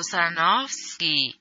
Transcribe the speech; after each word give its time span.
Kusanowski. 0.00 1.34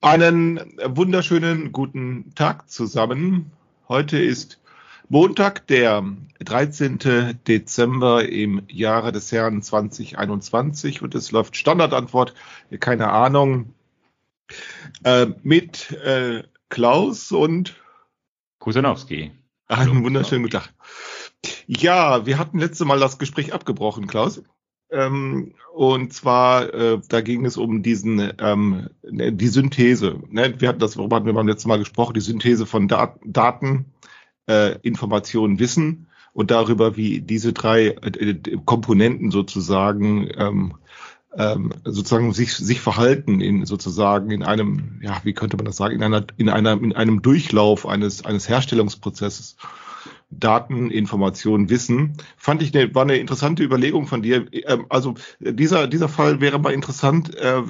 Einen 0.00 0.58
wunderschönen 0.84 1.70
guten 1.70 2.34
Tag 2.34 2.68
zusammen. 2.68 3.52
Heute 3.86 4.18
ist 4.18 4.60
Montag, 5.08 5.68
der 5.68 6.04
13. 6.40 7.38
Dezember 7.46 8.28
im 8.28 8.62
Jahre 8.66 9.12
des 9.12 9.30
Herrn 9.30 9.62
2021 9.62 11.00
und 11.00 11.14
es 11.14 11.30
läuft 11.30 11.54
Standardantwort, 11.54 12.34
keine 12.80 13.12
Ahnung, 13.12 13.72
äh, 15.04 15.26
mit 15.44 15.92
äh, 15.92 16.42
Klaus 16.70 17.30
und 17.30 17.76
Kusanowski. 18.58 19.30
einen 19.68 20.02
wunderschönen 20.02 20.42
guten 20.42 20.58
Tag. 20.58 20.74
Ja, 21.68 22.26
wir 22.26 22.36
hatten 22.36 22.58
letzte 22.58 22.84
Mal 22.84 22.98
das 22.98 23.20
Gespräch 23.20 23.54
abgebrochen, 23.54 24.08
Klaus. 24.08 24.42
Ähm, 24.92 25.54
und 25.72 26.12
zwar, 26.12 26.74
äh, 26.74 27.00
da 27.08 27.20
ging 27.20 27.46
es 27.46 27.56
um 27.56 27.82
diesen, 27.82 28.32
ähm, 28.38 28.88
ne, 29.08 29.32
die 29.32 29.48
Synthese. 29.48 30.20
Ne? 30.30 30.54
Wir 30.58 30.68
hatten 30.68 30.80
das, 30.80 30.96
worüber 30.96 31.16
hatten 31.16 31.26
wir 31.26 31.32
beim 31.32 31.48
letzten 31.48 31.68
Mal 31.68 31.78
gesprochen, 31.78 32.14
die 32.14 32.20
Synthese 32.20 32.66
von 32.66 32.88
Dat 32.88 33.18
Daten, 33.24 33.86
äh, 34.48 34.78
Informationen, 34.82 35.58
Wissen 35.58 36.08
und 36.32 36.50
darüber, 36.50 36.96
wie 36.96 37.20
diese 37.20 37.52
drei 37.52 37.88
äh, 37.88 38.34
Komponenten 38.64 39.30
sozusagen 39.30 40.28
ähm, 40.36 40.74
ähm, 41.36 41.72
sozusagen 41.84 42.32
sich 42.32 42.54
sich 42.56 42.80
verhalten 42.80 43.40
in 43.40 43.64
sozusagen 43.64 44.32
in 44.32 44.42
einem 44.42 45.00
ja 45.00 45.20
wie 45.22 45.32
könnte 45.32 45.56
man 45.56 45.66
das 45.66 45.76
sagen 45.76 45.94
in 45.94 46.02
einer 46.02 46.26
in 46.36 46.48
einer 46.48 46.72
in 46.72 46.92
einem 46.92 47.22
Durchlauf 47.22 47.86
eines 47.86 48.24
eines 48.24 48.48
Herstellungsprozesses 48.48 49.56
Daten, 50.30 50.90
Informationen, 50.90 51.70
Wissen. 51.70 52.16
Fand 52.36 52.62
ich 52.62 52.74
eine, 52.74 52.94
war 52.94 53.02
eine 53.02 53.16
interessante 53.16 53.62
Überlegung 53.62 54.06
von 54.06 54.22
dir. 54.22 54.46
Ähm, 54.52 54.86
also 54.88 55.14
dieser, 55.40 55.88
dieser 55.88 56.08
Fall 56.08 56.40
wäre 56.40 56.58
mal 56.58 56.72
interessant. 56.72 57.36
Äh, 57.36 57.62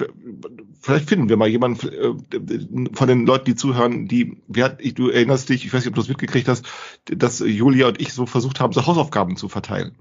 vielleicht 0.81 1.09
finden 1.09 1.29
wir 1.29 1.37
mal 1.37 1.47
jemanden 1.47 1.89
äh, 1.89 2.89
von 2.93 3.07
den 3.07 3.25
Leuten, 3.25 3.45
die 3.45 3.55
zuhören, 3.55 4.07
die, 4.07 4.37
wer, 4.47 4.69
du 4.69 5.09
erinnerst 5.09 5.49
dich, 5.49 5.65
ich 5.65 5.73
weiß 5.73 5.81
nicht, 5.81 5.89
ob 5.89 5.95
du 5.95 6.01
das 6.01 6.09
mitgekriegt 6.09 6.47
hast, 6.47 6.65
dass 7.05 7.39
Julia 7.39 7.87
und 7.87 7.99
ich 7.99 8.13
so 8.13 8.25
versucht 8.25 8.59
haben, 8.59 8.73
so 8.73 8.85
Hausaufgaben 8.85 9.37
zu 9.37 9.49
verteilen. 9.49 9.95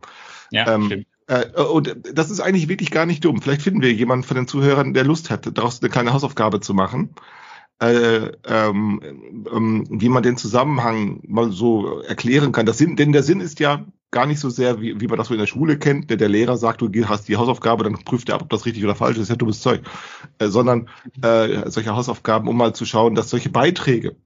Ja, 0.50 0.74
ähm, 0.74 0.86
stimmt. 0.86 1.06
Äh, 1.28 1.62
und 1.62 1.96
das 2.12 2.30
ist 2.30 2.40
eigentlich 2.40 2.68
wirklich 2.68 2.90
gar 2.90 3.06
nicht 3.06 3.24
dumm. 3.24 3.40
Vielleicht 3.40 3.62
finden 3.62 3.82
wir 3.82 3.92
jemanden 3.92 4.24
von 4.24 4.36
den 4.36 4.48
Zuhörern, 4.48 4.92
der 4.94 5.04
Lust 5.04 5.30
hat, 5.30 5.48
daraus 5.56 5.80
eine 5.80 5.88
kleine 5.88 6.12
Hausaufgabe 6.12 6.60
zu 6.60 6.74
machen 6.74 7.14
äh, 7.80 8.32
ähm, 8.46 9.00
ähm, 9.52 9.86
wie 9.88 10.08
man 10.08 10.22
den 10.22 10.36
Zusammenhang 10.36 11.20
mal 11.26 11.50
so 11.50 12.00
erklären 12.00 12.52
kann. 12.52 12.66
Das 12.66 12.78
Sinn, 12.78 12.96
denn 12.96 13.12
der 13.12 13.22
Sinn 13.22 13.40
ist 13.40 13.58
ja 13.58 13.86
gar 14.10 14.26
nicht 14.26 14.40
so 14.40 14.50
sehr, 14.50 14.80
wie, 14.80 15.00
wie 15.00 15.06
man 15.06 15.18
das 15.18 15.28
so 15.28 15.34
in 15.34 15.40
der 15.40 15.46
Schule 15.46 15.78
kennt, 15.78 16.10
der, 16.10 16.16
der 16.16 16.28
Lehrer 16.28 16.56
sagt, 16.56 16.82
du 16.82 16.90
hast 17.08 17.28
die 17.28 17.36
Hausaufgabe, 17.36 17.84
dann 17.84 18.04
prüft 18.04 18.28
er 18.28 18.34
ab, 18.34 18.42
ob 18.42 18.50
das 18.50 18.66
richtig 18.66 18.84
oder 18.84 18.96
falsch 18.96 19.18
ist, 19.18 19.28
ja 19.28 19.36
dummes 19.36 19.62
Zeug. 19.62 19.82
Äh, 20.38 20.48
sondern 20.48 20.88
äh, 21.22 21.70
solche 21.70 21.94
Hausaufgaben, 21.94 22.48
um 22.48 22.56
mal 22.56 22.74
zu 22.74 22.84
schauen, 22.84 23.14
dass 23.14 23.30
solche 23.30 23.50
Beiträge, 23.50 24.16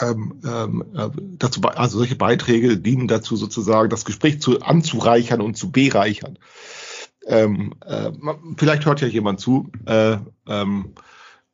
ähm, 0.00 0.40
ähm, 0.44 0.84
äh, 0.96 1.10
dazu, 1.38 1.60
also 1.62 1.98
solche 1.98 2.16
Beiträge 2.16 2.78
dienen 2.78 3.08
dazu 3.08 3.36
sozusagen, 3.36 3.90
das 3.90 4.04
Gespräch 4.04 4.40
zu 4.40 4.60
anzureichern 4.62 5.40
und 5.40 5.56
zu 5.56 5.70
bereichern. 5.72 6.38
Ähm, 7.26 7.74
äh, 7.84 8.12
vielleicht 8.56 8.86
hört 8.86 9.00
ja 9.00 9.08
jemand 9.08 9.40
zu. 9.40 9.70
Äh, 9.86 10.18
ähm, 10.46 10.94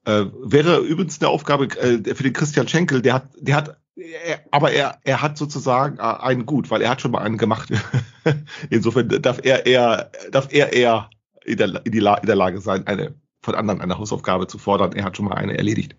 äh, 0.04 0.24
wäre 0.42 0.78
übrigens 0.78 1.20
eine 1.20 1.28
Aufgabe 1.28 1.66
äh, 1.78 2.14
für 2.14 2.22
den 2.22 2.32
Christian 2.32 2.68
Schenkel, 2.68 3.02
der 3.02 3.14
hat, 3.14 3.28
der 3.38 3.56
hat, 3.56 3.80
er, 3.96 4.40
aber 4.50 4.72
er, 4.72 4.98
er 5.04 5.22
hat 5.22 5.36
sozusagen 5.36 5.98
äh, 5.98 6.02
einen 6.02 6.46
gut, 6.46 6.70
weil 6.70 6.82
er 6.82 6.90
hat 6.90 7.00
schon 7.00 7.10
mal 7.10 7.22
einen 7.22 7.38
gemacht. 7.38 7.70
Insofern 8.70 9.08
darf 9.08 9.40
er 9.42 9.66
eher, 9.66 10.10
darf 10.30 10.48
er 10.50 10.72
eher 10.72 11.10
in 11.44 11.58
der, 11.58 11.84
in, 11.84 11.92
die 11.92 12.00
La 12.00 12.14
in 12.14 12.26
der 12.26 12.36
Lage 12.36 12.60
sein, 12.60 12.86
eine 12.86 13.14
von 13.42 13.54
anderen 13.54 13.80
eine 13.80 13.98
Hausaufgabe 13.98 14.46
zu 14.46 14.58
fordern. 14.58 14.92
Er 14.92 15.04
hat 15.04 15.16
schon 15.16 15.26
mal 15.26 15.34
eine 15.34 15.56
erledigt. 15.56 15.96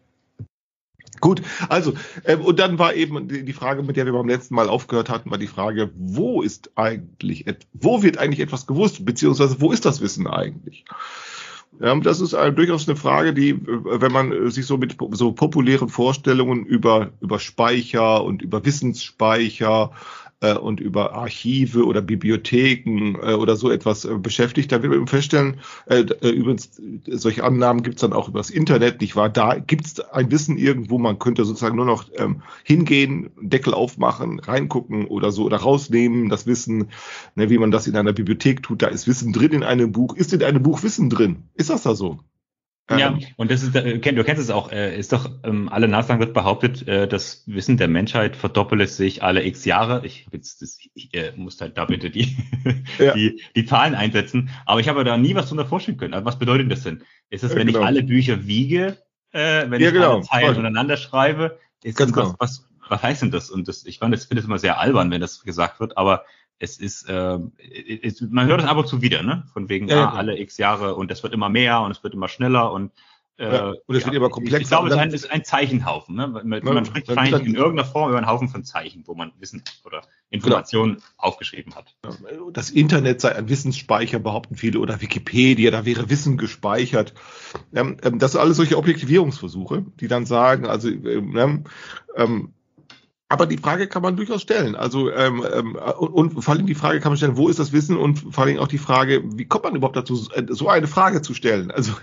Gut, 1.19 1.43
also, 1.69 1.93
äh, 2.23 2.35
und 2.35 2.59
dann 2.59 2.79
war 2.79 2.95
eben 2.95 3.27
die, 3.27 3.45
die 3.45 3.53
Frage, 3.53 3.83
mit 3.83 3.95
der 3.95 4.05
wir 4.05 4.13
beim 4.13 4.27
letzten 4.27 4.55
Mal 4.55 4.69
aufgehört 4.69 5.09
hatten, 5.09 5.29
war 5.29 5.37
die 5.37 5.47
Frage, 5.47 5.91
wo 5.95 6.41
ist 6.41 6.71
eigentlich, 6.75 7.45
wo 7.73 8.01
wird 8.01 8.17
eigentlich 8.17 8.39
etwas 8.39 8.65
gewusst, 8.65 9.05
beziehungsweise 9.05 9.61
wo 9.61 9.71
ist 9.71 9.85
das 9.85 10.01
Wissen 10.01 10.25
eigentlich? 10.25 10.83
Ja, 11.81 11.95
das 11.95 12.21
ist 12.21 12.33
äh, 12.33 12.53
durchaus 12.53 12.87
eine 12.87 12.95
Frage, 12.95 13.33
die, 13.33 13.49
äh, 13.49 13.57
wenn 13.65 14.11
man 14.11 14.31
äh, 14.31 14.51
sich 14.51 14.67
so 14.67 14.77
mit 14.77 14.97
so 15.11 15.31
populären 15.31 15.89
Vorstellungen 15.89 16.63
über, 16.63 17.09
über 17.21 17.39
Speicher 17.39 18.23
und 18.23 18.43
über 18.43 18.63
Wissensspeicher 18.63 19.91
äh, 20.41 20.55
und 20.55 20.79
über 20.79 21.13
Archive 21.13 21.85
oder 21.85 22.01
Bibliotheken 22.01 23.15
äh, 23.21 23.33
oder 23.33 23.55
so 23.55 23.71
etwas 23.71 24.05
äh, 24.05 24.17
beschäftigt, 24.17 24.71
da 24.71 24.83
wird 24.83 24.93
man 24.93 25.07
feststellen, 25.07 25.59
äh, 25.85 26.01
äh 26.01 26.29
übrigens, 26.29 26.81
solche 27.07 27.43
Annahmen 27.43 27.83
gibt 27.83 27.97
es 27.97 28.01
dann 28.01 28.13
auch 28.13 28.27
übers 28.27 28.49
Internet, 28.49 29.01
nicht 29.01 29.15
wahr? 29.15 29.29
Da 29.29 29.55
gibt 29.55 29.85
es 29.85 29.99
ein 29.99 30.31
Wissen 30.31 30.57
irgendwo, 30.57 30.97
man 30.97 31.19
könnte 31.19 31.45
sozusagen 31.45 31.77
nur 31.77 31.85
noch 31.85 32.05
ähm, 32.15 32.41
hingehen, 32.63 33.29
Deckel 33.39 33.73
aufmachen, 33.73 34.39
reingucken 34.39 35.07
oder 35.07 35.31
so 35.31 35.45
oder 35.45 35.57
rausnehmen, 35.57 36.29
das 36.29 36.47
Wissen, 36.47 36.89
ne, 37.35 37.49
wie 37.49 37.57
man 37.57 37.71
das 37.71 37.87
in 37.87 37.95
einer 37.95 38.13
Bibliothek 38.13 38.63
tut, 38.63 38.81
da 38.81 38.87
ist 38.87 39.07
Wissen 39.07 39.33
drin 39.33 39.51
in 39.51 39.63
einem 39.63 39.91
Buch. 39.91 40.15
Ist 40.15 40.33
in 40.33 40.43
einem 40.43 40.63
Buch 40.63 40.83
Wissen 40.83 41.09
drin? 41.09 41.43
Ist 41.53 41.69
das 41.69 41.83
da 41.83 41.95
so? 41.95 42.19
Ja, 42.99 43.17
und 43.37 43.51
das 43.51 43.63
ist, 43.63 43.75
äh, 43.75 43.99
du 43.99 44.23
kennst 44.23 44.41
es 44.41 44.49
auch, 44.49 44.71
äh, 44.71 44.97
ist 44.97 45.13
doch, 45.13 45.29
ähm, 45.43 45.69
alle 45.69 45.87
Nachsagen 45.87 46.19
wird 46.19 46.33
behauptet, 46.33 46.87
äh, 46.87 47.07
das 47.07 47.43
Wissen 47.47 47.77
der 47.77 47.87
Menschheit 47.87 48.35
verdoppelt 48.35 48.89
sich 48.89 49.23
alle 49.23 49.43
x 49.45 49.65
Jahre. 49.65 50.05
Ich, 50.05 50.27
jetzt, 50.31 50.61
das, 50.61 50.77
ich 50.93 51.11
muss 51.35 51.59
halt 51.61 51.77
da 51.77 51.85
bitte 51.85 52.09
die, 52.09 52.37
ja. 52.99 53.13
die, 53.13 53.41
die 53.55 53.65
Zahlen 53.65 53.95
einsetzen. 53.95 54.49
Aber 54.65 54.79
ich 54.79 54.89
habe 54.89 55.03
da 55.03 55.17
nie 55.17 55.35
was 55.35 55.47
drunter 55.47 55.65
vorstellen 55.65 55.97
können. 55.97 56.13
Also 56.13 56.25
was 56.25 56.39
bedeutet 56.39 56.71
das 56.71 56.83
denn? 56.83 57.03
Ist 57.29 57.43
das, 57.43 57.55
wenn 57.55 57.67
genau. 57.67 57.79
ich 57.79 57.85
alle 57.85 58.03
Bücher 58.03 58.45
wiege, 58.45 58.97
wenn 59.31 59.71
ja, 59.71 59.87
ich 59.87 59.93
genau. 59.93 60.15
alle 60.15 60.21
Zeilen 60.23 60.55
untereinander 60.57 60.97
schreibe? 60.97 61.59
Ist 61.83 61.99
das 61.99 62.09
was, 62.09 62.15
genau. 62.15 62.35
was, 62.39 62.65
was 62.89 63.01
heißt 63.01 63.21
denn 63.21 63.31
das? 63.31 63.49
Und 63.49 63.67
das, 63.67 63.85
ich 63.85 63.99
fand, 63.99 64.13
das 64.13 64.25
finde 64.25 64.41
es 64.41 64.47
immer 64.47 64.59
sehr 64.59 64.79
albern, 64.79 65.09
wenn 65.11 65.21
das 65.21 65.43
gesagt 65.43 65.79
wird, 65.79 65.97
aber 65.97 66.25
es 66.61 66.77
ist, 66.77 67.09
äh, 67.09 67.39
es, 68.03 68.21
man 68.21 68.47
hört 68.47 68.61
es 68.61 68.67
ab 68.67 68.77
und 68.77 68.87
zu 68.87 69.01
wieder, 69.01 69.23
ne? 69.23 69.43
Von 69.51 69.67
wegen 69.67 69.87
ja, 69.87 70.09
ah, 70.09 70.13
alle 70.13 70.37
x 70.37 70.57
Jahre 70.57 70.95
und 70.95 71.09
das 71.09 71.23
wird 71.23 71.33
immer 71.33 71.49
mehr 71.49 71.81
und 71.81 71.91
es 71.91 72.03
wird 72.03 72.13
immer 72.13 72.27
schneller 72.27 72.71
und 72.71 72.91
äh, 73.37 73.51
ja, 73.51 73.73
und 73.87 73.95
es 73.95 74.01
ja, 74.01 74.07
wird 74.07 74.15
immer 74.17 74.29
komplexer. 74.29 74.61
Ich, 74.61 74.67
glaube, 74.67 74.89
es 74.89 74.93
ist 74.93 74.99
ein, 74.99 75.11
ist 75.11 75.31
ein 75.31 75.43
Zeichenhaufen. 75.43 76.15
Ne? 76.15 76.27
Man, 76.27 76.47
man, 76.47 76.63
man 76.63 76.85
spricht 76.85 77.07
wahrscheinlich 77.07 77.47
in 77.47 77.55
irgendeiner 77.55 77.87
Form 77.87 78.09
über 78.09 78.19
einen 78.19 78.27
Haufen 78.27 78.49
von 78.49 78.63
Zeichen, 78.63 79.03
wo 79.07 79.15
man 79.15 79.31
Wissen 79.39 79.63
oder 79.83 80.03
Informationen 80.29 80.95
genau. 80.95 81.05
aufgeschrieben 81.17 81.73
hat. 81.73 81.95
Das 82.53 82.69
Internet 82.69 83.21
sei 83.21 83.35
ein 83.35 83.49
Wissensspeicher, 83.49 84.19
behaupten 84.19 84.55
viele, 84.55 84.77
oder 84.77 85.01
Wikipedia, 85.01 85.71
da 85.71 85.85
wäre 85.85 86.11
Wissen 86.11 86.37
gespeichert. 86.37 87.15
Ähm, 87.73 87.97
ähm, 88.03 88.19
das 88.19 88.33
sind 88.33 88.41
alles 88.41 88.57
solche 88.57 88.77
Objektivierungsversuche, 88.77 89.85
die 89.99 90.07
dann 90.07 90.27
sagen, 90.27 90.67
also 90.67 90.89
ähm, 90.89 91.63
ähm, 92.15 92.53
aber 93.31 93.45
die 93.45 93.57
Frage 93.57 93.87
kann 93.87 94.01
man 94.01 94.17
durchaus 94.17 94.41
stellen. 94.41 94.75
Also 94.75 95.09
ähm, 95.09 95.45
ähm, 95.53 95.77
und, 95.97 96.33
und 96.33 96.43
vor 96.43 96.53
allem 96.53 96.65
die 96.65 96.75
Frage 96.75 96.99
kann 96.99 97.11
man 97.11 97.17
stellen, 97.17 97.37
wo 97.37 97.47
ist 97.47 97.59
das 97.59 97.71
Wissen 97.71 97.95
und 97.95 98.17
vor 98.17 98.43
allem 98.43 98.59
auch 98.59 98.67
die 98.67 98.77
Frage, 98.77 99.23
wie 99.23 99.45
kommt 99.45 99.63
man 99.63 99.75
überhaupt 99.75 99.95
dazu, 99.95 100.15
so 100.49 100.67
eine 100.67 100.87
Frage 100.87 101.21
zu 101.21 101.33
stellen? 101.33 101.71
Also 101.71 101.93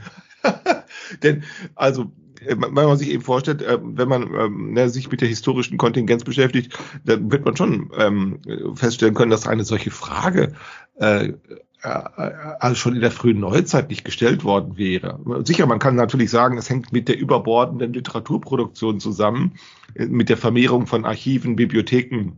denn 1.23 1.45
also 1.75 2.11
wenn 2.47 2.73
man 2.73 2.97
sich 2.97 3.11
eben 3.11 3.23
vorstellt, 3.23 3.61
äh, 3.61 3.79
wenn 3.83 4.09
man 4.09 4.35
ähm, 4.35 4.73
ne, 4.73 4.89
sich 4.89 5.11
mit 5.11 5.21
der 5.21 5.29
historischen 5.29 5.77
Kontingenz 5.77 6.25
beschäftigt, 6.25 6.79
dann 7.05 7.31
wird 7.31 7.45
man 7.45 7.57
schon 7.57 7.91
ähm, 7.99 8.41
feststellen 8.75 9.15
können, 9.15 9.31
dass 9.31 9.47
eine 9.47 9.65
solche 9.65 9.91
Frage 9.91 10.55
äh, 10.95 11.35
also 11.83 12.75
schon 12.75 12.95
in 12.95 13.01
der 13.01 13.11
frühen 13.11 13.41
Neuzeit 13.41 13.89
nicht 13.89 14.05
gestellt 14.05 14.45
worden 14.45 14.77
wäre. 14.77 15.21
Sicher, 15.45 15.67
man 15.67 15.79
kann 15.79 15.95
natürlich 15.95 16.31
sagen, 16.31 16.59
es 16.59 16.69
hängt 16.69 16.93
mit 16.93 17.09
der 17.09 17.19
überbordenden 17.19 17.93
Literaturproduktion 17.93 19.01
zusammen, 19.01 19.55
mit 19.95 20.29
der 20.29 20.37
Vermehrung 20.37 20.87
von 20.87 21.05
Archiven, 21.05 21.57
Bibliotheken 21.57 22.33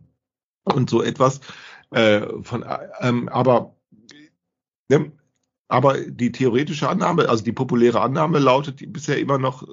und 0.65 0.91
so 0.91 1.03
etwas. 1.03 1.41
Äh, 1.91 2.27
von, 2.43 2.65
ähm, 3.01 3.29
aber 3.29 3.75
ne, 4.89 5.13
aber 5.69 5.99
die 6.01 6.33
theoretische 6.33 6.89
Annahme, 6.89 7.29
also 7.29 7.45
die 7.45 7.53
populäre 7.53 8.01
Annahme 8.01 8.41
lautet 8.41 8.93
bisher 8.93 9.19
immer 9.19 9.39
noch, 9.39 9.67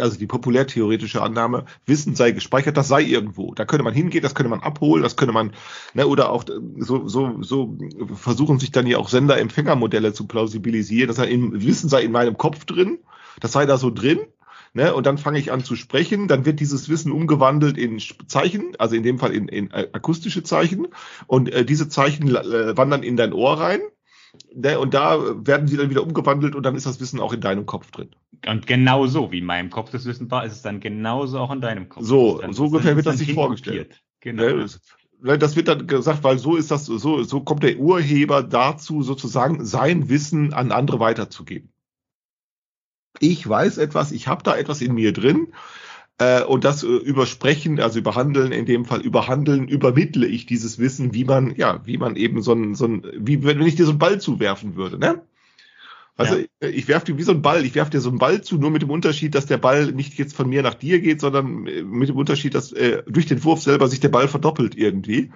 also 0.00 0.18
die 0.18 0.26
populärtheoretische 0.26 1.22
Annahme, 1.22 1.64
Wissen 1.86 2.14
sei 2.14 2.32
gespeichert, 2.32 2.76
das 2.76 2.88
sei 2.88 3.02
irgendwo. 3.02 3.54
Da 3.54 3.64
könnte 3.64 3.84
man 3.84 3.94
hingehen, 3.94 4.22
das 4.22 4.34
könnte 4.34 4.50
man 4.50 4.60
abholen, 4.60 5.02
das 5.02 5.16
könnte 5.16 5.32
man, 5.32 5.52
ne, 5.94 6.06
oder 6.06 6.30
auch 6.30 6.44
so, 6.78 7.08
so, 7.08 7.42
so 7.42 7.76
versuchen 8.14 8.58
sich 8.58 8.72
dann 8.72 8.86
ja 8.86 8.98
auch 8.98 9.08
Sender-Empfänger-Modelle 9.08 10.12
zu 10.12 10.26
plausibilisieren. 10.26 11.08
Das 11.08 11.16
sei 11.16 11.28
in, 11.28 11.62
Wissen 11.64 11.88
sei 11.88 12.02
in 12.02 12.12
meinem 12.12 12.36
Kopf 12.36 12.64
drin, 12.64 12.98
das 13.40 13.52
sei 13.52 13.66
da 13.66 13.76
so 13.76 13.90
drin. 13.90 14.20
Ne, 14.76 14.92
und 14.92 15.06
dann 15.06 15.18
fange 15.18 15.38
ich 15.38 15.52
an 15.52 15.62
zu 15.62 15.76
sprechen, 15.76 16.26
dann 16.26 16.44
wird 16.46 16.58
dieses 16.58 16.88
Wissen 16.88 17.12
umgewandelt 17.12 17.78
in 17.78 18.00
Zeichen, 18.26 18.72
also 18.76 18.96
in 18.96 19.04
dem 19.04 19.20
Fall 19.20 19.32
in, 19.32 19.46
in 19.46 19.72
akustische 19.72 20.42
Zeichen, 20.42 20.88
und 21.28 21.48
äh, 21.52 21.64
diese 21.64 21.88
Zeichen 21.88 22.34
äh, 22.34 22.76
wandern 22.76 23.04
in 23.04 23.16
dein 23.16 23.32
Ohr 23.32 23.60
rein 23.60 23.82
Ne, 24.54 24.78
und 24.78 24.94
da 24.94 25.18
werden 25.46 25.66
sie 25.66 25.76
dann 25.76 25.90
wieder 25.90 26.02
umgewandelt 26.02 26.54
und 26.54 26.64
dann 26.64 26.76
ist 26.76 26.86
das 26.86 27.00
Wissen 27.00 27.20
auch 27.20 27.32
in 27.32 27.40
deinem 27.40 27.66
Kopf 27.66 27.90
drin. 27.90 28.10
Und 28.46 28.66
genauso 28.66 29.32
wie 29.32 29.38
in 29.38 29.44
meinem 29.44 29.70
Kopf 29.70 29.90
das 29.90 30.04
Wissen 30.04 30.30
war, 30.30 30.44
ist 30.44 30.52
es 30.52 30.62
dann 30.62 30.80
genauso 30.80 31.38
auch 31.38 31.50
in 31.50 31.60
deinem 31.60 31.88
Kopf. 31.88 32.04
So, 32.04 32.38
dann, 32.38 32.52
so 32.52 32.66
ungefähr 32.66 32.96
wird 32.96 33.06
das 33.06 33.18
sich 33.18 33.34
vorgestellt. 33.34 34.02
Genau. 34.20 34.42
Ne, 34.42 34.66
ne, 35.20 35.38
das 35.38 35.56
wird 35.56 35.68
dann 35.68 35.86
gesagt, 35.86 36.22
weil 36.22 36.38
so 36.38 36.56
ist 36.56 36.70
das, 36.70 36.86
so, 36.86 37.22
so 37.22 37.40
kommt 37.40 37.62
der 37.62 37.78
Urheber 37.78 38.42
dazu, 38.42 39.02
sozusagen 39.02 39.64
sein 39.64 40.08
Wissen 40.08 40.52
an 40.52 40.72
andere 40.72 41.00
weiterzugeben. 41.00 41.72
Ich 43.20 43.48
weiß 43.48 43.78
etwas, 43.78 44.12
ich 44.12 44.28
habe 44.28 44.42
da 44.42 44.56
etwas 44.56 44.80
in 44.80 44.94
mir 44.94 45.12
drin 45.12 45.52
äh, 46.18 46.42
und 46.44 46.64
das 46.64 46.82
äh, 46.82 46.86
übersprechen, 46.86 47.80
also 47.80 47.98
überhandeln, 47.98 48.52
in 48.52 48.66
dem 48.66 48.84
Fall 48.84 49.00
überhandeln, 49.00 49.66
übermittle 49.68 50.26
ich 50.26 50.46
dieses 50.46 50.78
Wissen, 50.78 51.12
wie 51.14 51.24
man, 51.24 51.54
ja, 51.56 51.80
wie 51.84 51.98
man 51.98 52.16
eben 52.16 52.42
so 52.42 52.52
ein, 52.52 52.74
so 52.74 52.86
ein 52.86 53.06
wie 53.16 53.42
wenn 53.44 53.60
ich 53.62 53.74
dir 53.74 53.84
so 53.84 53.90
einen 53.90 53.98
Ball 53.98 54.20
zuwerfen 54.20 54.76
würde, 54.76 54.98
ne? 54.98 55.22
Also 56.16 56.36
ja. 56.36 56.44
ich, 56.60 56.76
ich 56.76 56.88
werfe 56.88 57.06
dir 57.06 57.18
wie 57.18 57.24
so 57.24 57.32
ein 57.32 57.42
Ball, 57.42 57.64
ich 57.64 57.74
werfe 57.74 57.90
dir 57.90 58.00
so 58.00 58.10
einen 58.10 58.18
Ball 58.18 58.40
zu, 58.42 58.56
nur 58.56 58.70
mit 58.70 58.82
dem 58.82 58.90
Unterschied, 58.90 59.34
dass 59.34 59.46
der 59.46 59.58
Ball 59.58 59.90
nicht 59.90 60.14
jetzt 60.14 60.36
von 60.36 60.48
mir 60.48 60.62
nach 60.62 60.74
dir 60.74 61.00
geht, 61.00 61.20
sondern 61.20 61.66
äh, 61.66 61.82
mit 61.82 62.08
dem 62.08 62.16
Unterschied, 62.16 62.54
dass 62.54 62.70
äh, 62.72 63.02
durch 63.08 63.26
den 63.26 63.42
Wurf 63.42 63.62
selber 63.62 63.88
sich 63.88 63.98
der 63.98 64.10
Ball 64.10 64.28
verdoppelt 64.28 64.76
irgendwie. 64.76 65.32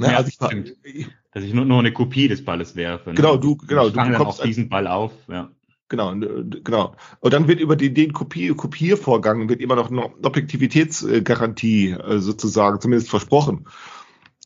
Ja, 0.00 0.16
also 0.16 0.28
ich, 0.28 0.76
ich, 0.82 1.06
dass 1.32 1.44
ich 1.44 1.54
nur, 1.54 1.64
nur 1.64 1.78
eine 1.78 1.92
Kopie 1.92 2.28
des 2.28 2.44
Balles 2.44 2.74
werfe. 2.74 3.10
Ne? 3.10 3.16
Genau, 3.16 3.36
du, 3.36 3.56
genau, 3.56 3.86
ich 3.86 3.92
du 3.92 3.96
dann 3.96 4.16
auch 4.16 4.42
diesen 4.42 4.68
Ball 4.68 4.86
auf, 4.86 5.12
ja. 5.28 5.50
Genau, 5.88 6.14
genau. 6.14 6.94
Und 7.20 7.32
dann 7.32 7.48
wird 7.48 7.60
über 7.60 7.74
den, 7.74 7.94
den 7.94 8.12
Kopier, 8.12 8.54
Kopiervorgang 8.54 9.48
wird 9.48 9.60
immer 9.62 9.74
noch 9.74 9.90
eine 9.90 10.04
Objektivitätsgarantie 10.22 11.92
äh, 11.92 12.18
sozusagen 12.18 12.80
zumindest 12.80 13.08
versprochen. 13.08 13.66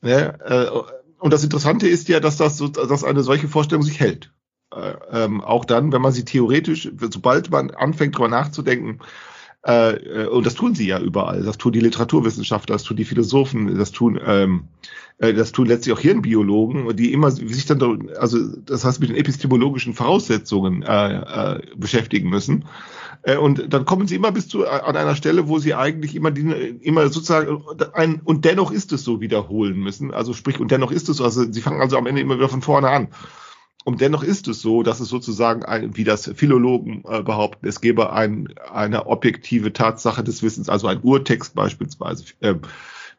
Äh, 0.02 0.68
und 1.18 1.32
das 1.32 1.42
Interessante 1.42 1.88
ist 1.88 2.08
ja, 2.08 2.20
dass 2.20 2.36
das, 2.36 2.58
dass 2.58 3.04
eine 3.04 3.22
solche 3.22 3.48
Vorstellung 3.48 3.82
sich 3.82 3.98
hält. 3.98 4.32
Äh, 4.74 4.94
ähm, 5.10 5.40
auch 5.40 5.64
dann, 5.64 5.92
wenn 5.92 6.02
man 6.02 6.12
sie 6.12 6.24
theoretisch, 6.24 6.90
sobald 7.10 7.50
man 7.50 7.72
anfängt, 7.72 8.14
darüber 8.14 8.28
nachzudenken, 8.28 9.00
äh, 9.62 10.26
und 10.26 10.44
das 10.44 10.54
tun 10.54 10.74
sie 10.74 10.86
ja 10.86 10.98
überall. 11.00 11.42
Das 11.42 11.58
tun 11.58 11.72
die 11.72 11.80
Literaturwissenschaftler, 11.80 12.74
das 12.74 12.82
tun 12.82 12.96
die 12.96 13.04
Philosophen, 13.04 13.78
das 13.78 13.92
tun, 13.92 14.20
ähm, 14.24 14.64
äh, 15.18 15.32
das 15.32 15.52
tun 15.52 15.66
letztlich 15.66 15.94
auch 15.94 16.00
Hirnbiologen, 16.00 16.96
die 16.96 17.12
immer 17.12 17.30
sich 17.30 17.66
dann, 17.66 18.10
also 18.18 18.38
das 18.66 18.84
heißt 18.84 19.00
mit 19.00 19.10
den 19.10 19.16
epistemologischen 19.16 19.94
Voraussetzungen 19.94 20.82
äh, 20.82 21.16
äh, 21.16 21.60
beschäftigen 21.76 22.28
müssen. 22.28 22.64
Äh, 23.22 23.36
und 23.36 23.72
dann 23.72 23.84
kommen 23.84 24.08
sie 24.08 24.16
immer 24.16 24.32
bis 24.32 24.48
zu 24.48 24.66
an 24.66 24.96
einer 24.96 25.14
Stelle, 25.14 25.48
wo 25.48 25.60
sie 25.60 25.74
eigentlich 25.74 26.16
immer 26.16 26.32
die, 26.32 26.42
immer 26.80 27.08
sozusagen 27.08 27.62
ein 27.92 28.20
und 28.24 28.44
dennoch 28.44 28.72
ist 28.72 28.92
es 28.92 29.04
so 29.04 29.20
wiederholen 29.20 29.78
müssen. 29.78 30.12
Also 30.12 30.32
sprich 30.34 30.58
und 30.58 30.72
dennoch 30.72 30.90
ist 30.90 31.08
es 31.08 31.18
so. 31.18 31.24
Also 31.24 31.50
sie 31.50 31.60
fangen 31.60 31.80
also 31.80 31.96
am 31.96 32.06
Ende 32.06 32.20
immer 32.20 32.36
wieder 32.36 32.48
von 32.48 32.62
vorne 32.62 32.88
an. 32.88 33.08
Und 33.84 34.00
dennoch 34.00 34.22
ist 34.22 34.48
es 34.48 34.60
so, 34.60 34.82
dass 34.82 35.00
es 35.00 35.08
sozusagen, 35.08 35.64
ein, 35.64 35.96
wie 35.96 36.04
das 36.04 36.30
Philologen 36.34 37.02
äh, 37.06 37.22
behaupten, 37.22 37.66
es 37.66 37.80
gäbe 37.80 38.12
ein, 38.12 38.52
eine 38.70 39.06
objektive 39.06 39.72
Tatsache 39.72 40.22
des 40.22 40.42
Wissens, 40.42 40.68
also 40.68 40.86
ein 40.86 41.00
Urtext 41.02 41.54
beispielsweise. 41.54 42.24
Äh, 42.40 42.54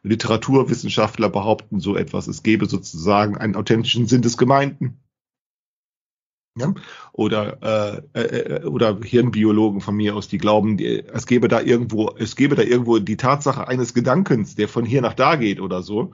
Literaturwissenschaftler 0.02 1.30
behaupten 1.30 1.80
so 1.80 1.96
etwas, 1.96 2.26
es 2.28 2.42
gäbe 2.42 2.66
sozusagen 2.66 3.38
einen 3.38 3.56
authentischen 3.56 4.06
Sinn 4.06 4.22
des 4.22 4.36
Gemeinten. 4.36 4.98
Ja? 6.56 6.72
Oder, 7.12 8.02
äh, 8.14 8.20
äh, 8.20 8.56
äh, 8.60 8.64
oder 8.64 8.98
Hirnbiologen 9.02 9.80
von 9.80 9.96
mir 9.96 10.14
aus, 10.14 10.28
die 10.28 10.38
glauben, 10.38 10.76
die, 10.76 11.04
es 11.04 11.26
gäbe 11.26 11.48
da 11.48 11.60
irgendwo, 11.60 12.14
es 12.16 12.36
gäbe 12.36 12.54
da 12.54 12.62
irgendwo 12.62 12.98
die 12.98 13.16
Tatsache 13.16 13.66
eines 13.66 13.92
Gedankens, 13.92 14.54
der 14.54 14.68
von 14.68 14.84
hier 14.84 15.02
nach 15.02 15.14
da 15.14 15.36
geht 15.36 15.60
oder 15.60 15.82
so. 15.82 16.12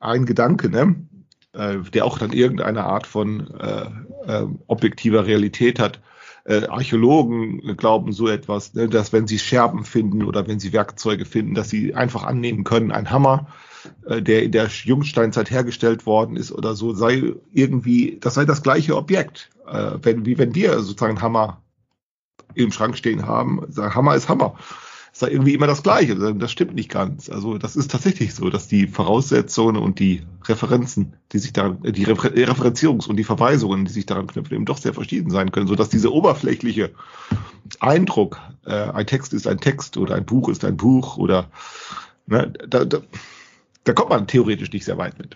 Ein 0.00 0.24
Gedanke, 0.24 0.70
ne? 0.70 1.06
Äh, 1.52 1.78
der 1.92 2.04
auch 2.04 2.18
dann 2.18 2.32
irgendeine 2.32 2.84
Art 2.84 3.06
von 3.06 3.54
äh, 3.54 3.86
äh, 4.26 4.46
objektiver 4.66 5.26
Realität 5.26 5.78
hat. 5.78 6.00
Äh, 6.44 6.66
Archäologen 6.66 7.76
glauben 7.76 8.12
so 8.12 8.28
etwas, 8.28 8.74
ne, 8.74 8.88
dass 8.88 9.12
wenn 9.12 9.26
sie 9.26 9.38
Scherben 9.38 9.84
finden 9.84 10.24
oder 10.24 10.46
wenn 10.46 10.60
sie 10.60 10.72
Werkzeuge 10.72 11.24
finden, 11.24 11.54
dass 11.54 11.68
sie 11.68 11.94
einfach 11.94 12.24
annehmen 12.24 12.64
können, 12.64 12.90
ein 12.90 13.10
Hammer, 13.10 13.48
äh, 14.06 14.22
der 14.22 14.42
in 14.42 14.52
der 14.52 14.68
Jungsteinzeit 14.68 15.50
hergestellt 15.50 16.06
worden 16.06 16.36
ist 16.36 16.52
oder 16.52 16.74
so, 16.74 16.94
sei 16.94 17.34
irgendwie, 17.52 18.18
das 18.20 18.34
sei 18.34 18.44
das 18.44 18.62
gleiche 18.62 18.96
Objekt, 18.96 19.50
äh, 19.66 19.92
wenn, 20.02 20.24
wie 20.24 20.38
wenn 20.38 20.54
wir 20.54 20.78
sozusagen 20.80 21.20
Hammer 21.20 21.62
im 22.54 22.72
Schrank 22.72 22.96
stehen 22.96 23.26
haben. 23.26 23.66
Hammer 23.76 24.14
ist 24.14 24.28
Hammer 24.28 24.56
sei 25.18 25.30
irgendwie 25.30 25.54
immer 25.54 25.66
das 25.66 25.82
Gleiche. 25.82 26.14
Das 26.14 26.52
stimmt 26.52 26.76
nicht 26.76 26.90
ganz. 26.90 27.28
Also 27.28 27.58
das 27.58 27.74
ist 27.74 27.90
tatsächlich 27.90 28.34
so, 28.34 28.50
dass 28.50 28.68
die 28.68 28.86
Voraussetzungen 28.86 29.76
und 29.76 29.98
die 29.98 30.22
Referenzen, 30.44 31.14
die 31.32 31.38
sich 31.38 31.52
daran, 31.52 31.82
die 31.82 32.04
Refer 32.04 32.30
Referenzierungs- 32.30 33.08
und 33.08 33.16
die 33.16 33.24
Verweisungen, 33.24 33.84
die 33.84 33.90
sich 33.90 34.06
daran 34.06 34.28
knüpfen, 34.28 34.54
eben 34.54 34.64
doch 34.64 34.78
sehr 34.78 34.94
verschieden 34.94 35.30
sein 35.30 35.50
können, 35.50 35.66
so 35.66 35.74
dass 35.74 35.88
diese 35.88 36.12
oberflächliche 36.12 36.92
Eindruck, 37.80 38.38
äh, 38.64 38.70
ein 38.70 39.06
Text 39.08 39.34
ist 39.34 39.48
ein 39.48 39.58
Text 39.58 39.96
oder 39.96 40.14
ein 40.14 40.24
Buch 40.24 40.48
ist 40.48 40.64
ein 40.64 40.76
Buch 40.76 41.16
oder 41.16 41.50
ne, 42.26 42.52
da, 42.68 42.84
da, 42.84 42.98
da 43.82 43.92
kommt 43.92 44.10
man 44.10 44.28
theoretisch 44.28 44.72
nicht 44.72 44.84
sehr 44.84 44.98
weit 44.98 45.18
mit. 45.18 45.34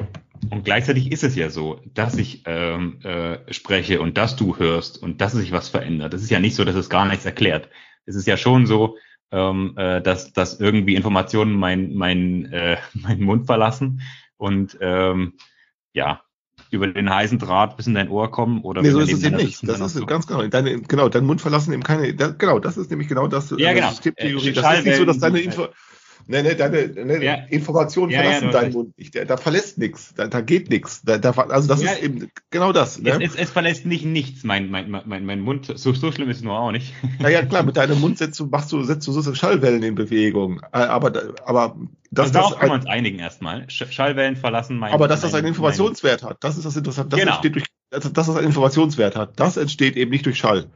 Und 0.51 0.65
gleichzeitig 0.65 1.11
ist 1.11 1.25
es 1.25 1.35
ja 1.35 1.51
so, 1.51 1.81
dass 1.93 2.17
ich 2.17 2.43
ähm, 2.47 3.01
äh, 3.03 3.39
spreche 3.53 4.01
und 4.01 4.17
dass 4.17 4.37
du 4.37 4.57
hörst 4.59 5.03
und 5.03 5.21
dass 5.21 5.33
sich 5.33 5.51
was 5.51 5.69
verändert. 5.69 6.13
Das 6.13 6.23
ist 6.23 6.31
ja 6.31 6.39
nicht 6.39 6.55
so, 6.55 6.65
dass 6.65 6.77
es 6.77 6.89
gar 6.89 7.07
nichts 7.07 7.25
erklärt. 7.25 7.69
Es 8.07 8.15
ist 8.15 8.29
ja 8.29 8.37
schon 8.37 8.67
so, 8.67 8.97
ähm, 9.33 9.75
äh, 9.77 10.01
dass, 10.01 10.33
dass 10.33 10.61
irgendwie 10.61 10.95
Informationen 10.95 11.55
mein, 11.55 11.95
mein, 11.95 12.53
äh, 12.53 12.77
meinen 12.95 13.23
Mund 13.23 13.47
verlassen 13.47 14.03
und 14.37 14.79
ähm, 14.81 15.35
ja, 15.93 16.23
über 16.71 16.87
den 16.87 17.11
heißen 17.11 17.39
Draht 17.39 17.77
bis 17.77 17.87
in 17.87 17.95
dein 17.95 18.09
Ohr 18.09 18.31
kommen 18.31 18.63
oder 18.63 18.83
nee, 18.83 18.91
so 18.91 19.01
ist 19.01 19.13
es 19.13 19.23
eben 19.25 19.37
nicht. 19.37 19.67
Das 19.69 19.81
ist 19.81 20.07
ganz 20.07 20.27
genau. 20.27 20.47
Deine, 20.47 20.81
genau, 20.81 21.09
dein 21.09 21.27
Mund 21.27 21.41
verlassen 21.41 21.73
eben 21.73 21.83
keine. 21.83 22.15
Da, 22.15 22.29
genau, 22.29 22.59
das 22.59 22.79
ist 22.79 22.91
nämlich 22.91 23.09
genau 23.09 23.27
das. 23.27 23.53
Ja, 23.59 23.75
genau. 23.75 23.91
Systemtheorie. 23.91 24.49
Äh, 24.49 24.53
das 24.53 24.79
ist 24.79 24.85
nicht 24.87 24.97
so, 24.97 25.05
dass 25.05 25.19
deine 25.19 25.41
Info, 25.41 25.69
Nee, 26.27 26.43
nee, 26.43 26.55
deine 26.55 26.89
nee, 26.89 27.25
ja. 27.25 27.35
Informationen 27.49 28.11
ja, 28.11 28.23
verlassen 28.23 28.45
ja, 28.47 28.53
deinen 28.53 28.73
Mund 28.73 28.99
nicht. 28.99 29.15
Da, 29.15 29.25
da 29.25 29.37
verlässt 29.37 29.79
nichts, 29.79 30.15
da, 30.15 30.27
da 30.27 30.41
geht 30.41 30.71
nichts. 30.71 31.03
Da, 31.03 31.19
da, 31.19 31.31
also 31.31 31.69
das 31.69 31.83
ist 31.83 32.03
eben 32.03 32.31
genau 32.51 32.73
das. 32.73 33.01
Ne? 33.01 33.11
Es, 33.11 33.35
es, 33.35 33.37
es, 33.37 33.51
verlässt 33.51 33.87
nicht 33.87 34.05
nichts, 34.05 34.45
mein, 34.45 34.71
mein, 34.71 34.91
mein, 34.91 35.25
mein 35.25 35.41
Mund. 35.41 35.73
So, 35.75 35.93
so 35.93 36.13
schlimm 36.13 36.29
ist 36.31 36.39
es 36.39 36.43
nur 36.43 36.59
auch 36.59 36.73
nicht. 36.73 36.95
Naja, 37.19 37.45
klar, 37.45 37.63
mit 37.63 37.77
deinem 37.79 38.01
Mund 38.01 38.19
setzt 38.19 38.39
du, 38.41 38.47
machst 38.47 38.73
du, 38.73 38.83
setzt 38.83 39.07
du 39.07 39.13
so 39.13 39.35
Schallwellen 39.35 39.83
in 39.83 39.95
Bewegung. 39.95 40.61
Äh, 40.73 40.79
aber, 40.79 41.13
aber 41.45 41.77
das, 42.11 42.27
also 42.27 42.33
darauf 42.35 42.59
können 42.59 42.73
wir 42.73 42.77
uns 42.77 42.87
einigen 42.87 43.19
erstmal. 43.19 43.69
Schallwellen 43.69 44.37
verlassen 44.37 44.79
mein. 44.79 44.93
Aber 44.93 45.09
dass 45.09 45.23
das 45.23 45.35
einen 45.35 45.49
Informationswert 45.49 46.23
hat, 46.23 46.39
das 46.41 46.57
ist 46.57 46.65
das 46.65 46.77
Interessante. 46.77 47.11
Das 47.11 47.21
genau. 47.21 47.33
entsteht 47.33 47.55
durch, 47.55 47.65
dass 47.91 48.13
das 48.13 48.37
einen 48.37 48.47
Informationswert 48.47 49.17
hat, 49.17 49.41
das 49.41 49.57
entsteht 49.57 49.97
eben 49.97 50.11
nicht 50.11 50.27
durch 50.27 50.39
Schall. 50.39 50.71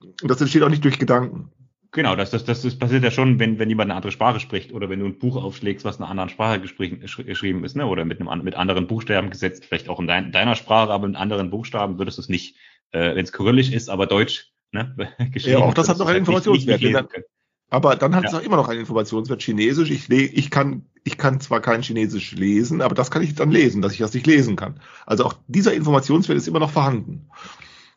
Und 0.00 0.30
das 0.30 0.40
entsteht 0.40 0.62
auch 0.62 0.68
nicht 0.68 0.84
durch 0.84 0.98
Gedanken. 0.98 1.50
Genau, 1.94 2.16
das, 2.16 2.30
das, 2.30 2.44
das, 2.44 2.62
das 2.62 2.78
passiert 2.78 3.04
ja 3.04 3.10
schon, 3.10 3.38
wenn, 3.38 3.58
wenn 3.58 3.68
jemand 3.68 3.90
eine 3.90 3.96
andere 3.96 4.12
Sprache 4.12 4.40
spricht 4.40 4.72
oder 4.72 4.88
wenn 4.88 5.00
du 5.00 5.06
ein 5.06 5.18
Buch 5.18 5.36
aufschlägst, 5.36 5.84
was 5.84 5.96
in 5.96 6.02
einer 6.02 6.10
anderen 6.10 6.30
Sprache 6.30 6.60
geschrieben 6.60 7.64
ist, 7.64 7.76
ne? 7.76 7.86
oder 7.86 8.06
mit, 8.06 8.18
einem, 8.18 8.42
mit 8.42 8.54
anderen 8.54 8.86
Buchstaben 8.86 9.28
gesetzt, 9.28 9.66
vielleicht 9.66 9.90
auch 9.90 10.00
in 10.00 10.06
dein, 10.06 10.32
deiner 10.32 10.56
Sprache, 10.56 10.90
aber 10.90 11.06
mit 11.06 11.16
anderen 11.16 11.50
Buchstaben 11.50 11.98
würdest 11.98 12.16
du 12.16 12.22
es 12.22 12.28
nicht, 12.30 12.56
äh, 12.92 13.14
wenn 13.14 13.24
es 13.24 13.32
kyrillisch 13.32 13.70
ist, 13.70 13.90
aber 13.90 14.06
deutsch 14.06 14.52
ne? 14.72 14.96
geschrieben. 15.32 15.58
Ja, 15.58 15.64
auch 15.66 15.74
das 15.74 15.90
hat 15.90 15.98
noch 15.98 16.06
einen 16.06 16.20
Informationswert. 16.20 16.80
Nicht, 16.80 16.94
nicht 16.94 17.24
aber 17.68 17.96
dann 17.96 18.14
hat 18.14 18.24
ja. 18.24 18.28
es 18.28 18.34
auch 18.34 18.42
immer 18.42 18.56
noch 18.56 18.68
einen 18.68 18.80
Informationswert. 18.80 19.42
Chinesisch, 19.42 19.90
ich, 19.90 20.10
ich, 20.10 20.50
kann, 20.50 20.84
ich 21.04 21.16
kann 21.16 21.40
zwar 21.40 21.60
kein 21.60 21.82
Chinesisch 21.82 22.32
lesen, 22.32 22.82
aber 22.82 22.94
das 22.94 23.10
kann 23.10 23.22
ich 23.22 23.34
dann 23.34 23.50
lesen, 23.50 23.80
dass 23.80 23.92
ich 23.92 23.98
das 23.98 24.12
nicht 24.12 24.26
lesen 24.26 24.56
kann. 24.56 24.80
Also 25.06 25.24
auch 25.24 25.34
dieser 25.46 25.72
Informationswert 25.72 26.36
ist 26.36 26.48
immer 26.48 26.58
noch 26.58 26.70
vorhanden. 26.70 27.30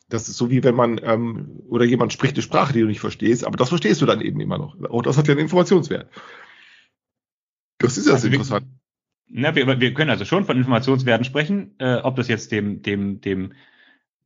Das 0.10 0.30
ist 0.30 0.38
so 0.38 0.52
wie 0.52 0.64
wenn 0.64 0.76
man 0.76 1.00
ähm, 1.04 1.62
oder 1.68 1.86
jemand 1.86 2.14
spricht 2.14 2.36
eine 2.36 2.44
Sprache, 2.44 2.74
die 2.74 2.82
du 2.82 2.88
nicht 2.88 3.00
verstehst, 3.00 3.46
aber 3.46 3.58
das 3.58 3.70
verstehst 3.70 4.02
du 4.02 4.06
dann 4.06 4.22
eben 4.22 4.40
immer 4.40 4.58
noch. 4.58 4.76
Auch 4.90 5.02
das 5.02 5.18
hat 5.18 5.28
ja 5.28 5.34
einen 5.34 5.42
Informationswert. 5.42 6.12
Das 7.80 7.98
ist 7.98 8.08
ja 8.08 8.14
also 8.14 8.28
interessant. 8.28 8.68
Wir, 9.28 9.42
na, 9.42 9.56
wir, 9.56 9.80
wir 9.80 9.94
können 9.94 10.12
also 10.12 10.26
schon 10.26 10.46
von 10.46 10.58
Informationswerten 10.58 11.26
sprechen, 11.26 11.76
äh, 11.80 11.96
ob 11.96 12.16
das 12.16 12.28
jetzt 12.28 12.52
dem, 12.52 12.84
dem, 12.84 13.22
dem, 13.22 13.54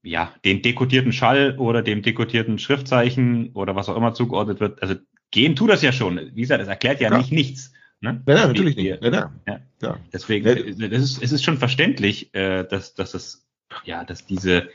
ja, 0.03 0.33
den 0.43 0.61
dekodierten 0.61 1.13
Schall 1.13 1.57
oder 1.57 1.81
dem 1.81 2.01
dekodierten 2.01 2.59
Schriftzeichen 2.59 3.51
oder 3.53 3.75
was 3.75 3.87
auch 3.87 3.95
immer 3.95 4.13
zugeordnet 4.13 4.59
wird. 4.59 4.81
Also 4.81 4.95
gehen 5.31 5.55
tut 5.55 5.69
das 5.69 5.81
ja 5.81 5.91
schon. 5.93 6.19
Wie 6.33 6.41
gesagt, 6.41 6.61
es 6.61 6.67
erklärt 6.67 6.99
ja, 6.99 7.09
ja. 7.09 7.17
nicht 7.17 7.31
nichts. 7.31 7.71
Ne? 8.01 8.21
Ja, 8.27 8.35
ja 8.35 8.47
natürlich 8.47 8.77
wir, 8.77 8.99
nicht. 8.99 9.13
Ja, 9.13 9.31
ja. 9.47 9.59
ja. 9.81 9.97
Deswegen, 10.11 10.45
ja. 10.45 10.53
Es, 10.53 10.77
ist, 11.01 11.23
es 11.23 11.31
ist 11.31 11.43
schon 11.43 11.57
verständlich, 11.57 12.33
äh, 12.33 12.65
dass, 12.65 12.93
dass 12.93 13.13
es, 13.13 13.47
ja, 13.83 14.03
dass 14.03 14.25
diese 14.25 14.69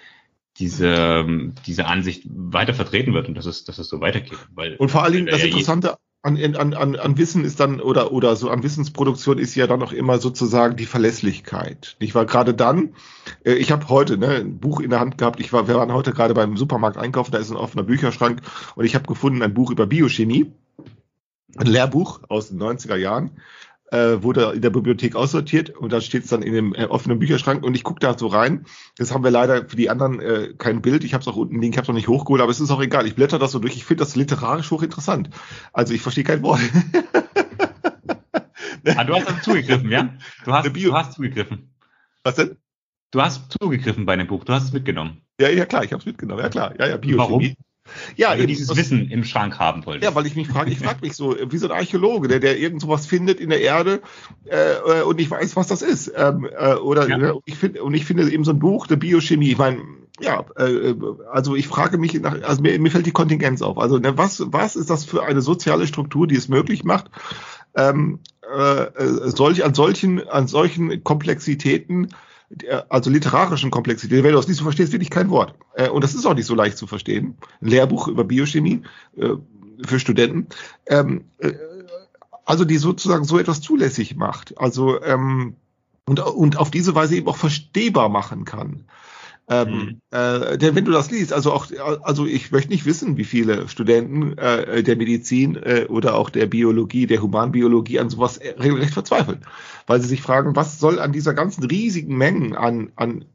diese, 0.58 1.52
diese 1.66 1.86
Ansicht 1.86 2.24
weiter 2.28 2.74
vertreten 2.74 3.14
wird 3.14 3.28
und 3.28 3.34
dass 3.34 3.46
es, 3.46 3.64
dass 3.64 3.78
es 3.78 3.88
so 3.88 4.00
weitergeht. 4.00 4.38
Weil, 4.54 4.76
und 4.76 4.90
vor 4.90 5.02
allen 5.02 5.12
Dingen 5.12 5.26
das 5.26 5.40
ja 5.40 5.48
Interessante 5.48 5.96
an, 6.24 6.38
an, 6.56 6.72
an, 6.72 6.96
an 6.96 7.18
Wissen 7.18 7.44
ist 7.44 7.60
dann, 7.60 7.80
oder, 7.80 8.10
oder 8.10 8.34
so 8.34 8.48
an 8.48 8.62
Wissensproduktion 8.62 9.36
ist 9.36 9.54
ja 9.56 9.66
dann 9.66 9.82
auch 9.82 9.92
immer 9.92 10.18
sozusagen 10.18 10.74
die 10.74 10.86
Verlässlichkeit. 10.86 11.96
Ich 11.98 12.14
war 12.14 12.24
gerade 12.24 12.54
dann, 12.54 12.94
äh, 13.44 13.52
ich 13.52 13.70
habe 13.70 13.90
heute 13.90 14.16
ne, 14.16 14.28
ein 14.28 14.58
Buch 14.58 14.80
in 14.80 14.88
der 14.88 15.00
Hand 15.00 15.18
gehabt, 15.18 15.38
ich 15.38 15.52
war, 15.52 15.68
wir 15.68 15.74
waren 15.74 15.92
heute 15.92 16.12
gerade 16.12 16.32
beim 16.32 16.56
Supermarkt 16.56 16.96
einkaufen, 16.96 17.30
da 17.30 17.38
ist 17.38 17.50
ein 17.50 17.58
offener 17.58 17.82
Bücherschrank 17.82 18.40
und 18.74 18.86
ich 18.86 18.94
habe 18.94 19.06
gefunden 19.06 19.42
ein 19.42 19.52
Buch 19.52 19.70
über 19.70 19.86
Biochemie, 19.86 20.50
ein 21.58 21.66
Lehrbuch 21.66 22.20
aus 22.30 22.48
den 22.48 22.62
90er 22.62 22.96
Jahren 22.96 23.32
äh, 23.94 24.22
wurde 24.22 24.52
in 24.54 24.60
der 24.60 24.70
Bibliothek 24.70 25.14
aussortiert 25.14 25.70
und 25.70 25.92
da 25.92 26.00
steht 26.00 26.24
es 26.24 26.30
dann 26.30 26.42
in 26.42 26.52
dem 26.52 26.74
äh, 26.74 26.86
offenen 26.86 27.18
Bücherschrank 27.18 27.62
und 27.62 27.74
ich 27.74 27.84
gucke 27.84 28.00
da 28.00 28.18
so 28.18 28.26
rein. 28.26 28.66
Das 28.96 29.14
haben 29.14 29.22
wir 29.22 29.30
leider 29.30 29.68
für 29.68 29.76
die 29.76 29.88
anderen 29.88 30.20
äh, 30.20 30.54
kein 30.58 30.82
Bild. 30.82 31.04
Ich 31.04 31.14
habe 31.14 31.22
es 31.22 31.28
auch 31.28 31.36
unten 31.36 31.60
liegen, 31.60 31.72
ich 31.72 31.76
habe 31.78 31.84
es 31.84 31.88
noch 31.88 31.94
nicht 31.94 32.08
hochgeholt, 32.08 32.42
aber 32.42 32.50
es 32.50 32.60
ist 32.60 32.70
auch 32.70 32.82
egal. 32.82 33.06
Ich 33.06 33.14
blätter 33.14 33.38
das 33.38 33.52
so 33.52 33.60
durch. 33.60 33.76
Ich 33.76 33.84
finde 33.84 34.02
das 34.02 34.16
literarisch 34.16 34.70
hochinteressant. 34.70 35.30
Also 35.72 35.94
ich 35.94 36.02
verstehe 36.02 36.24
kein 36.24 36.42
Wort. 36.42 36.60
Ah, 38.96 39.04
du 39.04 39.14
hast 39.14 39.26
also 39.26 39.40
zugegriffen, 39.40 39.90
ja? 39.90 40.14
Du 40.44 40.52
hast, 40.52 40.76
du 40.76 40.94
hast 40.94 41.12
zugegriffen. 41.14 41.70
Was 42.22 42.34
denn? 42.34 42.58
Du 43.12 43.22
hast 43.22 43.56
zugegriffen 43.58 44.04
bei 44.04 44.14
dem 44.14 44.26
Buch. 44.26 44.44
Du 44.44 44.52
hast 44.52 44.64
es 44.64 44.72
mitgenommen. 44.72 45.22
Ja, 45.40 45.48
ja, 45.48 45.64
klar, 45.64 45.84
ich 45.84 45.92
habe 45.92 46.00
es 46.00 46.06
mitgenommen. 46.06 46.42
Ja, 46.42 46.50
klar. 46.50 46.78
Ja, 46.78 46.88
ja, 46.88 46.96
Biochemie. 46.98 47.56
Warum? 47.56 47.56
Ja, 48.16 48.30
Weil 48.30 48.40
eben 48.40 48.48
dieses 48.48 48.70
aus- 48.70 48.76
Wissen 48.76 49.10
im 49.10 49.24
Schrank 49.24 49.58
haben 49.58 49.84
wolltest. 49.86 50.04
Ja, 50.08 50.14
weil 50.14 50.26
ich 50.26 50.36
mich 50.36 50.48
frage, 50.48 50.70
ich 50.70 50.78
frage 50.78 51.00
mich 51.02 51.14
so, 51.14 51.36
wie 51.50 51.58
so 51.58 51.66
ein 51.68 51.72
Archäologe, 51.72 52.28
der, 52.28 52.40
der 52.40 52.58
irgend 52.58 52.80
sowas 52.80 53.06
findet 53.06 53.40
in 53.40 53.50
der 53.50 53.60
Erde 53.60 54.00
äh, 54.46 55.00
äh, 55.00 55.02
und 55.02 55.20
ich 55.20 55.30
weiß, 55.30 55.54
was 55.56 55.66
das 55.66 55.82
ist. 55.82 56.12
Ähm, 56.16 56.48
äh, 56.58 56.74
oder 56.74 57.08
Ja. 57.08 57.18
ne, 57.18 57.38
ich 57.44 57.56
finde 57.56 57.82
und 57.84 57.94
ich 57.94 58.04
finde 58.04 58.30
eben 58.30 58.44
so 58.44 58.52
ein 58.52 58.58
Buch 58.58 58.86
der 58.86 58.96
Biochemie. 58.96 59.50
Ich 59.50 59.58
meine, 59.58 59.82
ja, 60.20 60.44
äh, 60.56 60.94
also 61.30 61.56
ich 61.56 61.68
frage 61.68 61.98
mich 61.98 62.14
nach, 62.14 62.40
also 62.42 62.62
mir, 62.62 62.78
mir 62.78 62.90
fällt 62.90 63.06
die 63.06 63.10
Kontingenz 63.12 63.60
auf. 63.62 63.76
Also 63.78 63.98
ne, 63.98 64.16
was 64.16 64.42
was 64.46 64.76
ist 64.76 64.88
das 64.90 65.04
für 65.04 65.24
eine 65.24 65.42
soziale 65.42 65.86
Struktur, 65.86 66.26
die 66.26 66.36
es 66.36 66.48
möglich 66.48 66.84
macht, 66.84 67.10
ähm, 67.76 68.20
äh, 68.56 68.82
äh, 68.84 69.30
solch 69.30 69.64
an 69.64 69.74
solchen 69.74 70.26
an 70.28 70.46
solchen 70.46 71.04
Komplexitäten 71.04 72.14
also 72.88 73.10
literarischen 73.10 73.70
Komplexität, 73.70 74.22
wenn 74.22 74.32
du 74.32 74.36
das 74.36 74.48
nicht 74.48 74.58
so 74.58 74.64
verstehst, 74.64 74.92
wirklich 74.92 75.10
kein 75.10 75.30
Wort. 75.30 75.54
Äh, 75.74 75.88
und 75.88 76.04
das 76.04 76.14
ist 76.14 76.26
auch 76.26 76.34
nicht 76.34 76.46
so 76.46 76.54
leicht 76.54 76.76
zu 76.76 76.86
verstehen. 76.86 77.36
Ein 77.60 77.68
Lehrbuch 77.68 78.08
über 78.08 78.24
Biochemie 78.24 78.82
äh, 79.16 79.30
für 79.84 79.98
Studenten. 79.98 80.46
Ähm, 80.86 81.24
äh, 81.38 81.52
also 82.44 82.64
die 82.64 82.76
sozusagen 82.76 83.24
so 83.24 83.38
etwas 83.38 83.60
zulässig 83.60 84.16
macht. 84.16 84.58
Also 84.58 85.02
ähm, 85.02 85.56
und, 86.06 86.20
und 86.20 86.58
auf 86.58 86.70
diese 86.70 86.94
Weise 86.94 87.16
eben 87.16 87.28
auch 87.28 87.36
verstehbar 87.36 88.08
machen 88.08 88.44
kann. 88.44 88.84
Ähm, 89.48 90.00
äh, 90.10 90.56
denn 90.56 90.74
wenn 90.74 90.86
du 90.86 90.92
das 90.92 91.10
liest, 91.10 91.32
also 91.32 91.52
auch, 91.52 91.66
also 92.02 92.24
ich 92.24 92.50
möchte 92.50 92.70
nicht 92.72 92.86
wissen, 92.86 93.18
wie 93.18 93.24
viele 93.24 93.68
Studenten 93.68 94.38
äh, 94.38 94.82
der 94.82 94.96
Medizin 94.96 95.56
äh, 95.56 95.86
oder 95.88 96.14
auch 96.14 96.30
der 96.30 96.46
Biologie, 96.46 97.06
der 97.06 97.20
Humanbiologie 97.20 98.00
an 98.00 98.08
sowas 98.08 98.38
äh, 98.38 98.54
regelrecht 98.58 98.94
verzweifeln, 98.94 99.44
weil 99.86 100.00
sie 100.00 100.08
sich 100.08 100.22
fragen, 100.22 100.56
was 100.56 100.80
soll 100.80 100.98
an 100.98 101.12
dieser 101.12 101.34
ganzen 101.34 101.64
riesigen 101.64 102.16
Mengen 102.16 102.56
an 102.56 102.92
an 102.96 103.26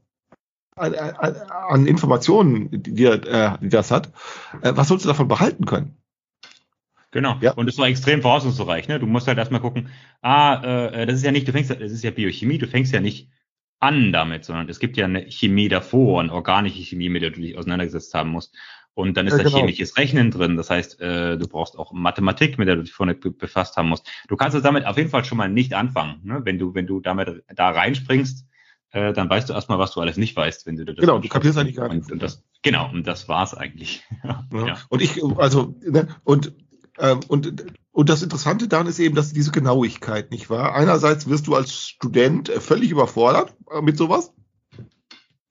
an, 0.76 0.94
an, 0.94 1.36
an 1.68 1.86
Informationen, 1.86 2.68
die, 2.72 3.04
äh, 3.04 3.58
die 3.60 3.68
das 3.68 3.90
hat, 3.90 4.08
äh, 4.62 4.72
was 4.74 4.88
sollst 4.88 5.04
du 5.04 5.08
davon 5.08 5.28
behalten 5.28 5.66
können? 5.66 5.96
Genau. 7.12 7.36
Ja. 7.40 7.52
Und 7.52 7.68
es 7.68 7.76
war 7.76 7.88
extrem 7.88 8.22
voraussetzungsreich. 8.22 8.88
Ne? 8.88 8.98
Du 9.00 9.06
musst 9.06 9.26
halt 9.26 9.38
erstmal 9.38 9.60
gucken, 9.60 9.88
ah, 10.22 10.62
äh, 10.62 11.06
das 11.06 11.16
ist 11.16 11.24
ja 11.24 11.32
nicht, 11.32 11.46
du 11.46 11.52
fängst, 11.52 11.70
das 11.70 11.92
ist 11.92 12.04
ja 12.04 12.10
Biochemie, 12.10 12.58
du 12.58 12.66
fängst 12.66 12.92
ja 12.92 13.00
nicht 13.00 13.28
an 13.80 14.12
damit, 14.12 14.44
sondern 14.44 14.68
es 14.68 14.78
gibt 14.78 14.96
ja 14.96 15.06
eine 15.06 15.22
Chemie 15.30 15.68
davor, 15.68 16.20
eine 16.20 16.32
organische 16.32 16.82
Chemie, 16.82 17.08
mit 17.08 17.22
der 17.22 17.30
du 17.30 17.40
dich 17.40 17.56
auseinandergesetzt 17.58 18.14
haben 18.14 18.30
musst. 18.30 18.54
Und 18.94 19.16
dann 19.16 19.26
ist 19.26 19.32
Ja, 19.32 19.38
da 19.38 19.44
genau. 19.44 19.56
chemisches 19.58 19.96
Rechnen 19.96 20.30
drin. 20.30 20.56
Das 20.56 20.68
heißt, 20.68 21.00
äh, 21.00 21.38
du 21.38 21.48
brauchst 21.48 21.78
auch 21.78 21.92
Mathematik, 21.92 22.58
mit 22.58 22.68
der 22.68 22.76
du 22.76 22.82
dich 22.82 22.92
vorne 22.92 23.14
be- 23.14 23.30
befasst 23.30 23.76
haben 23.76 23.88
musst. 23.88 24.06
Du 24.28 24.36
kannst 24.36 24.56
es 24.56 24.62
damit 24.62 24.84
auf 24.84 24.96
jeden 24.98 25.08
Fall 25.10 25.24
schon 25.24 25.38
mal 25.38 25.48
nicht 25.48 25.72
anfangen. 25.74 26.20
Ne? 26.24 26.40
Wenn 26.44 26.58
du, 26.58 26.74
wenn 26.74 26.86
du 26.86 27.00
damit 27.00 27.42
da 27.54 27.70
reinspringst, 27.70 28.46
äh, 28.90 29.12
dann 29.12 29.30
weißt 29.30 29.48
du 29.48 29.52
erstmal, 29.54 29.78
was 29.78 29.92
du 29.94 30.00
alles 30.00 30.16
nicht 30.16 30.36
weißt, 30.36 30.66
wenn 30.66 30.76
du 30.76 30.84
das 30.84 30.96
Genau, 30.96 31.18
du 31.18 31.28
kapierst 31.28 31.56
eigentlich 31.56 31.76
gar 31.76 31.88
nichts. 31.88 32.08
und, 32.08 32.14
und 32.14 32.22
das, 32.22 32.42
Genau, 32.62 32.90
und 32.90 33.06
das 33.06 33.28
war's 33.28 33.54
eigentlich. 33.54 34.02
Ja. 34.24 34.44
Ja. 34.66 34.78
Und 34.90 35.00
ich, 35.00 35.22
also, 35.38 35.74
ne, 35.88 36.08
und, 36.24 36.52
ähm, 36.98 37.20
und, 37.28 37.64
und 37.92 38.08
das 38.08 38.22
Interessante 38.22 38.68
daran 38.68 38.86
ist 38.86 38.98
eben, 38.98 39.14
dass 39.14 39.32
diese 39.32 39.50
Genauigkeit, 39.50 40.30
nicht 40.30 40.50
wahr? 40.50 40.74
Einerseits 40.74 41.28
wirst 41.28 41.46
du 41.46 41.54
als 41.54 41.74
Student 41.74 42.48
äh, 42.48 42.60
völlig 42.60 42.90
überfordert 42.90 43.54
äh, 43.70 43.80
mit 43.82 43.96
sowas. 43.96 44.32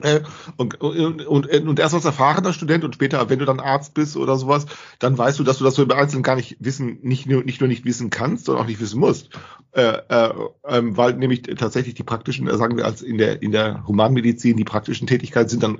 Äh, 0.02 0.22
und, 0.56 0.80
und, 0.80 1.26
und, 1.28 1.48
und 1.50 1.80
erst 1.80 1.94
als 1.94 2.06
erfahrener 2.06 2.54
Student 2.54 2.86
und 2.86 2.96
später, 2.96 3.30
wenn 3.30 3.40
du 3.40 3.46
dann 3.46 3.60
Arzt 3.60 3.94
bist 3.94 4.16
oder 4.16 4.38
sowas, 4.38 4.66
dann 5.00 5.18
weißt 5.18 5.38
du, 5.40 5.44
dass 5.44 5.58
du 5.58 5.66
das 5.66 5.76
so 5.76 5.84
im 5.84 5.92
Einzelnen 5.92 6.24
gar 6.24 6.38
nicht 6.38 6.56
wissen, 6.60 7.00
nicht 7.02 7.26
nur, 7.26 7.44
nicht 7.44 7.60
nur 7.60 7.68
nicht 7.68 7.84
wissen 7.84 8.10
kannst, 8.10 8.46
sondern 8.46 8.64
auch 8.64 8.68
nicht 8.68 8.80
wissen 8.80 9.00
musst. 9.00 9.30
Äh, 9.74 9.98
äh, 10.08 10.34
ähm, 10.66 10.96
weil 10.96 11.16
nämlich 11.16 11.42
tatsächlich 11.42 11.96
die 11.96 12.04
praktischen, 12.04 12.48
sagen 12.58 12.78
wir 12.78 12.86
als 12.86 13.02
in 13.02 13.18
der, 13.18 13.42
in 13.42 13.52
der 13.52 13.86
Humanmedizin, 13.88 14.56
die 14.56 14.64
praktischen 14.64 15.06
Tätigkeiten 15.06 15.50
sind 15.50 15.64
dann, 15.64 15.80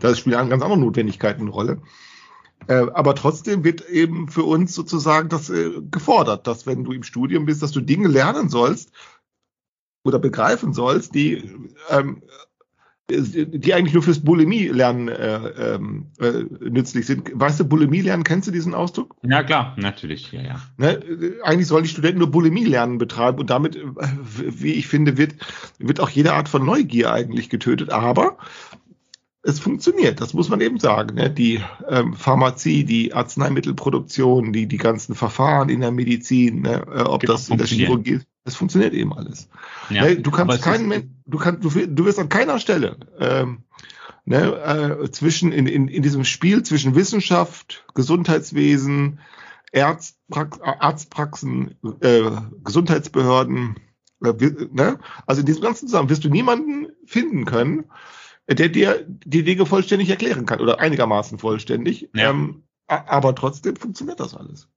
da 0.00 0.14
spielen 0.14 0.48
ganz 0.48 0.62
andere 0.62 0.78
Notwendigkeiten 0.78 1.42
eine 1.42 1.50
Rolle. 1.50 1.82
Äh, 2.66 2.86
aber 2.92 3.14
trotzdem 3.14 3.64
wird 3.64 3.88
eben 3.88 4.28
für 4.28 4.44
uns 4.44 4.74
sozusagen 4.74 5.28
das 5.28 5.48
äh, 5.48 5.70
gefordert, 5.90 6.46
dass 6.46 6.66
wenn 6.66 6.84
du 6.84 6.92
im 6.92 7.02
Studium 7.02 7.46
bist, 7.46 7.62
dass 7.62 7.72
du 7.72 7.80
Dinge 7.80 8.08
lernen 8.08 8.48
sollst 8.48 8.90
oder 10.04 10.18
begreifen 10.18 10.72
sollst, 10.72 11.14
die 11.14 11.50
ähm, 11.90 12.22
die 13.10 13.72
eigentlich 13.72 13.94
nur 13.94 14.02
fürs 14.02 14.22
Bulimie-Lernen 14.22 15.08
äh, 15.08 15.74
ähm, 15.74 16.08
äh, 16.20 16.44
nützlich 16.68 17.06
sind. 17.06 17.30
Weißt 17.32 17.58
du, 17.58 17.64
Bulimie-Lernen, 17.64 18.22
kennst 18.22 18.48
du 18.48 18.52
diesen 18.52 18.74
Ausdruck? 18.74 19.16
ja, 19.22 19.42
klar, 19.42 19.74
natürlich, 19.78 20.30
ja, 20.32 20.42
ja. 20.42 20.60
Ne? 20.76 20.96
Äh, 20.96 21.42
Eigentlich 21.42 21.68
sollen 21.68 21.84
die 21.84 21.88
Studenten 21.88 22.18
nur 22.18 22.30
Bulimie-Lernen 22.30 22.98
betreiben 22.98 23.38
und 23.38 23.48
damit, 23.48 23.76
äh, 23.76 23.82
wie 24.36 24.72
ich 24.72 24.88
finde, 24.88 25.16
wird, 25.16 25.36
wird 25.78 26.00
auch 26.00 26.10
jede 26.10 26.34
Art 26.34 26.50
von 26.50 26.66
Neugier 26.66 27.10
eigentlich 27.10 27.48
getötet. 27.48 27.90
Aber 27.92 28.36
es 29.48 29.60
funktioniert, 29.60 30.20
das 30.20 30.34
muss 30.34 30.50
man 30.50 30.60
eben 30.60 30.78
sagen. 30.78 31.14
Ne? 31.14 31.30
Die 31.30 31.60
ähm, 31.88 32.12
Pharmazie, 32.12 32.84
die 32.84 33.14
Arzneimittelproduktion, 33.14 34.52
die, 34.52 34.66
die 34.66 34.76
ganzen 34.76 35.14
Verfahren 35.14 35.70
in 35.70 35.80
der 35.80 35.90
Medizin, 35.90 36.60
ne? 36.62 36.84
äh, 36.86 37.00
ob 37.00 37.22
Genau, 37.22 37.32
das 37.32 37.48
in 37.48 37.56
der. 37.56 37.66
Chirurgie 37.66 38.12
ist, 38.12 38.26
es 38.44 38.56
funktioniert 38.56 38.92
eben 38.92 39.14
alles. 39.14 39.48
ja. 39.88 40.04
Ne? 40.04 40.16
Du 40.16 40.30
kannst 40.30 40.62
keinen, 40.62 41.22
du 41.24 41.38
kannst, 41.38 41.64
du, 41.64 41.70
du 41.70 42.04
wirst 42.04 42.18
an 42.18 42.28
keiner 42.28 42.58
Stelle 42.58 42.98
ähm, 43.18 43.64
ne, 44.26 44.98
äh, 45.02 45.10
zwischen 45.10 45.52
in, 45.52 45.66
in, 45.66 45.88
in 45.88 46.02
diesem 46.02 46.24
Spiel 46.24 46.62
zwischen 46.62 46.94
Wissenschaft, 46.94 47.86
Gesundheitswesen, 47.94 49.18
Ärztprax, 49.72 50.60
Arztpraxen, 50.60 51.74
äh, 52.02 52.30
Gesundheitsbehörden, 52.64 53.76
äh, 54.22 54.32
ne? 54.72 54.98
also 55.26 55.40
in 55.40 55.46
diesem 55.46 55.62
ganzen 55.62 55.86
Zusammenhang 55.86 56.10
wirst 56.10 56.24
du 56.24 56.28
niemanden 56.28 56.88
finden 57.06 57.46
können, 57.46 57.80
äh, 57.80 57.84
der 58.48 58.68
dir 58.68 59.04
die 59.06 59.44
Dinge 59.44 59.66
vollständig 59.66 60.08
erklären 60.10 60.46
kann 60.46 60.60
oder 60.60 60.80
einigermaßen 60.80 61.38
vollständig. 61.38 62.08
Ja. 62.14 62.30
Ähm, 62.30 62.64
aber 62.86 63.34
trotzdem 63.34 63.76
funktioniert 63.76 64.20
das 64.20 64.34
alles. 64.34 64.68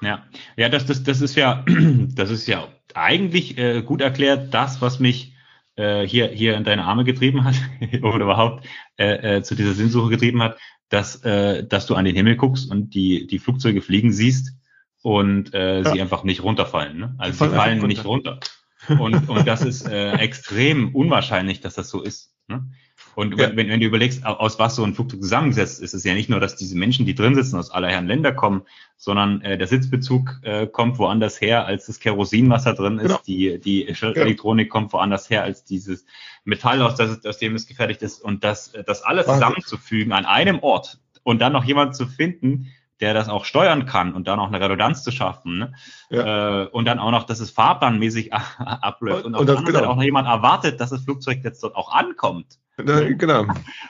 Ja, 0.00 0.24
ja, 0.56 0.68
das, 0.68 0.86
das, 0.86 1.04
das 1.04 1.20
ist 1.20 1.36
ja, 1.36 1.64
das 2.14 2.30
ist 2.30 2.46
ja 2.46 2.68
eigentlich 2.94 3.58
äh, 3.58 3.82
gut 3.82 4.00
erklärt, 4.00 4.52
das, 4.52 4.80
was 4.80 4.98
mich 4.98 5.34
äh, 5.76 6.06
hier, 6.06 6.28
hier 6.28 6.56
in 6.56 6.64
deine 6.64 6.84
Arme 6.84 7.04
getrieben 7.04 7.44
hat 7.44 7.54
oder 8.02 8.24
überhaupt 8.24 8.66
äh, 8.96 9.36
äh, 9.36 9.42
zu 9.42 9.54
dieser 9.54 9.74
Sinnsuche 9.74 10.10
getrieben 10.10 10.42
hat, 10.42 10.58
dass, 10.88 11.22
äh, 11.24 11.64
dass 11.66 11.86
du 11.86 11.94
an 11.94 12.04
den 12.04 12.16
Himmel 12.16 12.36
guckst 12.36 12.70
und 12.70 12.94
die, 12.94 13.26
die 13.26 13.38
Flugzeuge 13.38 13.80
fliegen 13.80 14.12
siehst 14.12 14.54
und 15.02 15.54
äh, 15.54 15.82
sie 15.84 15.96
Ja. 15.96 16.02
einfach 16.02 16.24
nicht 16.24 16.42
runterfallen. 16.42 16.98
Ne? 16.98 17.14
Also 17.18 17.44
sie 17.44 17.50
fallen 17.54 17.74
einfach 17.74 17.88
nicht 17.88 18.04
runter. 18.04 18.40
Und, 18.88 19.28
und 19.28 19.46
das 19.46 19.62
ist 19.62 19.86
äh, 19.86 20.12
extrem 20.18 20.94
unwahrscheinlich, 20.94 21.60
dass 21.60 21.74
das 21.74 21.88
so 21.88 22.02
ist. 22.02 22.34
Ne? 22.48 22.68
Und 23.14 23.38
Ja. 23.38 23.54
wenn, 23.54 23.68
wenn 23.68 23.80
du 23.80 23.86
überlegst, 23.86 24.24
au- 24.24 24.34
aus 24.34 24.58
was 24.58 24.76
so 24.76 24.84
ein 24.84 24.94
Flugzeug 24.94 25.20
zusammengesetzt 25.20 25.74
ist, 25.80 25.82
ist 25.82 25.94
es 25.94 26.04
ja 26.04 26.14
nicht 26.14 26.30
nur, 26.30 26.40
dass 26.40 26.56
diese 26.56 26.76
Menschen, 26.76 27.04
die 27.06 27.14
drin 27.14 27.34
sitzen, 27.34 27.58
aus 27.58 27.70
aller 27.70 27.88
Herren 27.88 28.06
Länder 28.06 28.32
kommen, 28.32 28.62
sondern 28.96 29.40
äh, 29.42 29.58
der 29.58 29.66
Sitzbezug 29.66 30.38
äh, 30.42 30.66
kommt 30.66 30.98
woanders 30.98 31.40
her, 31.40 31.66
als 31.66 31.86
das 31.86 32.00
Kerosin, 32.00 32.48
was 32.50 32.64
da 32.64 32.72
drin 32.72 32.98
ist. 32.98 33.08
Genau. 33.08 33.20
Die, 33.26 33.58
die 33.60 33.86
Elektronik 33.88 34.70
kommt 34.70 34.92
woanders 34.92 35.28
her, 35.28 35.42
als 35.42 35.64
dieses 35.64 36.04
Metall, 36.44 36.80
aus, 36.82 36.94
das, 36.96 37.24
aus 37.26 37.38
dem 37.38 37.54
es 37.54 37.66
gefertigt 37.66 38.02
ist. 38.02 38.22
Und 38.22 38.44
das, 38.44 38.72
das 38.86 39.02
alles 39.02 39.26
Wahnsinn. 39.26 39.40
zusammenzufügen 39.42 40.12
an 40.12 40.24
einem 40.24 40.60
Ort 40.60 40.98
und 41.22 41.40
dann 41.40 41.52
noch 41.52 41.64
jemand 41.64 41.94
zu 41.94 42.06
finden, 42.06 42.68
der 43.00 43.14
das 43.14 43.28
auch 43.28 43.44
steuern 43.44 43.84
kann 43.84 44.14
und 44.14 44.28
dann 44.28 44.38
auch 44.38 44.46
eine 44.46 44.60
Redundanz 44.60 45.02
zu 45.02 45.10
schaffen. 45.10 45.58
Ne? 45.58 45.72
Äh, 46.10 46.66
und 46.74 46.84
dann 46.84 47.00
auch 47.00 47.10
noch, 47.10 47.24
dass 47.24 47.40
es 47.40 47.50
fahrplanmäßig 47.50 48.32
abläuft. 48.58 49.24
Und, 49.24 49.34
Und- 49.34 49.40
auf 49.40 49.44
der 49.46 49.56
anderen 49.56 49.64
genau. 49.66 49.78
Seite 49.80 49.90
auch 49.90 49.96
noch 49.96 50.02
jemand 50.04 50.28
erwartet, 50.28 50.80
dass 50.80 50.90
das 50.90 51.02
Flugzeug 51.02 51.40
jetzt 51.44 51.62
dort 51.62 51.74
auch 51.74 51.92
ankommt. 51.92 52.58
Ne, 52.86 53.16
genau. 53.16 53.46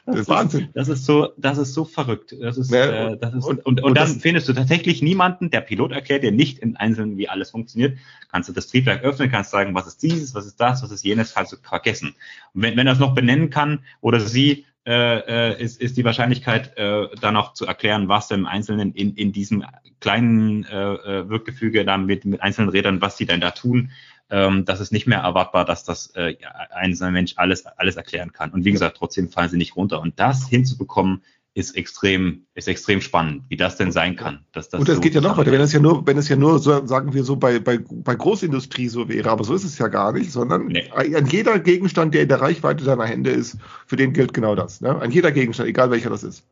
Das 0.07 0.21
ist 0.21 0.29
Wahnsinn. 0.29 0.69
Das 0.75 0.89
ist 0.89 1.05
so, 1.05 1.31
das 1.37 1.59
ist 1.59 1.75
so 1.75 1.85
verrückt. 1.85 2.35
Das 2.41 2.59
ist, 2.59 2.71
Ja, 2.71 3.11
äh, 3.11 3.17
das 3.19 3.35
ist 3.35 3.45
und- 3.45 3.65
und, 3.65 3.81
und, 3.81 3.85
und 3.85 3.97
dann 3.97 4.21
findest 4.21 4.49
du 4.49 4.53
tatsächlich 4.53 5.03
niemanden, 5.03 5.51
der 5.51 5.61
Pilot 5.61 5.93
erklärt 5.93 6.23
dir 6.23 6.33
nicht 6.33 6.59
im 6.59 6.77
Einzelnen, 6.77 7.17
wie 7.17 7.29
alles 7.29 7.51
funktioniert. 7.51 7.99
Kannst 8.31 8.49
du 8.49 8.53
das 8.53 8.69
Triebwerk 8.69 9.03
öffnen, 9.03 9.31
kannst 9.31 9.51
sagen, 9.51 9.75
was 9.75 9.87
ist 9.87 10.03
dieses, 10.03 10.35
was 10.35 10.47
ist 10.47 10.61
das, 10.61 10.83
was 10.83 10.91
ist 10.91 11.05
jenes, 11.05 11.35
kannst 11.35 11.53
du 11.53 11.57
vergessen. 11.63 12.15
Und 12.55 12.63
wenn, 12.63 12.77
wenn 12.77 12.87
er 12.87 12.95
es 12.95 12.99
noch 12.99 13.15
benennen 13.15 13.51
kann 13.51 13.81
oder 14.01 14.21
sie, 14.21 14.67
äh, 14.85 15.53
äh, 15.53 15.63
ist, 15.63 15.81
ist 15.81 15.97
die 15.97 16.05
Wahrscheinlichkeit, 16.05 16.77
äh, 16.77 17.07
dann 17.21 17.35
noch 17.35 17.53
zu 17.55 17.67
erklären, 17.67 18.09
was 18.09 18.31
im 18.33 18.47
Einzelnen 18.47 18.93
in, 18.93 19.15
in 19.15 19.33
diesem 19.33 19.65
kleinen 20.01 20.65
äh, 20.65 20.95
äh, 20.95 21.29
Wirkgefüge 21.29 21.85
dann 21.85 22.07
mit, 22.07 22.25
mit 22.25 22.43
einzelnen 22.43 22.69
Rädern, 22.69 23.01
was 23.01 23.17
die 23.17 23.27
denn 23.27 23.41
da 23.41 23.53
tun, 23.53 23.93
ähm, 24.33 24.65
das 24.65 24.81
ist 24.81 24.93
nicht 24.93 25.07
mehr 25.07 25.19
erwartbar, 25.19 25.65
dass 25.65 25.85
das 25.85 26.09
äh, 26.15 26.35
ein 26.75 26.97
Mensch 27.13 27.35
alles, 27.37 27.67
alles 27.67 27.97
erklären 27.97 28.33
kann. 28.33 28.51
Und 28.51 28.65
wie 28.65 28.73
gesagt, 28.73 28.97
trotzdem 28.97 29.29
fallen 29.29 29.51
sie 29.51 29.59
nicht 29.59 29.77
runter. 29.77 30.01
Und 30.01 30.19
das 30.19 30.49
hinzubekommen, 30.49 31.23
ist 31.55 31.77
extrem, 31.77 32.47
ist 32.55 32.67
extrem 32.67 33.03
spannend, 33.03 33.43
wie 33.49 33.57
das 33.57 33.77
denn 33.77 33.93
sein 33.93 34.17
kann. 34.17 34.47
Dass 34.53 34.71
das 34.71 34.81
Und 34.81 34.89
es 34.89 34.95
so 34.95 35.01
geht 35.03 35.15
ja 35.15 35.21
noch 35.21 35.37
weiter, 35.37 35.53
wenn 35.53 35.61
es 35.61 35.75
ja 35.75 35.81
nur, 35.81 36.07
wenn 36.07 36.17
es 36.17 36.31
ja 36.31 36.37
nur, 36.37 36.59
so, 36.59 36.87
sagen 36.87 37.13
wir 37.13 37.25
so, 37.25 37.37
bei, 37.37 37.59
bei, 37.59 37.79
bei 37.79 38.15
Großindustrie 38.15 38.89
so 38.89 39.07
wäre, 39.11 39.31
aber 39.31 39.45
so 39.45 39.55
ist 39.55 39.65
es 39.65 39.77
ja 39.77 39.89
gar 39.89 40.13
nicht, 40.13 40.33
sondern 40.33 40.69
Nee. 40.69 40.91
an 40.91 41.27
jeder 41.27 41.59
Gegenstand, 41.59 42.15
der 42.15 42.23
in 42.23 42.29
der 42.29 42.41
Reichweite 42.41 42.85
deiner 42.85 43.05
Hände 43.05 43.31
ist, 43.31 43.59
für 43.87 43.97
den 43.97 44.15
gilt 44.15 44.33
genau 44.33 44.55
das. 44.55 44.81
Ne? 44.81 44.99
An 44.99 45.11
jeder 45.11 45.31
Gegenstand, 45.31 45.69
egal 45.69 45.91
welcher 45.91 46.09
das 46.09 46.25
ist. 46.25 46.43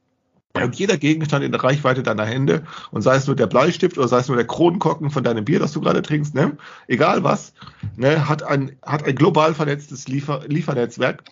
Und 0.64 0.76
jeder 0.76 0.96
Gegenstand 0.96 1.44
in 1.44 1.52
der 1.52 1.62
Reichweite 1.62 2.02
deiner 2.02 2.24
Hände, 2.24 2.62
und 2.90 3.02
sei 3.02 3.16
es 3.16 3.26
nur 3.26 3.36
der 3.36 3.46
Bleistift 3.46 3.98
oder 3.98 4.08
sei 4.08 4.18
es 4.18 4.28
nur 4.28 4.36
der 4.36 4.46
Kronkorken 4.46 5.10
von 5.10 5.24
deinem 5.24 5.44
Bier, 5.44 5.58
das 5.58 5.72
du 5.72 5.80
gerade 5.80 6.02
trinkst, 6.02 6.34
ne? 6.34 6.56
egal 6.86 7.24
was, 7.24 7.52
ne? 7.96 8.28
hat, 8.28 8.42
ein, 8.42 8.76
hat 8.82 9.04
ein 9.04 9.14
global 9.14 9.54
vernetztes 9.54 10.08
Liefer 10.08 10.42
Liefernetzwerk. 10.46 11.24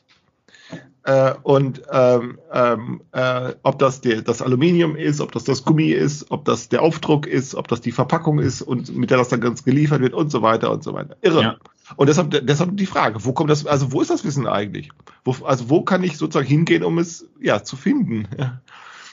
Äh, 1.09 1.35
und 1.43 1.83
ähm, 1.91 2.39
ähm, 2.53 3.01
äh, 3.13 3.55
ob 3.63 3.79
das 3.79 4.03
der, 4.03 4.21
das 4.21 4.43
Aluminium 4.43 4.95
ist, 4.95 5.23
ob 5.23 5.33
das 5.33 5.45
das 5.45 5.65
Gummi 5.65 5.91
ist, 5.91 6.31
ob 6.31 6.45
das 6.45 6.69
der 6.69 6.83
Aufdruck 6.83 7.27
ist, 7.27 7.55
ob 7.55 7.67
das 7.69 7.81
die 7.81 7.93
Verpackung 7.93 8.41
ist 8.41 8.61
und 8.61 8.95
mit 8.95 9.11
der 9.11 9.17
das 9.17 9.29
dann 9.29 9.41
ganz 9.41 9.65
geliefert 9.65 10.03
wird 10.03 10.13
und 10.13 10.31
so 10.31 10.43
weiter 10.43 10.71
und 10.71 10.85
so 10.85 10.93
weiter. 10.93 11.17
Irre. 11.23 11.43
Ja. 11.43 11.57
Und 11.97 12.09
deshalb, 12.09 12.47
deshalb 12.47 12.77
die 12.77 12.85
Frage, 12.85 13.25
wo 13.25 13.33
kommt 13.33 13.49
das, 13.49 13.65
also 13.65 13.93
wo 13.93 14.03
ist 14.03 14.11
das 14.11 14.25
Wissen 14.25 14.47
eigentlich? 14.47 14.91
Wo, 15.25 15.35
also 15.47 15.71
wo 15.71 15.83
kann 15.83 16.05
ich 16.05 16.19
sozusagen 16.19 16.47
hingehen, 16.47 16.85
um 16.85 16.99
es 16.99 17.27
ja 17.41 17.63
zu 17.63 17.77
finden? 17.77 18.29
Ja. 18.39 18.61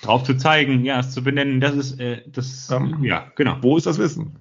Drauf 0.06 0.24
zu 0.24 0.36
zeigen, 0.36 0.86
ja, 0.86 1.00
es 1.00 1.12
zu 1.12 1.24
benennen, 1.24 1.60
das 1.60 1.76
ist 1.76 2.00
äh, 2.00 2.22
das, 2.28 2.70
ähm, 2.72 3.04
ja, 3.04 3.32
genau. 3.36 3.58
Wo 3.62 3.78
ist 3.78 3.86
das 3.86 3.98
Wissen? 3.98 4.40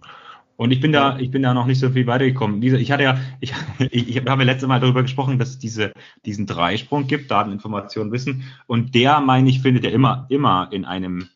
Und 0.57 0.71
ich 0.71 0.81
bin 0.81 0.93
da, 0.93 1.19
ich 1.19 1.31
bin 1.31 1.43
da 1.43 1.53
noch 1.53 1.67
nicht 1.67 1.81
so 1.81 1.91
viel 1.91 2.07
weitergekommen. 2.07 2.61
Diese, 2.61 2.79
ich 2.79 2.93
hatte 2.93 3.03
ja, 3.03 3.19
ich, 3.41 3.53
ich, 3.79 4.09
ich 4.09 4.17
habe 4.19 4.29
ja 4.29 4.47
letztes 4.47 4.69
Mal 4.69 4.81
darüber 4.81 5.03
gesprochen, 5.03 5.39
dass 5.39 5.51
es 5.51 5.59
diese, 5.59 5.93
diesen 6.25 6.47
Dreisprung 6.47 7.07
gibt, 7.07 7.31
Daten, 7.31 7.53
Information, 7.53 8.13
Wissen. 8.13 8.45
Und 8.67 8.95
der, 8.95 9.21
meine 9.21 9.49
ich, 9.49 9.63
findet 9.63 9.85
ja 9.85 9.91
immer, 9.91 10.27
immer 10.29 10.69
in 10.71 10.85
einem 10.85 11.29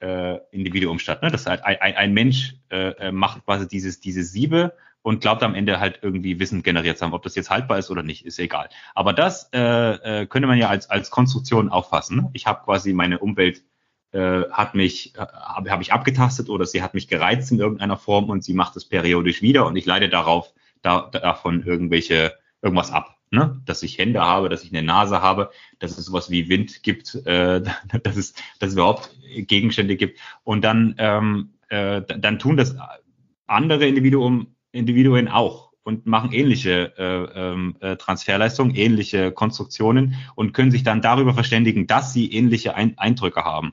äh, 0.00 0.38
Individuum 0.50 0.98
statt. 0.98 1.22
Ne? 1.22 1.30
Das 1.30 1.46
halt 1.46 1.64
ein, 1.64 1.76
ein, 1.80 1.94
ein 1.94 2.12
Mensch 2.12 2.56
äh, 2.70 2.90
äh, 2.90 3.12
macht 3.12 3.44
quasi 3.44 3.68
dieses, 3.68 4.00
diese 4.00 4.24
Siebe 4.24 4.74
und 5.02 5.20
glaubt 5.20 5.42
am 5.42 5.54
Ende 5.54 5.78
halt 5.78 6.00
irgendwie 6.02 6.40
Wissen 6.40 6.62
generiert 6.62 6.98
zu 6.98 7.04
haben. 7.04 7.12
Ob 7.12 7.22
das 7.22 7.36
jetzt 7.36 7.50
haltbar 7.50 7.78
ist 7.78 7.90
oder 7.90 8.02
nicht, 8.02 8.26
ist 8.26 8.38
egal. 8.40 8.70
Aber 8.94 9.12
das 9.12 9.50
äh, 9.52 9.60
äh, 10.22 10.26
könnte 10.26 10.48
man 10.48 10.58
ja 10.58 10.68
als, 10.68 10.90
als 10.90 11.10
Konstruktion 11.10 11.68
auffassen. 11.68 12.16
Ne? 12.16 12.30
Ich 12.32 12.46
habe 12.46 12.64
quasi 12.64 12.92
meine 12.92 13.18
Umwelt 13.18 13.62
äh, 14.14 14.48
hat 14.50 14.74
mich, 14.74 15.14
äh, 15.16 15.26
habe 15.26 15.70
hab 15.70 15.80
ich 15.80 15.92
abgetastet 15.92 16.48
oder 16.48 16.66
sie 16.66 16.82
hat 16.82 16.94
mich 16.94 17.08
gereizt 17.08 17.50
in 17.50 17.58
irgendeiner 17.58 17.96
Form 17.96 18.30
und 18.30 18.44
sie 18.44 18.54
macht 18.54 18.76
es 18.76 18.84
periodisch 18.84 19.42
wieder 19.42 19.66
und 19.66 19.76
ich 19.76 19.86
leide 19.86 20.08
darauf, 20.08 20.52
da, 20.82 21.10
davon 21.10 21.64
irgendwelche, 21.64 22.34
irgendwas 22.62 22.92
ab. 22.92 23.16
Ne? 23.30 23.60
Dass 23.66 23.82
ich 23.82 23.98
Hände 23.98 24.20
habe, 24.20 24.48
dass 24.48 24.62
ich 24.62 24.72
eine 24.72 24.86
Nase 24.86 25.20
habe, 25.20 25.50
dass 25.80 25.98
es 25.98 26.04
sowas 26.04 26.30
wie 26.30 26.48
Wind 26.48 26.84
gibt, 26.84 27.16
äh, 27.26 27.60
dass, 28.02 28.16
es, 28.16 28.34
dass 28.60 28.68
es 28.68 28.74
überhaupt 28.74 29.10
Gegenstände 29.34 29.96
gibt. 29.96 30.20
Und 30.44 30.62
dann, 30.62 30.94
ähm, 30.98 31.54
äh, 31.68 32.02
dann 32.02 32.38
tun 32.38 32.56
das 32.56 32.76
andere 33.46 33.86
Individuum, 33.86 34.54
Individuen 34.70 35.26
auch 35.26 35.72
und 35.82 36.06
machen 36.06 36.32
ähnliche 36.32 36.92
äh, 36.96 37.52
ähm, 37.52 37.76
äh, 37.80 37.96
Transferleistungen, 37.96 38.74
ähnliche 38.74 39.32
Konstruktionen 39.32 40.14
und 40.34 40.52
können 40.52 40.70
sich 40.70 40.82
dann 40.82 41.02
darüber 41.02 41.34
verständigen, 41.34 41.86
dass 41.86 42.12
sie 42.12 42.32
ähnliche 42.32 42.74
Ein 42.74 42.96
Eindrücke 42.98 43.44
haben. 43.44 43.72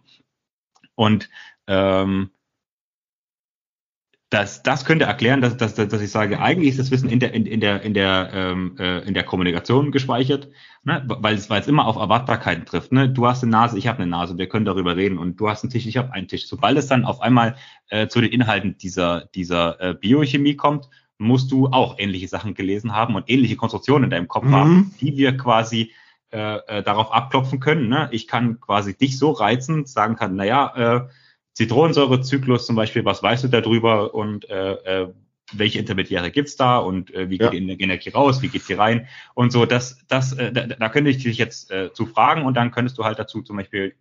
Und 1.02 1.30
ähm, 1.66 2.30
das, 4.30 4.62
das 4.62 4.86
könnte 4.86 5.06
erklären, 5.06 5.42
dass, 5.42 5.58
dass, 5.58 5.74
dass 5.74 6.00
ich 6.00 6.12
sage, 6.12 6.40
eigentlich 6.40 6.70
ist 6.70 6.80
das 6.80 6.92
Wissen 6.92 7.10
in 7.10 7.20
der, 7.20 7.34
in, 7.34 7.48
in 7.48 7.60
der, 7.60 7.82
in 7.82 7.96
der, 7.96 8.30
ähm, 8.32 8.76
äh, 8.78 9.00
in 9.00 9.16
der 9.16 9.24
Kommunikation 9.24 9.92
gespeichert, 9.92 10.50
ne? 10.84 11.04
weil, 11.08 11.34
es, 11.34 11.50
weil 11.50 11.60
es 11.60 11.68
immer 11.68 11.88
auf 11.88 11.96
Erwartbarkeiten 11.96 12.66
trifft. 12.66 12.92
Ne? 12.92 13.10
Du 13.10 13.26
hast 13.26 13.42
eine 13.42 13.52
Nase, 13.52 13.80
ich 13.80 13.88
habe 13.88 13.98
eine 13.98 14.12
Nase, 14.12 14.38
wir 14.38 14.48
können 14.48 14.64
darüber 14.64 14.96
reden 14.96 15.18
und 15.18 15.38
du 15.40 15.50
hast 15.50 15.64
einen 15.64 15.72
Tisch, 15.72 15.88
ich 15.88 15.98
habe 15.98 16.14
einen 16.14 16.28
Tisch. 16.28 16.48
Sobald 16.48 16.78
es 16.78 16.86
dann 16.86 17.04
auf 17.04 17.20
einmal 17.20 17.56
äh, 17.90 18.08
zu 18.08 18.22
den 18.22 18.32
Inhalten 18.32 18.78
dieser, 18.78 19.26
dieser 19.34 19.82
äh, 19.82 19.94
Biochemie 19.96 20.56
kommt, 20.56 20.88
musst 21.18 21.52
du 21.52 21.68
auch 21.68 21.98
ähnliche 21.98 22.28
Sachen 22.28 22.54
gelesen 22.54 22.94
haben 22.94 23.16
und 23.16 23.28
ähnliche 23.28 23.56
Konstruktionen 23.56 24.04
in 24.04 24.10
deinem 24.12 24.28
Kopf 24.28 24.46
mhm. 24.46 24.56
haben, 24.56 24.96
die 25.02 25.18
wir 25.18 25.36
quasi 25.36 25.94
äh, 26.32 26.58
äh, 26.68 26.84
darauf 26.84 27.12
abklopfen 27.12 27.60
können. 27.60 27.90
Ne? 27.90 28.10
Ich 28.12 28.28
kann 28.28 28.60
quasi 28.60 28.98
dich 28.98 29.18
so 29.18 29.32
reizen, 29.32 29.86
sagen 29.86 30.16
kann, 30.16 30.36
naja, 30.36 30.74
äh, 30.76 31.10
Zitronensäurezyklus 31.54 32.66
zum 32.66 32.76
Beispiel, 32.76 33.04
was 33.04 33.22
weißt 33.22 33.44
du 33.44 33.48
darüber 33.50 34.14
und 34.14 34.50
äh, 34.50 34.74
äh, 35.04 35.14
welche 35.54 35.80
Intermediäre 35.80 36.32
gibt's 36.32 36.56
da 36.56 36.78
und 36.78 37.14
äh, 37.14 37.30
wie 37.30 37.38
geht 37.38 37.54
ja. 37.54 37.60
die 37.60 37.82
Energie 37.82 38.10
raus, 38.10 38.42
wie 38.42 38.48
geht 38.48 38.68
die 38.70 38.74
rein 38.74 39.08
und 39.34 39.52
so. 39.52 39.66
Das, 39.66 40.06
das, 40.08 40.34
äh, 40.34 40.52
da, 40.52 40.68
da 40.68 40.90
könnte 40.90 41.10
ich 41.10 41.22
dich 41.22 41.38
jetzt 41.38 41.72
äh, 41.72 41.92
zu 41.94 42.06
fragen 42.06 42.46
und 42.46 42.56
dann 42.56 42.72
könntest 42.72 42.98
du 42.98 43.04
halt 43.04 43.20
dazu 43.20 43.42
zum 43.42 43.58
Beispiel 43.58 43.96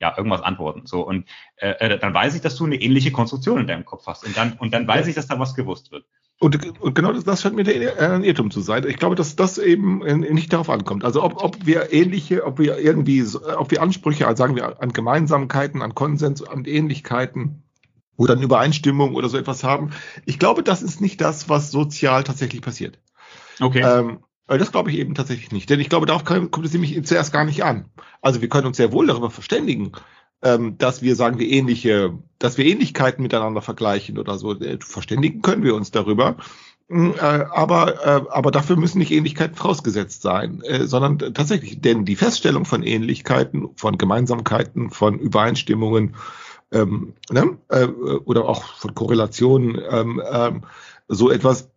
ja 0.00 0.16
irgendwas 0.16 0.40
antworten. 0.40 0.86
So 0.86 1.06
und 1.06 1.28
äh, 1.56 1.72
äh 1.72 1.98
dann 1.98 2.14
weiß 2.14 2.34
ich, 2.34 2.40
dass 2.40 2.56
du 2.56 2.64
eine 2.64 2.76
ähnliche 2.76 3.12
Konstruktion 3.12 3.60
in 3.60 3.66
deinem 3.66 3.84
Kopf 3.84 4.06
hast 4.06 4.24
und 4.24 4.36
dann 4.36 4.54
und 4.54 4.72
dann 4.72 4.86
weiß 4.86 5.06
ich, 5.08 5.14
dass 5.14 5.26
da 5.26 5.38
was 5.38 5.54
gewusst 5.54 5.92
wird. 5.92 6.06
Und, 6.40 6.80
und 6.80 6.94
genau 6.94 7.12
das, 7.12 7.24
das 7.24 7.42
scheint 7.42 7.56
mir 7.56 7.64
der 7.64 7.98
äh, 7.98 8.14
ein 8.14 8.22
Irrtum 8.22 8.52
zu 8.52 8.60
sein. 8.60 8.86
Ich 8.86 8.98
glaube, 8.98 9.16
dass 9.16 9.34
das 9.34 9.58
eben 9.58 10.04
äh, 10.06 10.16
nicht 10.16 10.52
darauf 10.52 10.70
ankommt. 10.70 11.04
Also 11.04 11.22
ob, 11.22 11.42
ob 11.42 11.66
wir 11.66 11.92
ähnliche, 11.92 12.44
ob 12.46 12.60
wir 12.60 12.78
irgendwie, 12.78 13.24
ob 13.56 13.72
wir 13.72 13.82
Ansprüche, 13.82 14.26
also 14.26 14.38
sagen 14.38 14.54
wir 14.54 14.80
an 14.80 14.92
Gemeinsamkeiten, 14.92 15.82
an 15.82 15.96
Konsens, 15.96 16.46
an 16.46 16.64
Ähnlichkeiten 16.64 17.64
oder 18.16 18.34
an 18.34 18.42
Übereinstimmung 18.42 19.16
oder 19.16 19.28
so 19.28 19.36
etwas 19.36 19.64
haben. 19.64 19.90
Ich 20.26 20.38
glaube, 20.38 20.62
das 20.62 20.82
ist 20.82 21.00
nicht 21.00 21.20
das, 21.20 21.48
was 21.48 21.72
sozial 21.72 22.22
tatsächlich 22.22 22.62
passiert. 22.62 23.00
Okay. 23.58 23.82
Ähm, 23.82 24.18
das 24.46 24.72
glaube 24.72 24.90
ich 24.90 24.98
eben 24.98 25.14
tatsächlich 25.14 25.50
nicht. 25.50 25.68
Denn 25.68 25.80
ich 25.80 25.88
glaube, 25.88 26.06
darauf 26.06 26.24
kommt 26.24 26.64
es 26.64 26.72
nämlich 26.72 27.04
zuerst 27.04 27.32
gar 27.32 27.44
nicht 27.44 27.64
an. 27.64 27.86
Also 28.22 28.40
wir 28.40 28.48
können 28.48 28.66
uns 28.66 28.76
sehr 28.76 28.92
wohl 28.92 29.08
darüber 29.08 29.30
verständigen, 29.30 29.92
ähm, 30.42 30.78
dass 30.78 31.02
wir 31.02 31.16
sagen 31.16 31.38
wir 31.38 31.48
ähnliche, 31.48 32.18
dass 32.38 32.58
wir 32.58 32.66
Ähnlichkeiten 32.66 33.22
miteinander 33.22 33.62
vergleichen 33.62 34.18
oder 34.18 34.38
so. 34.38 34.54
Äh, 34.54 34.78
verständigen 34.80 35.42
können 35.42 35.64
wir 35.64 35.74
uns 35.74 35.90
darüber. 35.90 36.36
Mm, 36.88 37.10
äh, 37.10 37.20
aber, 37.20 38.06
äh, 38.06 38.24
aber 38.30 38.50
dafür 38.50 38.76
müssen 38.76 38.98
nicht 38.98 39.10
Ähnlichkeiten 39.10 39.56
vorausgesetzt 39.56 40.22
sein, 40.22 40.62
äh, 40.62 40.86
sondern 40.86 41.18
tatsächlich, 41.34 41.80
denn 41.80 42.04
die 42.04 42.16
Feststellung 42.16 42.64
von 42.64 42.82
Ähnlichkeiten, 42.82 43.70
von 43.76 43.98
Gemeinsamkeiten, 43.98 44.90
von 44.90 45.18
Übereinstimmungen 45.18 46.14
ähm, 46.72 47.14
ne, 47.30 47.58
äh, 47.68 47.86
oder 47.86 48.46
auch 48.46 48.64
von 48.76 48.94
Korrelationen, 48.94 49.80
ähm, 49.90 50.22
ähm, 50.30 50.64
so 51.08 51.30
etwas, 51.30 51.70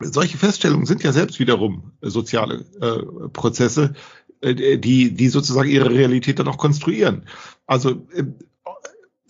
solche 0.00 0.38
Feststellungen 0.38 0.86
sind 0.86 1.02
ja 1.02 1.12
selbst 1.12 1.38
wiederum 1.38 1.92
soziale 2.00 2.64
äh, 2.80 3.28
Prozesse, 3.28 3.94
die, 4.42 5.12
die 5.12 5.28
sozusagen 5.28 5.68
ihre 5.68 5.90
Realität 5.90 6.38
dann 6.38 6.48
auch 6.48 6.58
konstruieren. 6.58 7.26
Also 7.66 8.06
äh, 8.14 8.24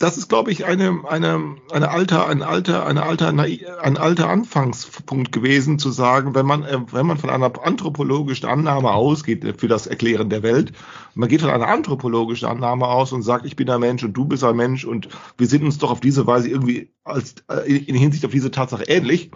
das 0.01 0.17
ist, 0.17 0.29
glaube 0.29 0.51
ich, 0.51 0.65
eine, 0.65 1.03
eine, 1.07 1.57
eine 1.71 1.91
alter, 1.91 2.27
ein 2.27 2.41
alter, 2.41 2.87
eine 2.87 3.03
alter, 3.03 3.27
ein 3.27 3.97
alter 3.97 4.29
Anfangspunkt 4.29 5.31
gewesen, 5.31 5.77
zu 5.77 5.91
sagen, 5.91 6.33
wenn 6.33 6.45
man, 6.45 6.63
äh, 6.63 6.79
wenn 6.91 7.05
man 7.05 7.19
von 7.19 7.29
einer 7.29 7.51
anthropologischen 7.63 8.49
Annahme 8.49 8.91
ausgeht 8.91 9.45
für 9.59 9.67
das 9.67 9.85
Erklären 9.85 10.29
der 10.29 10.41
Welt, 10.41 10.71
man 11.13 11.29
geht 11.29 11.41
von 11.41 11.51
einer 11.51 11.67
anthropologischen 11.67 12.47
Annahme 12.47 12.87
aus 12.87 13.11
und 13.11 13.21
sagt, 13.21 13.45
ich 13.45 13.55
bin 13.55 13.69
ein 13.69 13.79
Mensch 13.79 14.03
und 14.03 14.13
du 14.13 14.25
bist 14.25 14.43
ein 14.43 14.55
Mensch 14.55 14.85
und 14.85 15.07
wir 15.37 15.47
sind 15.47 15.63
uns 15.63 15.77
doch 15.77 15.91
auf 15.91 15.99
diese 15.99 16.25
Weise 16.25 16.49
irgendwie 16.49 16.89
als, 17.03 17.35
in 17.65 17.95
Hinsicht 17.95 18.25
auf 18.25 18.31
diese 18.31 18.49
Tatsache 18.49 18.85
ähnlich 18.85 19.29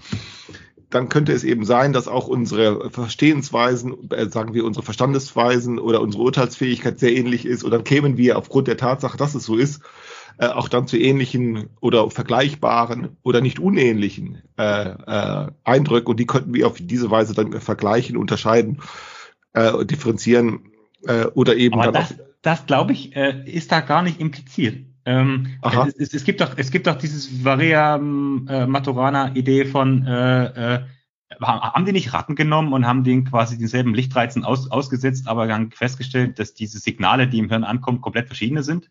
dann 0.95 1.09
könnte 1.09 1.33
es 1.33 1.43
eben 1.43 1.65
sein, 1.65 1.91
dass 1.91 2.07
auch 2.07 2.27
unsere 2.27 2.89
Verstehensweisen, 2.89 4.09
äh, 4.11 4.29
sagen 4.29 4.53
wir 4.53 4.63
unsere 4.63 4.85
Verstandesweisen 4.85 5.77
oder 5.77 6.01
unsere 6.01 6.23
Urteilsfähigkeit 6.23 6.99
sehr 6.99 7.13
ähnlich 7.15 7.45
ist. 7.45 7.63
Und 7.63 7.71
dann 7.71 7.83
kämen 7.83 8.17
wir 8.17 8.37
aufgrund 8.37 8.67
der 8.67 8.77
Tatsache, 8.77 9.17
dass 9.17 9.35
es 9.35 9.43
so 9.43 9.57
ist, 9.57 9.81
äh, 10.37 10.47
auch 10.47 10.69
dann 10.69 10.87
zu 10.87 10.97
ähnlichen 10.97 11.69
oder 11.81 12.09
vergleichbaren 12.09 13.17
oder 13.23 13.41
nicht 13.41 13.59
unähnlichen 13.59 14.41
äh, 14.57 14.89
äh, 14.89 15.47
Eindrücken. 15.65 16.11
Und 16.11 16.19
die 16.19 16.25
könnten 16.25 16.53
wir 16.53 16.65
auf 16.65 16.77
diese 16.79 17.11
Weise 17.11 17.33
dann 17.33 17.59
vergleichen, 17.59 18.15
unterscheiden, 18.15 18.81
äh, 19.53 19.85
differenzieren 19.85 20.71
äh, 21.05 21.25
oder 21.25 21.57
eben 21.57 21.75
Aber 21.75 21.91
dann 21.91 21.93
das. 21.93 22.15
Das 22.41 22.67
glaube 22.67 22.93
ich, 22.93 23.15
äh, 23.15 23.43
ist 23.45 23.71
da 23.71 23.81
gar 23.81 24.03
nicht 24.03 24.21
impliziert. 24.21 24.77
Ähm, 25.05 25.57
es, 25.61 25.95
es, 25.95 26.13
es, 26.15 26.23
gibt 26.23 26.41
doch, 26.41 26.57
es 26.57 26.71
gibt 26.71 26.87
doch 26.87 26.95
dieses 26.95 27.45
Varia 27.45 27.95
äh, 27.95 27.99
Maturana 27.99 29.35
Idee 29.35 29.65
von, 29.65 30.05
äh, 30.07 30.75
äh, 30.75 30.79
haben 31.41 31.85
die 31.85 31.91
nicht 31.91 32.13
Ratten 32.13 32.35
genommen 32.35 32.73
und 32.73 32.87
haben 32.87 33.03
denen 33.03 33.25
quasi 33.25 33.57
denselben 33.57 33.93
Lichtreizen 33.93 34.43
aus, 34.43 34.71
ausgesetzt, 34.71 35.27
aber 35.27 35.47
dann 35.47 35.71
festgestellt, 35.71 36.39
dass 36.39 36.53
diese 36.53 36.79
Signale, 36.79 37.27
die 37.27 37.39
im 37.39 37.49
Hirn 37.49 37.63
ankommen, 37.63 38.01
komplett 38.01 38.27
verschiedene 38.27 38.63
sind? 38.63 38.89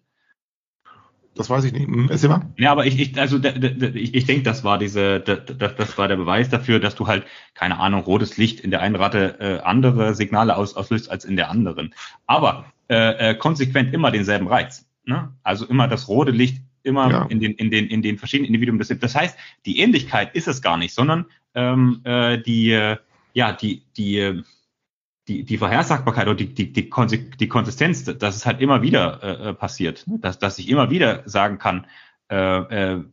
Das 1.34 1.50
weiß 1.50 1.64
ich 1.64 1.72
nicht. 1.72 1.86
Hm, 1.86 2.08
erzähl 2.10 2.28
mal. 2.28 2.42
Ja, 2.58 2.70
aber 2.70 2.86
ich, 2.86 2.98
ich 3.00 3.18
also 3.18 3.38
ich, 3.42 4.14
ich 4.14 4.24
denke, 4.24 4.44
das 4.44 4.62
war 4.62 4.78
diese, 4.78 5.18
das, 5.18 5.74
das 5.76 5.98
war 5.98 6.06
der 6.06 6.16
Beweis 6.16 6.48
dafür, 6.48 6.78
dass 6.78 6.94
du 6.94 7.08
halt 7.08 7.24
keine 7.54 7.80
Ahnung 7.80 8.02
rotes 8.02 8.36
Licht 8.36 8.60
in 8.60 8.70
der 8.70 8.80
einen 8.80 8.94
Ratte 8.94 9.40
äh, 9.40 9.60
andere 9.60 10.14
Signale 10.14 10.56
aus, 10.56 10.76
auslöst 10.76 11.10
als 11.10 11.24
in 11.24 11.34
der 11.36 11.50
anderen. 11.50 11.92
Aber 12.26 12.66
äh, 12.88 13.30
äh, 13.30 13.34
konsequent 13.34 13.92
immer 13.92 14.12
denselben 14.12 14.46
Reiz. 14.46 14.86
Ne? 15.06 15.32
Also 15.42 15.66
immer 15.66 15.88
das 15.88 16.08
rote 16.08 16.30
Licht 16.30 16.62
immer 16.84 17.10
ja. 17.10 17.22
in, 17.26 17.40
den, 17.40 17.52
in, 17.52 17.70
den, 17.70 17.86
in 17.88 18.02
den 18.02 18.18
verschiedenen 18.18 18.48
Individuen. 18.48 18.78
Das 19.00 19.14
heißt, 19.14 19.36
die 19.66 19.80
Ähnlichkeit 19.80 20.34
ist 20.34 20.48
es 20.48 20.62
gar 20.62 20.76
nicht, 20.76 20.94
sondern 20.94 21.26
ähm, 21.54 22.00
äh, 22.04 22.38
die, 22.38 22.72
äh, 22.72 22.98
ja, 23.32 23.52
die, 23.52 23.82
die, 23.96 24.42
die, 25.26 25.44
die 25.44 25.58
Vorhersagbarkeit 25.58 26.26
oder 26.26 26.36
die, 26.36 26.54
die, 26.54 26.72
die, 26.72 26.90
die 26.90 27.48
Konsistenz, 27.48 28.04
dass 28.04 28.36
es 28.36 28.46
halt 28.46 28.60
immer 28.60 28.82
wieder 28.82 29.22
äh, 29.22 29.48
äh, 29.50 29.54
passiert, 29.54 30.06
ne? 30.06 30.18
dass, 30.20 30.38
dass 30.38 30.58
ich 30.58 30.68
immer 30.68 30.90
wieder 30.90 31.22
sagen 31.26 31.58
kann, 31.58 31.86
äh, 32.30 32.96
äh, 32.96 33.04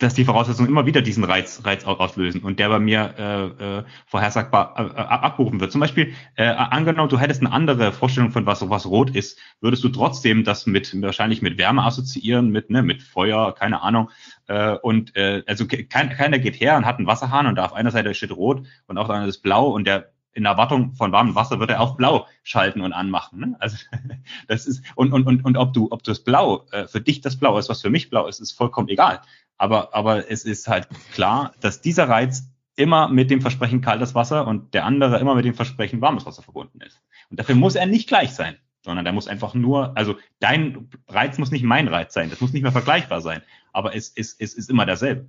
dass 0.00 0.14
die 0.14 0.24
Voraussetzungen 0.24 0.68
immer 0.68 0.86
wieder 0.86 1.02
diesen 1.02 1.24
Reiz, 1.24 1.60
Reiz 1.64 1.84
auslösen 1.84 2.40
und 2.40 2.58
der 2.58 2.70
bei 2.70 2.78
mir 2.78 3.14
äh, 3.18 3.78
äh, 3.78 3.84
vorhersagbar 4.06 4.74
äh, 4.76 4.98
abgerufen 4.98 5.60
wird. 5.60 5.70
Zum 5.72 5.80
Beispiel, 5.80 6.14
äh, 6.36 6.44
angenommen, 6.46 7.10
du 7.10 7.18
hättest 7.18 7.42
eine 7.42 7.52
andere 7.52 7.92
Vorstellung 7.92 8.30
von 8.30 8.46
was, 8.46 8.68
was 8.68 8.86
rot 8.86 9.10
ist, 9.10 9.38
würdest 9.60 9.84
du 9.84 9.90
trotzdem 9.90 10.42
das 10.42 10.66
mit 10.66 11.00
wahrscheinlich 11.02 11.42
mit 11.42 11.58
Wärme 11.58 11.84
assoziieren, 11.84 12.50
mit, 12.50 12.70
ne, 12.70 12.82
mit 12.82 13.02
Feuer, 13.02 13.54
keine 13.54 13.82
Ahnung. 13.82 14.10
Äh, 14.46 14.76
und 14.76 15.14
äh, 15.16 15.42
also 15.46 15.66
kein, 15.66 16.08
keiner 16.10 16.38
geht 16.38 16.58
her 16.58 16.76
und 16.76 16.86
hat 16.86 16.96
einen 16.96 17.06
Wasserhahn 17.06 17.46
und 17.46 17.56
da 17.56 17.66
auf 17.66 17.74
einer 17.74 17.90
Seite 17.90 18.14
steht 18.14 18.32
rot 18.32 18.66
und 18.86 18.96
auf 18.96 19.06
der 19.06 19.16
anderen 19.16 19.28
ist 19.28 19.42
blau 19.42 19.68
und 19.68 19.86
der 19.86 20.12
in 20.32 20.44
Erwartung 20.44 20.94
von 20.94 21.12
warmem 21.12 21.34
Wasser 21.34 21.58
wird 21.58 21.70
er 21.70 21.80
auf 21.80 21.96
blau 21.96 22.26
schalten 22.42 22.80
und 22.80 22.92
anmachen. 22.92 23.40
Ne? 23.40 23.56
Also 23.58 23.76
das 24.48 24.66
ist 24.66 24.84
und 24.94 25.12
und 25.12 25.26
und 25.26 25.44
und 25.44 25.56
ob 25.56 25.72
du 25.72 25.88
ob 25.90 26.02
das 26.04 26.20
Blau 26.20 26.66
äh, 26.70 26.86
für 26.86 27.00
dich 27.00 27.20
das 27.20 27.36
Blau 27.36 27.58
ist, 27.58 27.68
was 27.68 27.82
für 27.82 27.90
mich 27.90 28.10
Blau 28.10 28.26
ist, 28.26 28.40
ist 28.40 28.52
vollkommen 28.52 28.88
egal. 28.88 29.20
Aber, 29.60 29.94
aber 29.94 30.30
es 30.30 30.46
ist 30.46 30.68
halt 30.68 30.88
klar, 31.12 31.52
dass 31.60 31.82
dieser 31.82 32.08
Reiz 32.08 32.44
immer 32.76 33.08
mit 33.08 33.30
dem 33.30 33.42
Versprechen 33.42 33.82
kaltes 33.82 34.14
Wasser 34.14 34.46
und 34.46 34.72
der 34.72 34.86
andere 34.86 35.18
immer 35.18 35.34
mit 35.34 35.44
dem 35.44 35.52
Versprechen 35.52 36.00
warmes 36.00 36.24
Wasser 36.24 36.42
verbunden 36.42 36.80
ist. 36.80 37.02
Und 37.28 37.38
dafür 37.38 37.56
muss 37.56 37.74
er 37.74 37.84
nicht 37.84 38.08
gleich 38.08 38.30
sein, 38.30 38.56
sondern 38.82 39.04
der 39.04 39.12
muss 39.12 39.28
einfach 39.28 39.52
nur, 39.52 39.94
also 39.98 40.16
dein 40.38 40.88
Reiz 41.08 41.36
muss 41.36 41.50
nicht 41.50 41.62
mein 41.62 41.88
Reiz 41.88 42.14
sein, 42.14 42.30
das 42.30 42.40
muss 42.40 42.54
nicht 42.54 42.62
mehr 42.62 42.72
vergleichbar 42.72 43.20
sein, 43.20 43.42
aber 43.74 43.94
es, 43.94 44.10
es, 44.16 44.34
es 44.38 44.54
ist 44.54 44.70
immer 44.70 44.86
derselbe. 44.86 45.28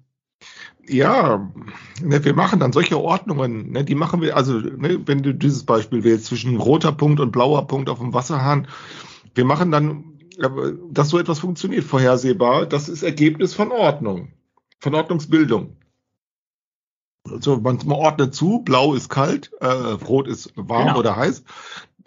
Ja, 0.88 1.52
ne, 2.02 2.24
wir 2.24 2.34
machen 2.34 2.62
dann 2.62 2.72
solche 2.72 2.98
Ordnungen, 3.02 3.72
ne, 3.72 3.84
die 3.84 3.96
machen 3.96 4.22
wir, 4.22 4.38
also 4.38 4.54
ne, 4.54 5.06
wenn 5.08 5.24
du 5.24 5.34
dieses 5.34 5.66
Beispiel 5.66 6.06
wählst 6.06 6.28
zwischen 6.28 6.56
roter 6.56 6.94
Punkt 6.94 7.20
und 7.20 7.34
blauer 7.34 7.68
Punkt 7.68 7.90
auf 7.90 8.00
dem 8.00 8.14
Wasserhahn, 8.14 8.70
wir 9.36 9.44
machen 9.44 9.72
dann 9.72 10.11
dass 10.92 11.10
so 11.10 11.20
etwas 11.20 11.40
funktioniert, 11.40 11.84
vorhersehbar, 11.84 12.66
das 12.66 12.90
ist 12.90 13.04
Ergebnis 13.04 13.54
von 13.54 13.72
Ordnung, 13.72 14.34
von 14.80 14.96
Ordnungsbildung. 14.96 15.78
Also 17.30 17.58
man, 17.58 17.78
man 17.86 17.98
ordnet 17.98 18.34
zu, 18.34 18.60
blau 18.60 18.94
ist 18.94 19.10
kalt, 19.10 19.52
äh, 19.60 19.68
rot 19.68 20.28
ist 20.28 20.54
warm 20.56 20.88
genau. 20.88 21.00
oder 21.00 21.16
heiß. 21.16 21.44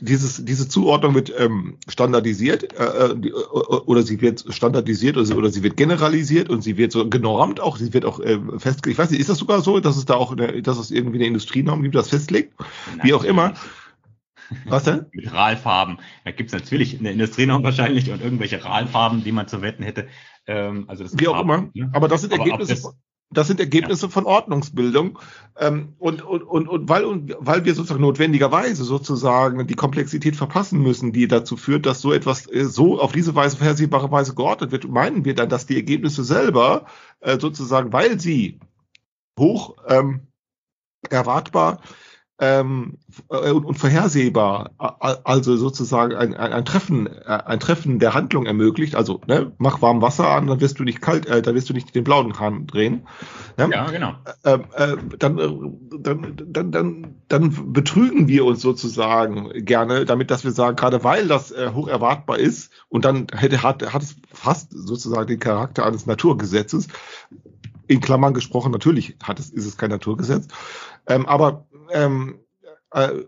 Dieses, 0.00 0.44
diese 0.44 0.68
Zuordnung 0.68 1.14
wird 1.14 1.32
ähm, 1.38 1.78
standardisiert 1.86 2.72
äh, 2.72 3.12
äh, 3.12 3.32
oder 3.52 4.02
sie 4.02 4.20
wird 4.20 4.44
standardisiert 4.48 5.16
oder 5.16 5.24
sie, 5.24 5.34
oder 5.34 5.50
sie 5.50 5.62
wird 5.62 5.76
generalisiert 5.76 6.50
und 6.50 6.62
sie 6.62 6.76
wird 6.76 6.90
so 6.90 7.08
genormt 7.08 7.60
auch, 7.60 7.76
sie 7.76 7.94
wird 7.94 8.04
auch 8.04 8.18
äh, 8.18 8.40
festgelegt. 8.58 8.94
Ich 8.94 8.98
weiß 8.98 9.10
nicht, 9.10 9.20
ist 9.20 9.30
das 9.30 9.38
sogar 9.38 9.60
so, 9.60 9.78
dass 9.78 9.96
es 9.96 10.04
da 10.04 10.14
auch, 10.14 10.32
eine, 10.32 10.60
dass 10.62 10.78
es 10.78 10.90
irgendwie 10.90 11.18
eine 11.18 11.28
Industrienorm 11.28 11.84
gibt, 11.84 11.94
das 11.94 12.08
festlegt? 12.08 12.54
Nein, 12.96 13.00
Wie 13.06 13.14
auch 13.14 13.22
immer. 13.22 13.54
Was 14.66 14.84
denn? 14.84 15.06
Mit 15.12 15.32
Ralfarben. 15.32 15.98
Da 16.24 16.30
gibt's 16.30 16.52
natürlich 16.52 16.98
eine 16.98 17.12
Industrienorm 17.12 17.62
wahrscheinlich 17.62 18.10
und 18.10 18.22
irgendwelche 18.22 18.64
Ralfarben, 18.64 19.24
die 19.24 19.32
man 19.32 19.48
zu 19.48 19.62
wetten 19.62 19.82
hätte. 19.82 20.08
Ähm, 20.46 20.84
also 20.88 21.04
das 21.04 21.18
Wie 21.18 21.28
auch 21.28 21.34
Farben, 21.34 21.50
immer. 21.74 21.86
Ne? 21.86 21.90
Aber 21.94 22.08
das 22.08 22.22
sind 22.22 22.32
Aber 22.32 22.44
Ergebnisse. 22.44 22.74
Das, 22.74 22.96
das 23.30 23.48
sind 23.48 23.60
Ergebnisse 23.60 24.06
ja. 24.06 24.10
von 24.10 24.26
Ordnungsbildung. 24.26 25.18
Ähm, 25.58 25.94
und, 25.98 26.22
und, 26.22 26.42
und, 26.42 26.68
und, 26.68 26.88
weil, 26.88 27.04
und 27.04 27.34
weil 27.38 27.64
wir 27.64 27.74
sozusagen 27.74 28.02
notwendigerweise 28.02 28.84
sozusagen 28.84 29.66
die 29.66 29.74
Komplexität 29.74 30.36
verpassen 30.36 30.80
müssen, 30.80 31.12
die 31.12 31.26
dazu 31.26 31.56
führt, 31.56 31.86
dass 31.86 32.00
so 32.00 32.12
etwas 32.12 32.50
äh, 32.50 32.64
so 32.64 33.00
auf 33.00 33.12
diese 33.12 33.34
Weise 33.34 33.56
vorhersehbare 33.56 34.10
Weise 34.10 34.34
geordnet 34.34 34.72
wird, 34.72 34.88
meinen 34.88 35.24
wir 35.24 35.34
dann, 35.34 35.48
dass 35.48 35.66
die 35.66 35.76
Ergebnisse 35.76 36.24
selber 36.24 36.86
äh, 37.20 37.38
sozusagen, 37.38 37.92
weil 37.92 38.20
sie 38.20 38.60
hoch 39.38 39.76
ähm, 39.88 40.28
erwartbar 41.10 41.80
ähm, 42.40 42.98
äh, 43.30 43.52
und, 43.52 43.64
und 43.64 43.78
vorhersehbar, 43.78 44.72
also 44.78 45.56
sozusagen 45.56 46.14
ein, 46.16 46.34
ein, 46.34 46.52
ein 46.52 46.64
Treffen, 46.64 47.06
äh, 47.06 47.42
ein 47.46 47.60
Treffen 47.60 48.00
der 48.00 48.14
Handlung 48.14 48.46
ermöglicht. 48.46 48.96
Also 48.96 49.20
ne, 49.26 49.52
mach 49.58 49.82
warm 49.82 50.02
Wasser 50.02 50.28
an, 50.28 50.48
dann 50.48 50.60
wirst 50.60 50.80
du 50.80 50.84
nicht 50.84 51.00
kalt, 51.00 51.26
äh, 51.26 51.42
dann 51.42 51.54
wirst 51.54 51.70
du 51.70 51.74
nicht 51.74 51.94
den 51.94 52.02
blauen 52.02 52.38
Hahn 52.40 52.66
drehen. 52.66 53.06
Ne? 53.56 53.70
Ja, 53.72 53.88
genau. 53.88 54.14
Äh, 54.42 54.58
äh, 54.74 54.96
dann, 55.18 55.38
äh, 55.38 55.48
dann, 56.00 56.36
dann, 56.48 56.72
dann, 56.72 57.14
dann 57.28 57.72
betrügen 57.72 58.26
wir 58.26 58.44
uns 58.44 58.60
sozusagen 58.62 59.50
gerne, 59.64 60.04
damit, 60.04 60.32
dass 60.32 60.42
wir 60.42 60.52
sagen, 60.52 60.74
gerade 60.74 61.04
weil 61.04 61.28
das 61.28 61.52
äh, 61.52 61.70
hoch 61.72 61.86
erwartbar 61.86 62.38
ist 62.38 62.72
und 62.88 63.04
dann 63.04 63.28
hätte 63.32 63.62
hat, 63.62 63.92
hat 63.92 64.02
es 64.02 64.16
fast 64.32 64.72
sozusagen 64.72 65.28
den 65.28 65.38
Charakter 65.38 65.86
eines 65.86 66.06
Naturgesetzes. 66.06 66.88
In 67.86 68.00
Klammern 68.00 68.32
gesprochen, 68.34 68.72
natürlich 68.72 69.16
hat 69.22 69.38
es, 69.38 69.50
ist 69.50 69.66
es 69.66 69.76
kein 69.76 69.90
Naturgesetz. 69.90 70.48
Ähm, 71.06 71.26
aber 71.26 71.66
ähm, 71.94 72.40
äh, 72.90 73.24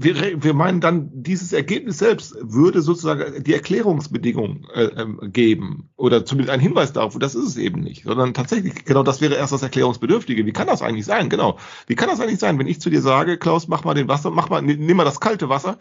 wir, 0.00 0.44
wir 0.44 0.54
meinen 0.54 0.80
dann, 0.80 1.10
dieses 1.12 1.52
Ergebnis 1.52 1.98
selbst 1.98 2.36
würde 2.40 2.82
sozusagen 2.82 3.42
die 3.42 3.52
Erklärungsbedingungen 3.52 4.64
äh, 4.72 4.84
ähm, 4.84 5.18
geben 5.32 5.90
oder 5.96 6.24
zumindest 6.24 6.52
einen 6.52 6.62
Hinweis 6.62 6.92
darauf, 6.92 7.18
das 7.18 7.34
ist 7.34 7.46
es 7.46 7.56
eben 7.56 7.80
nicht, 7.80 8.04
sondern 8.04 8.32
tatsächlich, 8.32 8.84
genau 8.84 9.02
das 9.02 9.20
wäre 9.20 9.34
erst 9.34 9.52
das 9.52 9.62
Erklärungsbedürftige. 9.62 10.46
Wie 10.46 10.52
kann 10.52 10.68
das 10.68 10.82
eigentlich 10.82 11.04
sein? 11.04 11.28
Genau. 11.28 11.58
Wie 11.88 11.96
kann 11.96 12.08
das 12.08 12.20
eigentlich 12.20 12.38
sein, 12.38 12.60
wenn 12.60 12.68
ich 12.68 12.80
zu 12.80 12.90
dir 12.90 13.00
sage, 13.00 13.38
Klaus, 13.38 13.66
mach 13.66 13.82
mal 13.82 13.94
den 13.94 14.06
Wasser, 14.06 14.30
mach 14.30 14.48
mal, 14.48 14.62
nimm 14.62 14.96
mal 14.96 15.04
das 15.04 15.18
kalte 15.18 15.48
Wasser, 15.48 15.78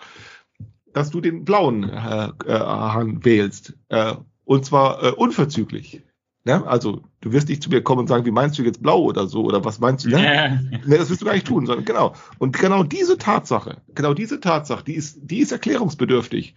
dass 0.94 1.12
du 1.12 1.22
den 1.22 1.46
blauen 1.46 1.88
äh, 1.88 2.30
äh, 2.46 2.60
Hahn 2.60 3.24
wählst. 3.24 3.76
Äh, 3.90 4.16
und 4.46 4.66
zwar 4.66 5.04
äh, 5.04 5.12
unverzüglich. 5.12 6.02
Ne? 6.48 6.66
Also 6.66 7.02
du 7.20 7.34
wirst 7.34 7.50
nicht 7.50 7.62
zu 7.62 7.70
mir 7.70 7.84
kommen 7.84 8.00
und 8.00 8.08
sagen, 8.08 8.26
wie 8.26 8.32
meinst 8.32 8.58
du 8.58 8.64
jetzt 8.64 8.82
blau 8.82 9.02
oder 9.02 9.28
so 9.28 9.44
oder 9.44 9.66
was 9.66 9.80
meinst 9.82 10.06
du? 10.06 10.10
Ne? 10.10 10.24
Ja. 10.24 10.48
Ne, 10.86 10.98
das 10.98 11.10
wirst 11.10 11.20
du 11.20 11.26
gar 11.26 11.34
nicht 11.34 11.46
tun, 11.46 11.66
sondern 11.66 11.84
genau. 11.84 12.14
Und 12.38 12.58
genau 12.58 12.84
diese 12.84 13.18
Tatsache, 13.18 13.82
genau 13.94 14.14
diese 14.14 14.40
Tatsache, 14.40 14.86
die 14.86 14.94
ist, 14.94 15.20
die 15.22 15.40
ist 15.40 15.52
erklärungsbedürftig. 15.52 16.56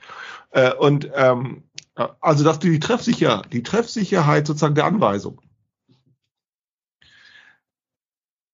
Äh, 0.53 0.73
und 0.75 1.11
ähm, 1.17 1.65
also 2.21 2.45
dass 2.45 2.61
du 2.61 2.69
die 2.69 2.79
Treffsicher, 2.79 3.43
die 3.53 3.65
Treffsicherheit 3.65 4.47
sozusagen 4.47 4.77
der 4.77 4.85
Anweisung. 4.85 5.41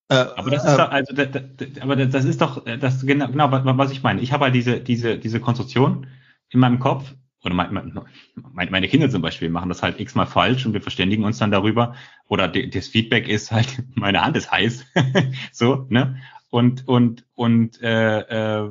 Äh, 0.09 0.14
aber 0.14 0.51
das 0.51 0.64
ist 0.64 0.72
äh, 0.72 0.77
doch, 0.79 0.90
also, 0.90 1.14
das, 1.14 1.29
das, 1.33 1.83
aber 1.83 1.96
das 1.96 2.25
ist 2.25 2.40
doch, 2.40 2.64
das 2.64 3.05
genau, 3.05 3.29
genau 3.29 3.77
was 3.77 3.90
ich 3.90 4.03
meine. 4.03 4.22
Ich 4.22 4.33
habe 4.33 4.46
halt 4.46 4.55
diese, 4.55 4.81
diese, 4.81 5.18
diese 5.18 5.40
Konstruktion 5.40 6.07
in 6.49 6.61
meinem 6.61 6.79
Kopf, 6.79 7.14
oder 7.46 7.54
mein, 7.54 8.02
meine 8.70 8.88
Kinder 8.88 9.09
zum 9.09 9.22
Beispiel 9.22 9.48
machen 9.48 9.68
das 9.68 9.82
halt 9.82 10.00
x-mal 10.00 10.26
falsch 10.26 10.66
und 10.66 10.72
wir 10.72 10.82
verständigen 10.82 11.24
uns 11.24 11.38
dann 11.38 11.50
darüber. 11.50 11.94
Oder 12.28 12.48
das 12.48 12.88
Feedback 12.88 13.28
ist 13.28 13.52
halt, 13.52 13.85
meine 13.94 14.22
Hand 14.22 14.37
ist 14.37 14.50
heiß. 14.50 14.85
so, 15.52 15.87
ne? 15.88 16.20
Und, 16.50 16.87
und, 16.87 17.24
und 17.35 17.80
äh, 17.82 18.64
äh, 18.64 18.70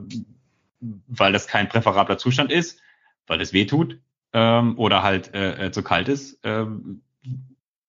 weil 1.08 1.34
das 1.34 1.48
kein 1.48 1.70
präferabler 1.70 2.18
Zustand 2.18 2.52
ist, 2.52 2.80
weil 3.28 3.42
es 3.42 3.54
weh 3.54 3.66
tut, 3.66 4.00
ähm, 4.34 4.78
oder 4.78 5.02
halt 5.04 5.34
äh, 5.34 5.68
äh 5.68 5.72
zu 5.72 5.82
kalt 5.82 6.10
ist, 6.10 6.40
ähm, 6.44 7.02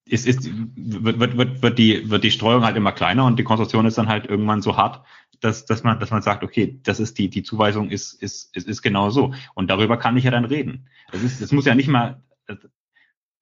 ist, 0.08 0.26
ist, 0.26 0.48
wird, 0.76 1.36
wird, 1.36 1.62
wird, 1.62 1.78
die, 1.78 2.08
wird 2.08 2.24
die 2.24 2.30
Streuung 2.30 2.64
halt 2.64 2.76
immer 2.76 2.92
kleiner 2.92 3.24
und 3.24 3.38
die 3.38 3.44
Konstruktion 3.44 3.86
ist 3.86 3.98
dann 3.98 4.08
halt 4.08 4.26
irgendwann 4.26 4.62
so 4.62 4.76
hart, 4.76 5.04
dass, 5.40 5.66
dass 5.66 5.82
man, 5.82 5.98
dass 5.98 6.10
man 6.10 6.22
sagt, 6.22 6.44
okay, 6.44 6.78
das 6.84 7.00
ist 7.00 7.18
die, 7.18 7.28
die 7.28 7.42
Zuweisung 7.42 7.90
ist, 7.90 8.12
ist, 8.14 8.54
ist, 8.56 8.68
ist 8.68 8.82
genau 8.82 9.10
so. 9.10 9.34
Und 9.54 9.68
darüber 9.68 9.96
kann 9.96 10.16
ich 10.16 10.24
ja 10.24 10.30
dann 10.30 10.44
reden. 10.44 10.88
Das 11.10 11.22
ist, 11.22 11.42
das 11.42 11.52
muss 11.52 11.66
ja 11.66 11.74
nicht 11.74 11.88
mal, 11.88 12.22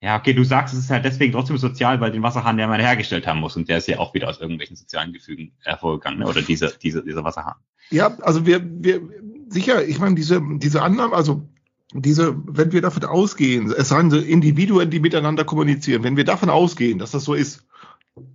ja, 0.01 0.17
okay, 0.17 0.33
du 0.33 0.45
sagst, 0.45 0.75
es 0.75 0.81
ist 0.81 0.91
halt 0.91 1.05
deswegen 1.05 1.33
trotzdem 1.33 1.59
sozial, 1.59 2.01
weil 2.01 2.13
den 2.13 2.23
Wasserhahn 2.23 2.57
der 2.57 2.69
mal 2.69 2.81
hergestellt 2.81 3.27
haben 3.27 3.41
muss 3.41 3.57
und 3.57 3.69
der 3.69 3.79
ist 3.79 3.89
ja 3.89 3.99
auch 3.99 4.15
wieder 4.15 4.29
aus 4.29 4.41
irgendwelchen 4.41 4.77
sozialen 4.77 5.13
Gefügen 5.13 5.53
hervorgegangen, 5.61 6.21
ne? 6.21 6.27
oder 6.27 6.43
dieser, 6.43 6.71
dieser, 6.71 7.03
dieser 7.03 7.25
Wasserhahn. 7.25 7.57
Ja, 7.91 8.17
also 8.21 8.47
wir, 8.47 8.63
wir, 8.65 9.01
sicher, 9.49 9.87
ich 9.87 9.99
meine, 9.99 10.15
diese, 10.15 10.43
diese 10.59 10.83
Annahmen, 10.83 11.15
also 11.15 11.49
diese, 11.93 12.37
wenn 12.47 12.73
wir 12.73 12.81
davon 12.81 13.05
ausgehen, 13.05 13.71
es 13.71 13.89
seien 13.89 14.11
so 14.11 14.19
Individuen, 14.19 14.91
die 14.91 15.01
miteinander 15.01 15.45
kommunizieren, 15.45 16.03
wenn 16.03 16.17
wir 16.17 16.25
davon 16.25 16.51
ausgehen, 16.51 16.99
dass 16.99 17.13
das 17.13 17.25
so 17.25 17.35
ist, 17.35 17.67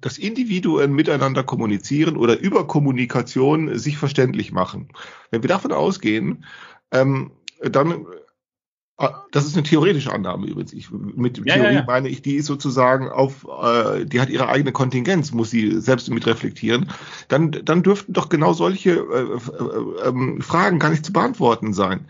dass 0.01 0.17
Individuen 0.17 0.93
miteinander 0.93 1.43
kommunizieren 1.43 2.17
oder 2.17 2.39
über 2.39 2.67
Kommunikation 2.67 3.77
sich 3.77 3.97
verständlich 3.97 4.51
machen. 4.51 4.89
Wenn 5.31 5.41
wir 5.41 5.47
davon 5.47 5.71
ausgehen, 5.71 6.45
ähm, 6.91 7.31
dann 7.61 8.05
äh, 8.99 9.09
das 9.31 9.45
ist 9.45 9.55
eine 9.55 9.63
theoretische 9.63 10.11
Annahme 10.11 10.47
übrigens. 10.47 10.73
Ich, 10.73 10.91
mit 10.91 11.37
ja, 11.37 11.55
Theorie 11.55 11.73
ja, 11.73 11.79
ja. 11.79 11.83
meine 11.85 12.09
ich, 12.09 12.21
die 12.21 12.35
ist 12.35 12.45
sozusagen 12.45 13.09
auf, 13.09 13.47
äh, 13.63 14.05
die 14.05 14.19
hat 14.19 14.29
ihre 14.29 14.49
eigene 14.49 14.73
Kontingenz, 14.73 15.31
muss 15.31 15.49
sie 15.49 15.79
selbst 15.79 16.09
mit 16.09 16.27
reflektieren. 16.27 16.89
Dann, 17.29 17.51
dann 17.51 17.81
dürften 17.83 18.13
doch 18.13 18.29
genau 18.29 18.53
solche 18.53 18.91
äh, 18.91 20.07
äh, 20.07 20.09
äh, 20.09 20.41
Fragen 20.41 20.79
gar 20.79 20.89
nicht 20.89 21.05
zu 21.05 21.13
beantworten 21.13 21.73
sein. 21.73 22.05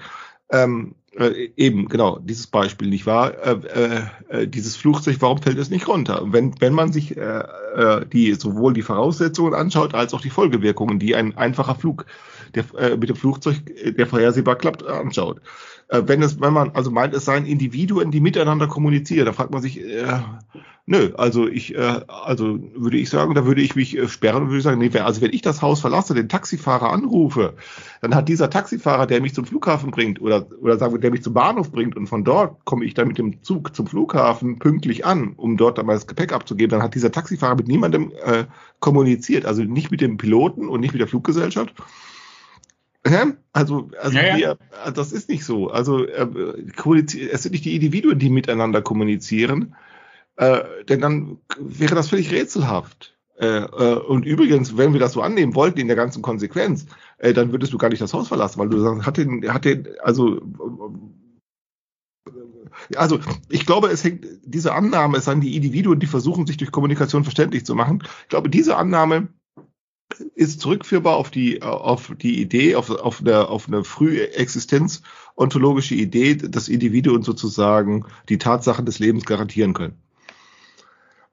Ähm, 0.52 0.96
äh, 1.18 1.50
eben, 1.56 1.88
genau, 1.88 2.20
dieses 2.20 2.48
Beispiel, 2.48 2.90
nicht 2.90 3.06
wahr? 3.06 3.34
Äh, 3.44 3.52
äh, 3.68 4.02
äh, 4.30 4.48
dieses 4.48 4.76
Flugzeug, 4.76 5.18
warum 5.20 5.42
fällt 5.42 5.58
es 5.58 5.70
nicht 5.70 5.88
runter? 5.88 6.24
Wenn, 6.28 6.60
wenn 6.62 6.74
man 6.74 6.92
sich 6.92 7.18
äh, 7.18 7.44
äh, 7.76 8.06
die 8.06 8.34
sowohl 8.36 8.74
die 8.74 8.82
Voraussetzungen 8.82 9.54
anschaut, 9.54 9.94
als 9.94 10.14
auch 10.14 10.22
die 10.22 10.30
Folgewirkungen, 10.30 11.00
die 11.00 11.16
ein 11.16 11.36
einfacher 11.38 11.76
Flug 11.76 12.06
der, 12.56 12.66
äh, 12.78 12.98
mit 12.98 13.10
dem 13.10 13.16
Flugzeug, 13.16 13.58
äh, 13.70 13.92
der 13.92 14.08
vorhersehbar 14.08 14.56
klappt, 14.56 14.86
anschaut. 14.86 15.42
Wenn 15.92 16.22
es, 16.22 16.40
wenn 16.40 16.54
man 16.54 16.70
also 16.76 16.92
meint, 16.92 17.16
es 17.16 17.26
seien 17.26 17.48
Individuen, 17.48 18.12
die 18.12 18.20
miteinander 18.20 18.68
kommunizieren, 18.68 19.26
da 19.26 19.34
fragt 19.34 19.50
man 19.50 19.64
sich, 19.64 19.84
äh, 19.84 20.20
Nö, 20.92 21.12
also 21.18 21.48
ich, 21.48 21.76
äh, 21.76 22.02
also 22.08 22.60
würde 22.74 22.98
ich 22.98 23.12
sagen, 23.12 23.36
da 23.36 23.46
würde 23.46 23.62
ich 23.62 23.76
mich 23.76 23.96
äh, 23.96 24.08
sperren 24.08 24.42
und 24.42 24.50
würde 24.50 24.64
sagen, 24.64 24.80
nee, 24.80 24.90
also 24.98 25.22
wenn 25.22 25.32
ich 25.32 25.44
das 25.44 25.62
Haus 25.62 25.82
verlasse, 25.82 26.16
den 26.16 26.30
Taxifahrer 26.30 26.92
anrufe, 26.92 27.54
dann 28.02 28.16
hat 28.16 28.28
dieser 28.28 28.50
Taxifahrer, 28.50 29.06
der 29.06 29.22
mich 29.22 29.36
zum 29.36 29.46
Flughafen 29.46 29.92
bringt 29.92 30.20
oder, 30.20 30.48
oder 30.60 30.80
sagen 30.80 30.94
wir, 30.94 31.00
der 31.00 31.12
mich 31.12 31.22
zum 31.22 31.36
Bahnhof 31.36 31.72
bringt 31.72 31.96
und 31.96 32.08
von 32.08 32.24
dort 32.24 32.66
komme 32.66 32.86
ich 32.86 32.96
dann 32.96 33.08
mit 33.08 33.20
dem 33.20 33.44
Zug 33.44 33.76
zum 33.76 33.86
Flughafen 33.86 34.58
pünktlich 34.58 35.06
an, 35.06 35.34
um 35.38 35.58
dort 35.58 35.78
dann 35.78 35.86
mal 35.86 35.94
das 35.94 36.08
Gepäck 36.08 36.34
abzugeben, 36.34 36.72
dann 36.72 36.82
hat 36.82 36.96
dieser 36.96 37.12
Taxifahrer 37.12 37.58
mit 37.58 37.68
niemandem 37.68 38.12
äh, 38.26 38.46
kommuniziert, 38.80 39.46
also 39.46 39.62
nicht 39.62 39.92
mit 39.92 40.02
dem 40.02 40.18
Piloten 40.18 40.68
und 40.68 40.80
nicht 40.80 40.94
mit 40.94 41.02
der 41.02 41.08
Fluggesellschaft. 41.08 41.76
Also, 43.54 43.92
also 44.02 44.18
Ja, 44.18 44.24
ja. 44.24 44.38
Wir, 44.38 44.58
das 44.92 45.12
ist 45.12 45.30
nicht 45.30 45.46
so. 45.46 45.70
Also 45.70 46.04
äh, 46.08 46.26
es 47.32 47.44
sind 47.44 47.52
nicht 47.52 47.66
die 47.66 47.76
Individuen, 47.76 48.18
die 48.18 48.32
miteinander 48.32 48.82
kommunizieren, 48.82 49.76
äh, 50.40 50.86
denn 50.88 51.02
dann 51.02 51.38
wäre 51.60 51.96
das 51.96 52.08
völlig 52.08 52.32
rätselhaft. 52.32 53.18
Äh, 53.38 53.58
äh, 53.58 54.00
und 54.00 54.26
übrigens, 54.26 54.78
wenn 54.78 54.94
wir 54.94 55.00
das 55.00 55.12
so 55.12 55.22
annehmen 55.22 55.54
wollten 55.54 55.80
in 55.80 55.88
der 55.88 55.98
ganzen 55.98 56.22
Konsequenz, 56.22 56.86
äh, 57.18 57.34
dann 57.34 57.52
würdest 57.52 57.74
du 57.74 57.78
gar 57.78 57.90
nicht 57.90 58.02
das 58.02 58.14
Haus 58.14 58.30
verlassen, 58.30 58.58
weil 58.58 58.70
du 58.70 58.80
sagst, 58.80 59.06
hat 59.06 59.18
den, 59.18 59.54
hat 59.54 59.66
den, 59.66 59.86
also 60.02 60.38
äh, 60.38 60.42
also 62.96 63.20
ich 63.50 63.66
glaube, 63.66 63.90
es 63.90 64.06
hängt 64.06 64.26
diese 64.46 64.74
Annahme, 64.74 65.18
es 65.18 65.26
seien 65.26 65.42
die 65.42 65.58
Individuen, 65.58 66.00
die 66.00 66.08
versuchen, 66.08 66.48
sich 66.48 66.56
durch 66.56 66.72
Kommunikation 66.72 67.24
verständlich 67.26 67.66
zu 67.66 67.76
machen. 67.76 68.02
Ich 68.22 68.30
glaube, 68.30 68.50
diese 68.50 68.78
Annahme 68.78 69.28
ist 70.36 70.62
zurückführbar 70.62 71.18
auf 71.18 71.32
die 71.32 71.62
auf 71.62 72.14
die 72.18 72.42
Idee, 72.42 72.76
auf, 72.76 72.90
auf 72.90 73.20
eine 73.20 73.50
auf 73.50 73.68
eine 73.68 73.84
frühe 73.84 74.34
Existenz 74.36 75.02
ontologische 75.36 75.96
Idee, 75.96 76.36
dass 76.36 76.70
Individuen 76.70 77.24
sozusagen 77.24 78.06
die 78.30 78.38
Tatsachen 78.38 78.86
des 78.86 79.00
Lebens 79.00 79.26
garantieren 79.26 79.74
können 79.74 80.02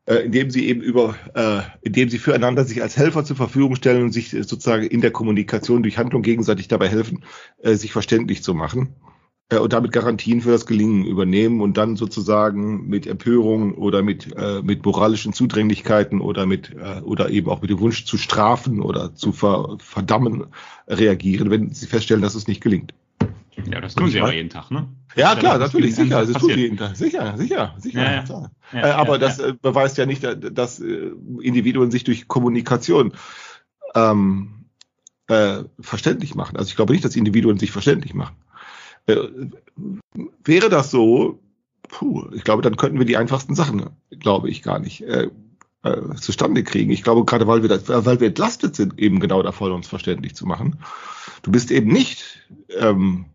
indem 0.07 0.51
sie 0.51 0.69
eben 0.69 0.81
über, 0.81 1.16
äh, 1.35 1.62
indem 1.83 2.09
sie 2.09 2.19
füreinander 2.19 2.64
sich 2.64 2.83
als 2.83 2.97
Helfer 2.97 3.25
zur 3.25 3.37
Verfügung 3.37 3.75
stellen 3.75 4.05
und 4.05 4.12
sich 4.12 4.33
äh, 4.33 4.42
sozusagen 4.42 4.85
in 4.85 5.01
der 5.01 5.11
Kommunikation 5.11 5.83
durch 5.83 5.99
Handlung 5.99 6.23
gegenseitig 6.23 6.69
dabei 6.69 6.88
helfen, 6.88 7.25
äh, 7.59 7.75
sich 7.75 7.92
verständlich 7.92 8.42
zu 8.42 8.55
machen 8.55 8.95
äh, 9.49 9.59
und 9.59 9.73
damit 9.73 9.92
Garantien 9.92 10.40
für 10.40 10.53
das 10.53 10.66
Gelingen 10.66 11.05
übernehmen 11.05 11.61
und 11.61 11.77
dann 11.77 11.97
sozusagen 11.97 12.87
mit 12.88 13.07
Empörung 13.07 13.75
oder 13.75 14.03
mit 14.03 14.33
äh, 14.37 14.62
mit 14.62 14.85
moralischen 14.85 15.33
Zudringlichkeiten 15.33 16.21
oder 16.21 16.47
mit 16.47 16.75
äh, 16.75 17.01
oder 17.01 17.31
eben 17.31 17.49
auch 17.49 17.61
mit 17.61 17.71
dem 17.71 17.81
Wunsch 17.81 18.05
zu 18.05 18.16
strafen 18.16 18.81
oder 18.81 19.14
zu 19.14 19.33
ver 19.33 19.77
verdammen 19.81 20.47
reagieren, 20.87 21.51
wenn 21.51 21.73
sie 21.73 21.87
feststellen, 21.87 22.23
dass 22.23 22.37
es 22.37 22.47
nicht 22.47 22.61
gelingt. 22.61 22.95
Ja, 23.64 23.81
das 23.81 23.95
tun 23.95 24.11
sie 24.11 24.21
aber 24.21 24.35
jeden 24.35 24.51
Tag, 24.51 24.71
ne? 24.71 24.88
Ja, 25.16 25.33
Ja, 25.33 25.38
klar, 25.38 25.59
natürlich, 25.59 25.95
sicher, 25.95 26.21
das 26.21 26.33
tut 26.33 26.40
passiert. 26.42 26.59
jeden 26.59 26.77
Tag. 26.77 26.97
Sicher, 26.97 27.37
sicher, 27.38 27.75
sicher. 27.79 28.03
Ja, 28.03 28.25
ja. 28.73 28.79
äh, 28.81 28.90
aber 28.90 29.19
das 29.19 29.38
äh, 29.38 29.55
beweist 29.61 29.97
ja 29.97 30.07
nicht, 30.07 30.25
äh, 30.25 30.38
dass 30.38 30.79
äh, 30.79 31.11
Individuen 31.40 31.90
sich 31.90 32.05
durch 32.05 32.29
Kommunikation 32.29 33.12
ähm, 33.95 34.66
äh, 35.29 35.64
verständlich 35.81 36.35
machen. 36.35 36.57
Also 36.57 36.69
ich 36.69 36.77
glaube 36.77 36.92
nicht, 36.92 37.05
dass 37.05 37.16
Individuen 37.16 37.59
sich 37.59 37.73
verständlich 37.73 38.14
machen. 38.14 38.37
Äh, 39.07 39.16
wäre 40.45 40.69
das 40.69 40.90
so, 40.90 41.40
puh, 41.88 42.27
ich 42.35 42.45
glaube, 42.45 42.62
dann 42.62 42.77
könnten 42.77 42.99
wir 42.99 43.07
die 43.07 43.16
einfachsten 43.16 43.55
Sachen, 43.55 43.87
glaube 44.11 44.51
ich, 44.51 44.62
gar 44.62 44.79
nicht 44.79 45.03
äh, 45.03 45.31
zustande 46.16 46.64
kriegen. 46.64 46.90
Ich 46.90 47.03
glaube, 47.03 47.25
gerade 47.25 47.47
weil 47.47 47.62
wir, 47.62 47.69
das, 47.69 47.88
weil 47.88 48.21
wir 48.21 48.29
entlastet 48.29 48.77
sind, 48.77 48.99
eben 48.99 49.21
genau 49.21 49.42
davon, 49.42 49.73
uns 49.73 49.87
verständlich 49.87 50.35
zu 50.35 50.45
machen. 50.45 50.81
Du 51.42 51.53
bist 51.53 51.71
eben 51.71 51.92
nicht 51.92 52.42
ähm, 52.77 53.27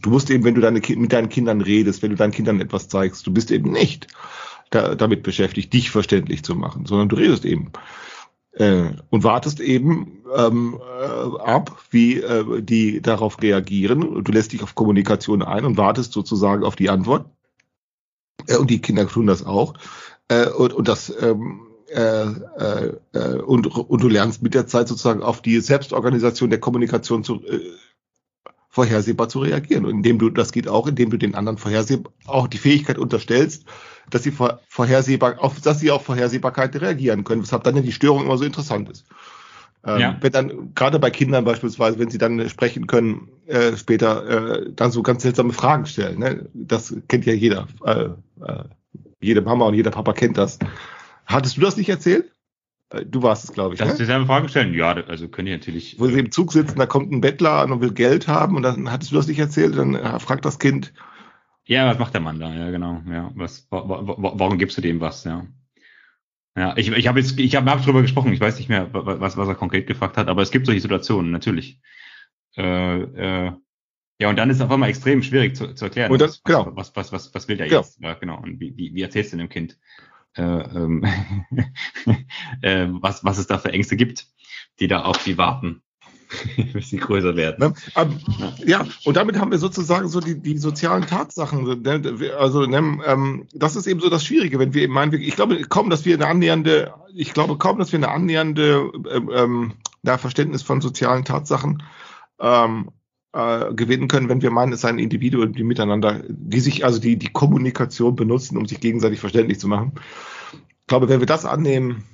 Du 0.00 0.10
musst 0.10 0.30
eben, 0.30 0.44
wenn 0.44 0.54
du 0.54 0.60
deine, 0.60 0.80
mit 0.80 1.12
deinen 1.12 1.28
Kindern 1.28 1.60
redest, 1.60 2.02
wenn 2.02 2.10
du 2.10 2.16
deinen 2.16 2.32
Kindern 2.32 2.60
etwas 2.60 2.88
zeigst, 2.88 3.26
du 3.26 3.32
bist 3.32 3.50
eben 3.50 3.70
nicht 3.70 4.06
da, 4.70 4.94
damit 4.94 5.22
beschäftigt, 5.22 5.72
dich 5.72 5.90
verständlich 5.90 6.42
zu 6.42 6.54
machen, 6.54 6.86
sondern 6.86 7.08
du 7.08 7.16
redest 7.16 7.44
eben 7.44 7.72
äh, 8.52 8.90
und 9.10 9.24
wartest 9.24 9.60
eben 9.60 10.24
ähm, 10.34 10.80
äh, 10.80 11.40
ab, 11.40 11.82
wie 11.90 12.20
äh, 12.20 12.62
die 12.62 13.00
darauf 13.00 13.42
reagieren. 13.42 14.24
Du 14.24 14.32
lässt 14.32 14.52
dich 14.52 14.62
auf 14.62 14.74
Kommunikation 14.74 15.42
ein 15.42 15.64
und 15.64 15.76
wartest 15.76 16.12
sozusagen 16.12 16.64
auf 16.64 16.76
die 16.76 16.90
Antwort. 16.90 17.26
Äh, 18.46 18.56
und 18.56 18.70
die 18.70 18.80
Kinder 18.80 19.06
tun 19.06 19.26
das 19.26 19.44
auch. 19.44 19.74
Äh, 20.28 20.48
und, 20.48 20.72
und 20.72 20.88
das 20.88 21.12
ähm, 21.20 21.66
äh, 21.90 22.22
äh, 22.22 22.92
äh, 23.12 23.34
und, 23.40 23.66
und 23.66 24.02
du 24.02 24.08
lernst 24.08 24.42
mit 24.42 24.54
der 24.54 24.66
Zeit 24.66 24.86
sozusagen 24.86 25.22
auf 25.22 25.42
die 25.42 25.58
Selbstorganisation 25.60 26.50
der 26.50 26.60
Kommunikation 26.60 27.24
zu, 27.24 27.42
äh, 27.44 27.60
vorhersehbar 28.80 29.28
zu 29.28 29.40
reagieren. 29.40 29.84
Und 29.84 29.90
indem 29.90 30.18
du, 30.18 30.30
das 30.30 30.52
geht 30.52 30.66
auch, 30.66 30.86
indem 30.86 31.10
du 31.10 31.18
den 31.18 31.34
anderen 31.34 31.58
vorhersehbar, 31.58 32.10
auch 32.24 32.48
die 32.48 32.56
Fähigkeit 32.56 32.96
unterstellst, 32.96 33.66
dass 34.08 34.22
sie 34.22 34.30
vor, 34.30 34.60
vorhersehbar, 34.68 35.34
auf, 35.38 35.60
dass 35.60 35.80
sie 35.80 35.90
auf 35.90 36.06
Vorhersehbarkeit 36.06 36.74
reagieren 36.80 37.24
können, 37.24 37.42
weshalb 37.42 37.62
dann 37.64 37.76
ja 37.76 37.82
die 37.82 37.92
Störung 37.92 38.24
immer 38.24 38.38
so 38.38 38.44
interessant 38.44 38.88
ist. 38.88 39.04
Ähm, 39.84 40.00
Ja. 40.00 40.16
Wenn 40.22 40.32
dann, 40.32 40.74
gerade 40.74 40.98
bei 40.98 41.10
Kindern 41.10 41.44
beispielsweise, 41.44 41.98
wenn 41.98 42.08
sie 42.08 42.16
dann 42.16 42.48
sprechen 42.48 42.86
können, 42.86 43.28
äh, 43.46 43.76
später 43.76 44.62
äh, 44.62 44.72
dann 44.74 44.90
so 44.92 45.02
ganz 45.02 45.22
seltsame 45.24 45.52
Fragen 45.52 45.84
stellen. 45.84 46.18
Ne? 46.18 46.48
Das 46.54 46.94
kennt 47.08 47.26
ja 47.26 47.34
jeder. 47.34 47.68
Äh, 47.84 48.08
äh, 48.46 48.64
jede 49.20 49.42
Mama 49.42 49.66
und 49.66 49.74
jeder 49.74 49.90
Papa 49.90 50.14
kennt 50.14 50.38
das. 50.38 50.58
Hattest 51.26 51.58
du 51.58 51.60
das 51.60 51.76
nicht 51.76 51.90
erzählt? 51.90 52.32
Äh, 52.90 53.04
Du 53.06 53.22
warst 53.22 53.44
es, 53.44 53.52
glaube 53.52 53.74
ich. 53.74 53.80
Dass 53.80 53.98
ne? 53.98 54.04
selber 54.04 54.26
Fragen 54.26 54.48
stellen? 54.48 54.74
Ja, 54.74 54.92
also 54.92 55.28
können 55.28 55.46
die 55.46 55.52
natürlich. 55.52 55.98
wo 55.98 56.06
sie 56.06 56.18
im 56.18 56.30
Zug 56.32 56.52
sitzen, 56.52 56.78
da 56.78 56.86
kommt 56.86 57.12
ein 57.12 57.20
Bettler 57.20 57.52
an 57.60 57.72
und 57.72 57.80
will 57.80 57.92
Geld 57.92 58.28
haben 58.28 58.56
und 58.56 58.62
dann 58.62 58.90
hattest 58.90 59.12
du 59.12 59.16
das 59.16 59.26
nicht 59.28 59.38
erzählt, 59.38 59.76
dann 59.76 59.94
äh, 59.94 60.18
fragt 60.20 60.44
das 60.44 60.58
Kind, 60.58 60.92
Ja, 61.66 61.86
was 61.86 61.98
macht 61.98 62.14
der 62.14 62.20
Mann 62.20 62.40
da? 62.40 62.52
Ja, 62.52 62.70
genau. 62.70 63.02
Ja, 63.08 63.30
was, 63.34 63.66
wa, 63.70 63.88
wa, 63.88 64.06
wa- 64.06 64.32
warum 64.36 64.58
gibst 64.58 64.76
du 64.76 64.82
dem 64.82 65.00
was? 65.00 65.24
Ja. 65.24 65.46
Ja, 66.56 66.76
ich, 66.76 66.90
ich 66.90 67.06
habe 67.06 67.20
jetzt, 67.20 67.38
ich 67.38 67.54
habe 67.56 67.70
hab 67.70 67.82
drüber 67.84 68.02
gesprochen. 68.02 68.32
Ich 68.32 68.40
weiß 68.40 68.58
nicht 68.58 68.68
mehr, 68.68 68.92
wa- 68.92 69.20
was, 69.20 69.36
was 69.36 69.48
er 69.48 69.54
konkret 69.54 69.86
gefragt 69.86 70.16
hat, 70.16 70.28
aber 70.28 70.42
es 70.42 70.50
gibt 70.50 70.66
solche 70.66 70.80
Situationen 70.80 71.30
natürlich. 71.30 71.80
Äh, 72.56 73.00
äh, 73.02 73.52
ja, 74.20 74.28
und 74.28 74.36
dann 74.36 74.50
ist 74.50 74.56
es 74.56 74.62
auf 74.62 74.70
einmal 74.70 74.88
extrem 74.90 75.22
schwierig 75.22 75.54
zu, 75.56 75.74
zu 75.74 75.84
erklären. 75.86 76.10
Und 76.10 76.20
das- 76.20 76.40
was, 76.42 76.42
genau. 76.42 76.76
was, 76.76 76.94
was, 76.96 77.12
was, 77.12 77.34
was 77.34 77.48
will 77.48 77.56
der 77.56 77.68
Genau. 77.68 77.80
jetzt? 77.80 78.00
Ja, 78.00 78.14
genau. 78.14 78.38
Und 78.42 78.58
wie, 78.60 78.76
wie, 78.76 78.92
wie 78.94 79.02
erzählst 79.02 79.32
du 79.32 79.36
dem 79.36 79.48
Kind, 79.48 79.78
äh, 80.36 80.42
ähm, 80.42 81.04
äh, 82.62 82.86
was, 82.90 83.24
was 83.24 83.38
es 83.38 83.46
da 83.46 83.58
für 83.58 83.72
Ängste 83.72 83.96
gibt, 83.96 84.26
die 84.78 84.88
da 84.88 85.02
auf 85.02 85.20
sie 85.20 85.38
warten, 85.38 85.82
bis 86.72 86.90
sie 86.90 86.98
größer 86.98 87.36
werden. 87.36 87.74
Ne? 87.94 88.06
Ja, 88.64 88.86
und 89.04 89.16
damit 89.16 89.38
haben 89.38 89.50
wir 89.50 89.58
sozusagen 89.58 90.08
so 90.08 90.20
die, 90.20 90.40
die 90.40 90.58
sozialen 90.58 91.06
Tatsachen. 91.06 91.82
Ne? 91.82 92.32
Also 92.38 92.66
ne, 92.66 93.00
ähm, 93.04 93.48
das 93.52 93.76
ist 93.76 93.86
eben 93.86 94.00
so 94.00 94.08
das 94.08 94.24
Schwierige, 94.24 94.58
wenn 94.58 94.74
wir 94.74 94.82
eben 94.82 94.94
meinen, 94.94 95.12
ich 95.14 95.36
glaube 95.36 95.60
kaum, 95.62 95.90
dass 95.90 96.04
wir 96.04 96.14
eine 96.14 96.26
annähernde, 96.26 96.94
ich 97.14 97.32
glaube 97.32 97.58
kaum, 97.58 97.78
dass 97.78 97.92
wir 97.92 97.98
eine 97.98 98.10
annähernde 98.10 98.90
ähm, 99.10 99.30
ähm, 99.34 99.72
na, 100.02 100.18
Verständnis 100.18 100.62
von 100.62 100.80
sozialen 100.80 101.24
Tatsachen 101.24 101.82
ähm, 102.38 102.90
äh, 103.32 103.72
gewinnen 103.74 104.08
können, 104.08 104.28
wenn 104.28 104.42
wir 104.42 104.50
meinen, 104.50 104.72
es 104.72 104.80
seien 104.82 104.98
Individuen, 104.98 105.52
die 105.52 105.64
miteinander, 105.64 106.22
die 106.28 106.60
sich 106.60 106.84
also 106.84 107.00
die 107.00 107.16
die 107.16 107.32
Kommunikation 107.32 108.16
benutzen, 108.16 108.56
um 108.56 108.66
sich 108.66 108.80
gegenseitig 108.80 109.20
verständlich 109.20 109.60
zu 109.60 109.68
machen. 109.68 109.92
Ich 110.52 110.86
glaube, 110.86 111.08
wenn 111.08 111.20
wir 111.20 111.26
das 111.26 111.44
annehmen, 111.44 112.04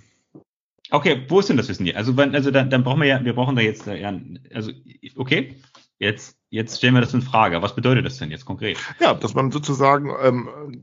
Okay, 0.91 1.23
wo 1.29 1.41
ist 1.41 1.49
denn 1.49 1.57
das 1.57 1.69
Wissen 1.69 1.85
hier? 1.85 1.97
Also, 1.97 2.17
wenn, 2.17 2.35
also 2.35 2.51
dann, 2.51 2.71
dann 2.71 2.85
brauchen 2.85 3.01
wir 3.01 3.09
ja, 3.09 3.25
wir 3.25 3.35
brauchen 3.35 3.57
da 3.57 3.63
jetzt, 3.63 3.87
äh, 3.87 4.01
ja, 4.01 4.19
also 4.55 4.71
okay, 5.17 5.57
jetzt, 5.99 6.37
jetzt 6.51 6.79
stellen 6.79 6.95
wir 6.95 7.01
das 7.01 7.15
in 7.15 7.23
Frage. 7.23 7.63
Was 7.63 7.75
bedeutet 7.75 8.07
das 8.07 8.19
denn 8.19 8.31
jetzt 8.31 8.45
konkret? 8.45 8.79
Ja, 9.01 9.15
dass 9.15 9.35
man 9.35 9.51
sozusagen, 9.51 10.11
ähm, 10.23 10.83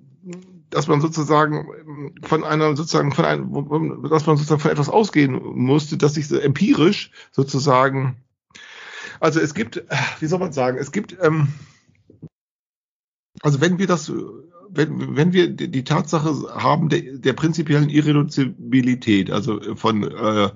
dass 0.70 0.88
man 0.88 1.00
sozusagen 1.00 1.68
ähm, 1.80 2.16
von 2.22 2.44
einer 2.44 2.76
sozusagen 2.76 3.14
von 3.14 3.26
einem, 3.26 4.04
dass 4.10 4.26
man 4.26 4.36
sozusagen 4.36 4.62
von 4.62 4.72
etwas 4.72 4.90
ausgehen 4.90 5.40
musste, 5.42 5.98
dass 5.98 6.16
sich 6.16 6.30
empirisch 6.32 7.12
sozusagen, 7.32 8.18
also 9.24 9.40
es 9.40 9.54
gibt, 9.54 9.78
äh, 9.78 9.84
wie 10.20 10.28
soll 10.28 10.40
man 10.40 10.54
sagen, 10.54 10.78
es 10.78 10.92
gibt, 10.92 11.18
ähm, 11.22 11.48
also 13.42 13.62
wenn 13.62 13.80
wir 13.80 13.88
das, 13.88 14.12
wenn, 14.70 15.16
wenn 15.16 15.34
wir 15.34 15.50
die 15.50 15.84
Tatsache 15.84 16.30
haben 16.56 16.90
der, 16.90 17.02
der 17.02 17.34
prinzipiellen 17.34 17.90
Irreduzibilität, 17.90 19.32
also 19.32 19.76
von 19.76 20.04
äh, 20.04 20.50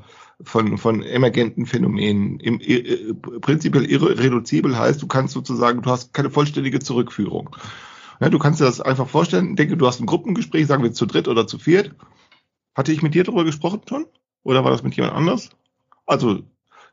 von, 0.44 0.78
von 0.78 1.02
emergenten 1.02 1.66
Phänomenen. 1.66 2.40
Im, 2.40 2.60
äh, 2.62 3.14
prinzipiell 3.42 3.86
irreduzibel 3.86 4.78
heißt, 4.78 5.02
du 5.02 5.08
kannst 5.08 5.34
sozusagen, 5.34 5.82
du 5.82 5.90
hast 5.90 6.14
keine 6.14 6.30
vollständige 6.30 6.80
Zurückführung. 6.80 7.56
Ja, 8.20 8.30
du 8.30 8.38
kannst 8.40 8.60
dir 8.60 8.66
das 8.66 8.82
einfach 8.82 9.08
vorstellen. 9.08 9.56
Denke, 9.56 9.78
du 9.78 9.88
hast 9.88 10.00
ein 10.00 10.06
Gruppengespräch, 10.06 10.68
sagen 10.68 10.84
wir 10.84 10.94
zu 10.94 11.06
dritt 11.06 11.28
oder 11.28 11.48
zu 11.48 11.58
viert. 11.58 11.96
Hatte 12.76 12.92
ich 12.92 13.02
mit 13.02 13.16
dir 13.16 13.24
darüber 13.24 13.46
gesprochen 13.46 13.82
schon? 13.90 14.06
Oder 14.44 14.64
war 14.64 14.72
das 14.72 14.84
mit 14.84 14.96
jemand 14.96 15.16
anders? 15.16 15.50
Also, 16.06 16.44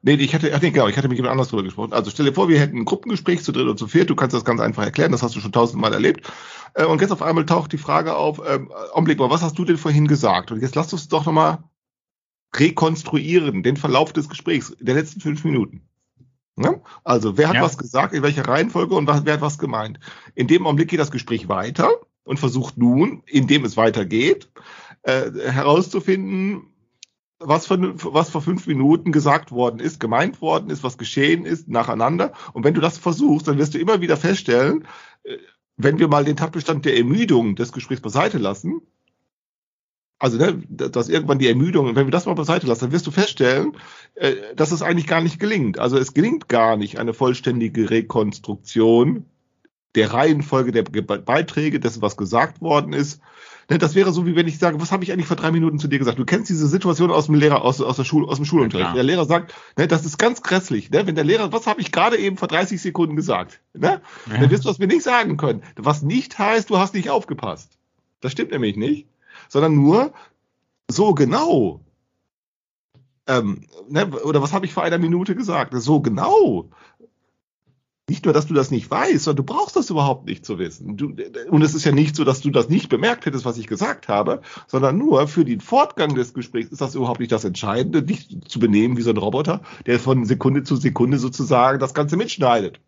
nee, 0.04 0.14
ich 0.14 0.34
hatte, 0.34 0.52
ach 0.54 0.60
nee, 0.60 0.70
genau, 0.70 0.86
ich 0.88 0.96
hatte 0.96 1.08
mit 1.08 1.16
jemand 1.16 1.32
anders 1.32 1.48
darüber 1.48 1.64
gesprochen. 1.64 1.92
Also 1.92 2.10
stell 2.10 2.26
dir 2.26 2.32
vor, 2.32 2.48
wir 2.48 2.60
hätten 2.60 2.78
ein 2.78 2.84
Gruppengespräch 2.84 3.42
zu 3.42 3.52
dritt 3.52 3.64
oder 3.64 3.76
zu 3.76 3.88
viert. 3.88 4.10
Du 4.10 4.14
kannst 4.14 4.34
das 4.34 4.44
ganz 4.44 4.60
einfach 4.60 4.84
erklären. 4.84 5.12
Das 5.12 5.22
hast 5.22 5.34
du 5.34 5.40
schon 5.40 5.52
tausendmal 5.52 5.92
erlebt. 5.92 6.30
Äh, 6.74 6.84
Und 6.84 7.00
jetzt 7.00 7.10
auf 7.10 7.22
einmal 7.22 7.46
taucht 7.46 7.72
die 7.72 7.78
Frage 7.78 8.14
auf, 8.16 8.40
ähm, 8.46 8.70
Augenblick 8.92 9.18
mal, 9.18 9.30
was 9.30 9.42
hast 9.42 9.58
du 9.58 9.64
denn 9.64 9.78
vorhin 9.78 10.06
gesagt? 10.06 10.52
Und 10.52 10.60
jetzt 10.60 10.74
lass 10.74 10.92
uns 10.92 11.08
doch 11.08 11.26
nochmal 11.26 11.64
rekonstruieren, 12.54 13.62
den 13.62 13.76
Verlauf 13.76 14.12
des 14.12 14.28
Gesprächs 14.28 14.76
der 14.78 14.94
letzten 14.94 15.20
fünf 15.20 15.44
Minuten. 15.44 15.88
Ne? 16.56 16.80
Also, 17.02 17.36
wer 17.36 17.48
hat 17.48 17.56
Ja. 17.56 17.62
was 17.62 17.78
gesagt, 17.78 18.14
in 18.14 18.22
welcher 18.22 18.46
Reihenfolge 18.46 18.94
und 18.94 19.08
was, 19.08 19.24
wer 19.24 19.34
hat 19.34 19.40
was 19.40 19.58
gemeint? 19.58 19.98
In 20.36 20.46
dem 20.46 20.66
Augenblick 20.66 20.88
geht 20.88 21.00
das 21.00 21.10
Gespräch 21.10 21.48
weiter 21.48 21.90
und 22.22 22.38
versucht 22.38 22.78
nun, 22.78 23.22
indem 23.26 23.64
es 23.64 23.76
weitergeht, 23.76 24.50
äh, 25.02 25.30
herauszufinden, 25.50 26.73
was, 27.46 27.66
für, 27.66 27.78
was 28.12 28.30
vor 28.30 28.42
fünf 28.42 28.66
Minuten 28.66 29.12
gesagt 29.12 29.52
worden 29.52 29.80
ist, 29.80 30.00
gemeint 30.00 30.40
worden 30.40 30.70
ist, 30.70 30.82
was 30.82 30.98
geschehen 30.98 31.44
ist, 31.44 31.68
nacheinander. 31.68 32.32
Und 32.52 32.64
wenn 32.64 32.74
du 32.74 32.80
das 32.80 32.98
versuchst, 32.98 33.48
dann 33.48 33.58
wirst 33.58 33.74
du 33.74 33.78
immer 33.78 34.00
wieder 34.00 34.16
feststellen, 34.16 34.86
äh, 35.24 35.36
wenn 35.76 35.98
wir 35.98 36.08
mal 36.08 36.24
den 36.24 36.36
Tatbestand 36.36 36.84
der 36.84 36.96
Ermüdung 36.96 37.56
des 37.56 37.72
Gesprächs 37.72 38.00
beiseite 38.00 38.38
lassen, 38.38 38.80
also 40.18 40.38
ne, 40.38 40.62
dass 40.68 41.08
irgendwann 41.08 41.38
die 41.38 41.48
Ermüdung, 41.48 41.96
wenn 41.96 42.06
wir 42.06 42.10
das 42.10 42.26
mal 42.26 42.34
beiseite 42.34 42.66
lassen, 42.66 42.82
dann 42.82 42.92
wirst 42.92 43.06
du 43.06 43.10
feststellen, 43.10 43.76
äh, 44.14 44.34
dass 44.56 44.72
es 44.72 44.82
eigentlich 44.82 45.06
gar 45.06 45.20
nicht 45.20 45.40
gelingt. 45.40 45.78
Also 45.78 45.98
es 45.98 46.14
gelingt 46.14 46.48
gar 46.48 46.76
nicht 46.76 46.98
eine 46.98 47.12
vollständige 47.12 47.90
Rekonstruktion 47.90 49.26
der 49.94 50.12
Reihenfolge 50.12 50.72
der 50.72 50.82
Beiträge, 50.82 51.78
dessen 51.78 52.02
was 52.02 52.16
gesagt 52.16 52.60
worden 52.60 52.92
ist. 52.92 53.20
Das 53.68 53.94
wäre 53.94 54.12
so, 54.12 54.26
wie 54.26 54.36
wenn 54.36 54.46
ich 54.46 54.58
sage, 54.58 54.80
was 54.80 54.92
habe 54.92 55.04
ich 55.04 55.12
eigentlich 55.12 55.26
vor 55.26 55.36
drei 55.36 55.50
Minuten 55.50 55.78
zu 55.78 55.88
dir 55.88 55.98
gesagt? 55.98 56.18
Du 56.18 56.24
kennst 56.24 56.50
diese 56.50 56.68
Situation 56.68 57.10
aus 57.10 57.26
dem 57.26 57.34
Lehrer, 57.34 57.62
aus, 57.62 57.80
aus 57.80 57.96
der 57.96 58.04
Schule, 58.04 58.28
aus 58.28 58.36
dem 58.36 58.44
Schulunterricht. 58.44 58.88
Ja, 58.88 58.94
der 58.94 59.02
Lehrer 59.02 59.24
sagt, 59.24 59.54
ne, 59.78 59.88
das 59.88 60.04
ist 60.04 60.18
ganz 60.18 60.42
grässlich, 60.42 60.90
ne? 60.90 61.06
Wenn 61.06 61.14
der 61.14 61.24
Lehrer, 61.24 61.52
was 61.52 61.66
habe 61.66 61.80
ich 61.80 61.90
gerade 61.90 62.18
eben 62.18 62.36
vor 62.36 62.48
30 62.48 62.80
Sekunden 62.80 63.16
gesagt? 63.16 63.60
Ne? 63.72 64.00
Ja. 64.30 64.38
Dann 64.38 64.50
wirst 64.50 64.64
du 64.64 64.68
das 64.68 64.78
mir 64.78 64.86
nicht 64.86 65.02
sagen 65.02 65.36
können. 65.36 65.62
Was 65.76 66.02
nicht 66.02 66.38
heißt, 66.38 66.68
du 66.70 66.78
hast 66.78 66.94
nicht 66.94 67.10
aufgepasst. 67.10 67.78
Das 68.20 68.32
stimmt 68.32 68.52
nämlich 68.52 68.76
nicht. 68.76 69.06
Sondern 69.48 69.74
nur 69.74 70.12
so 70.88 71.14
genau. 71.14 71.80
Ähm, 73.26 73.66
ne, 73.88 74.06
oder 74.06 74.42
was 74.42 74.52
habe 74.52 74.66
ich 74.66 74.74
vor 74.74 74.82
einer 74.82 74.98
Minute 74.98 75.34
gesagt? 75.34 75.72
So 75.74 76.00
genau 76.00 76.68
nicht 78.08 78.26
nur, 78.26 78.34
dass 78.34 78.46
du 78.46 78.54
das 78.54 78.70
nicht 78.70 78.90
weißt, 78.90 79.24
sondern 79.24 79.46
du 79.46 79.52
brauchst 79.54 79.76
das 79.76 79.88
überhaupt 79.88 80.26
nicht 80.26 80.44
zu 80.44 80.58
wissen. 80.58 80.96
Du, 80.96 81.14
und 81.48 81.62
es 81.62 81.74
ist 81.74 81.84
ja 81.84 81.92
nicht 81.92 82.14
so, 82.14 82.24
dass 82.24 82.42
du 82.42 82.50
das 82.50 82.68
nicht 82.68 82.90
bemerkt 82.90 83.24
hättest, 83.24 83.46
was 83.46 83.56
ich 83.56 83.66
gesagt 83.66 84.08
habe, 84.08 84.42
sondern 84.66 84.98
nur 84.98 85.26
für 85.26 85.44
den 85.44 85.60
Fortgang 85.60 86.14
des 86.14 86.34
Gesprächs 86.34 86.70
ist 86.70 86.82
das 86.82 86.94
überhaupt 86.94 87.20
nicht 87.20 87.32
das 87.32 87.44
Entscheidende, 87.44 88.02
dich 88.02 88.36
zu 88.46 88.58
benehmen 88.58 88.98
wie 88.98 89.02
so 89.02 89.10
ein 89.10 89.16
Roboter, 89.16 89.62
der 89.86 89.98
von 89.98 90.26
Sekunde 90.26 90.64
zu 90.64 90.76
Sekunde 90.76 91.18
sozusagen 91.18 91.78
das 91.78 91.94
Ganze 91.94 92.16
mitschneidet. 92.16 92.78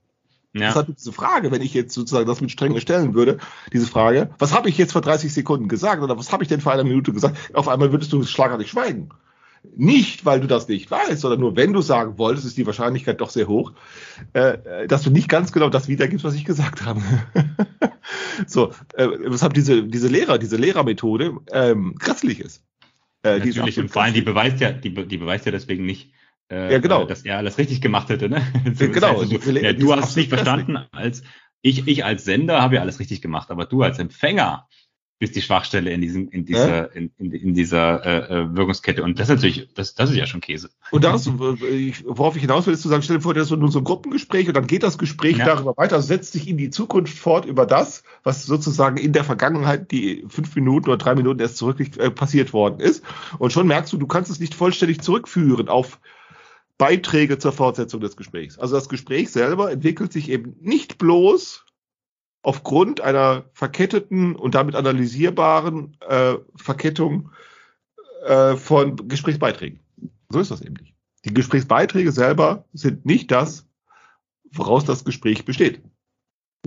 Ja. 0.53 0.69
Das 0.69 0.77
hat 0.77 0.89
diese 0.89 1.13
Frage, 1.13 1.51
wenn 1.51 1.63
ich 1.63 1.75
jetzt 1.75 1.95
sozusagen 1.95 2.27
das 2.27 2.41
mit 2.41 2.51
Strenge 2.51 2.81
stellen 2.81 3.15
würde, 3.15 3.39
diese 3.73 3.87
Frage, 3.87 4.31
was 4.39 4.55
habe 4.55 4.69
ich 4.69 4.79
jetzt 4.79 4.93
vor 4.93 5.03
30 5.03 5.33
Sekunden 5.33 5.69
gesagt 5.69 6.03
oder 6.03 6.19
was 6.19 6.33
habe 6.33 6.43
ich 6.43 6.49
denn 6.49 6.61
vor 6.61 6.73
einer 6.73 6.85
Minute 6.85 7.13
gesagt? 7.13 7.55
Auf 7.55 7.69
einmal 7.69 7.93
würdest 7.93 8.13
du 8.13 8.23
schlagartig 8.23 8.71
schweigen. 8.71 9.11
Nicht, 9.75 10.25
weil 10.25 10.41
du 10.41 10.47
das 10.47 10.69
nicht 10.69 10.91
weißt, 10.91 11.21
sondern 11.21 11.41
nur, 11.41 11.57
wenn 11.57 11.73
du 11.73 11.81
sagen 11.81 12.19
wolltest, 12.19 12.47
ist 12.47 12.57
die 12.57 12.67
Wahrscheinlichkeit 12.67 13.21
doch 13.21 13.31
sehr 13.31 13.49
hoch, 13.49 13.73
äh, 14.33 14.87
dass 14.87 15.03
du 15.03 15.11
nicht 15.11 15.29
ganz 15.29 15.53
genau 15.53 15.69
das 15.69 15.89
wiedergibst, 15.89 16.25
was 16.25 16.35
ich 16.35 16.45
gesagt 16.45 16.85
habe. 16.85 17.03
so, 18.47 18.73
äh, 18.95 19.09
weshalb 19.25 19.55
diese, 19.55 19.85
diese 19.85 20.09
Lehrer, 20.09 20.39
diese 20.39 20.57
Lehrermethode 20.57 21.39
ähm, 21.53 21.95
grässlich 21.99 22.41
ist. 22.41 22.63
Äh, 23.23 23.39
Natürlich, 23.39 23.79
und 23.79 23.91
vor 23.91 24.03
allem, 24.03 24.15
die 24.15 24.23
beweist 24.23 24.61
ja, 24.61 24.73
die, 24.73 24.93
die 24.93 25.17
beweist 25.19 25.47
ja 25.47 25.53
deswegen 25.53 25.85
nicht, 25.85 26.13
äh, 26.51 26.73
ja, 26.73 26.79
genau. 26.79 27.05
dass 27.05 27.23
er 27.23 27.39
alles 27.39 27.59
richtig 27.59 27.81
gemacht 27.81 28.09
hätte. 28.09 28.29
Ne? 28.29 28.43
So, 28.75 28.89
genau. 28.89 29.21
Das 29.23 29.33
heißt, 29.33 29.47
du, 29.47 29.51
ja, 29.61 29.73
du 29.73 29.95
hast 29.95 30.11
es 30.11 30.17
nicht 30.17 30.29
verstanden, 30.29 30.79
als 30.93 31.23
ich, 31.63 31.89
ich 31.89 32.05
als 32.05 32.25
Sender 32.25 32.63
habe 32.63 32.77
ja 32.77 32.81
alles 32.83 33.01
richtig 33.01 33.23
gemacht, 33.23 33.51
aber 33.51 33.67
du 33.67 33.83
als 33.83 33.99
Empfänger 33.99 34.69
ist 35.19 35.35
die 35.35 35.41
Schwachstelle 35.41 35.91
in 35.91 36.03
diesem, 36.03 36.29
in 36.29 36.45
dieser, 36.45 36.69
ja? 36.69 36.85
in, 36.85 37.11
in, 37.17 37.33
in, 37.33 37.55
dieser 37.55 38.05
äh, 38.05 38.43
äh, 38.43 38.55
Wirkungskette. 38.55 39.03
Und 39.03 39.19
das 39.19 39.29
ist 39.29 39.37
natürlich, 39.37 39.69
das, 39.75 39.95
das 39.95 40.11
ist 40.11 40.17
ja 40.17 40.27
schon 40.27 40.43
Käse. 40.43 40.69
Und 40.91 41.05
das, 41.05 41.27
worauf 41.27 42.37
ich 42.37 42.43
hinaus 42.43 42.67
will, 42.67 42.75
ist 42.75 42.83
zu 42.83 42.91
sagen, 42.91 43.03
stell 43.03 43.17
dir 43.17 43.23
vor, 43.23 43.33
das 43.33 43.51
ist 43.51 43.57
nur 43.57 43.71
so 43.71 43.79
ein 43.79 43.85
Gruppengespräch 43.85 44.47
und 44.49 44.55
dann 44.55 44.67
geht 44.67 44.83
das 44.83 44.99
Gespräch 44.99 45.39
ja. 45.39 45.47
darüber 45.47 45.75
weiter, 45.79 46.03
setzt 46.03 46.33
sich 46.33 46.47
in 46.49 46.59
die 46.59 46.69
Zukunft 46.69 47.17
fort 47.17 47.47
über 47.47 47.65
das, 47.65 48.03
was 48.25 48.45
sozusagen 48.45 48.99
in 48.99 49.15
der 49.15 49.25
Vergangenheit 49.25 49.91
die 49.91 50.25
fünf 50.29 50.55
Minuten 50.55 50.91
oder 50.91 50.99
drei 50.99 51.15
Minuten 51.15 51.41
erst 51.41 51.57
zurück 51.57 51.81
äh, 51.81 52.11
passiert 52.11 52.53
worden 52.53 52.81
ist. 52.81 53.03
Und 53.39 53.55
schon 53.55 53.67
merkst 53.67 53.93
du, 53.95 53.97
du 53.97 54.07
kannst 54.07 54.31
es 54.31 54.39
nicht 54.39 54.55
vollständig 54.55 55.01
zurückführen 55.01 55.69
auf 55.69 55.99
Beiträge 56.79 57.39
zur 57.39 57.53
Fortsetzung 57.53 58.01
des 58.01 58.17
Gesprächs. 58.17 58.59
Also 58.59 58.75
das 58.75 58.91
Gespräch 58.91 59.31
selber 59.31 59.71
entwickelt 59.71 60.13
sich 60.13 60.31
eben 60.31 60.57
nicht 60.61 60.99
bloß 60.99 61.66
aufgrund 62.47 63.01
einer 63.01 63.51
verketteten 63.55 64.37
und 64.37 64.55
damit 64.55 64.77
analysierbaren 64.77 65.97
äh, 66.09 66.37
Verkettung 66.55 67.33
äh, 68.25 68.55
von 68.55 69.09
Gesprächsbeiträgen. 69.09 69.81
So 70.29 70.39
ist 70.39 70.53
das 70.53 70.61
eben 70.61 70.75
nicht. 70.75 70.95
Die 71.25 71.35
Gesprächsbeiträge 71.35 72.13
selber 72.13 72.65
sind 72.73 73.05
nicht 73.05 73.33
das, 73.33 73.67
woraus 74.53 74.85
das 74.85 75.05
Gespräch 75.05 75.45
besteht, 75.45 75.83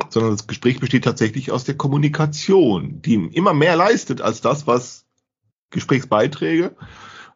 sondern 0.09 0.33
das 0.33 0.47
Gespräch 0.47 0.81
besteht 0.81 1.05
tatsächlich 1.05 1.49
aus 1.49 1.63
der 1.63 1.77
Kommunikation, 1.77 3.01
die 3.01 3.15
immer 3.15 3.53
mehr 3.53 3.77
leistet 3.77 4.19
als 4.19 4.41
das, 4.41 4.67
was 4.67 5.05
Gesprächsbeiträge 5.69 6.75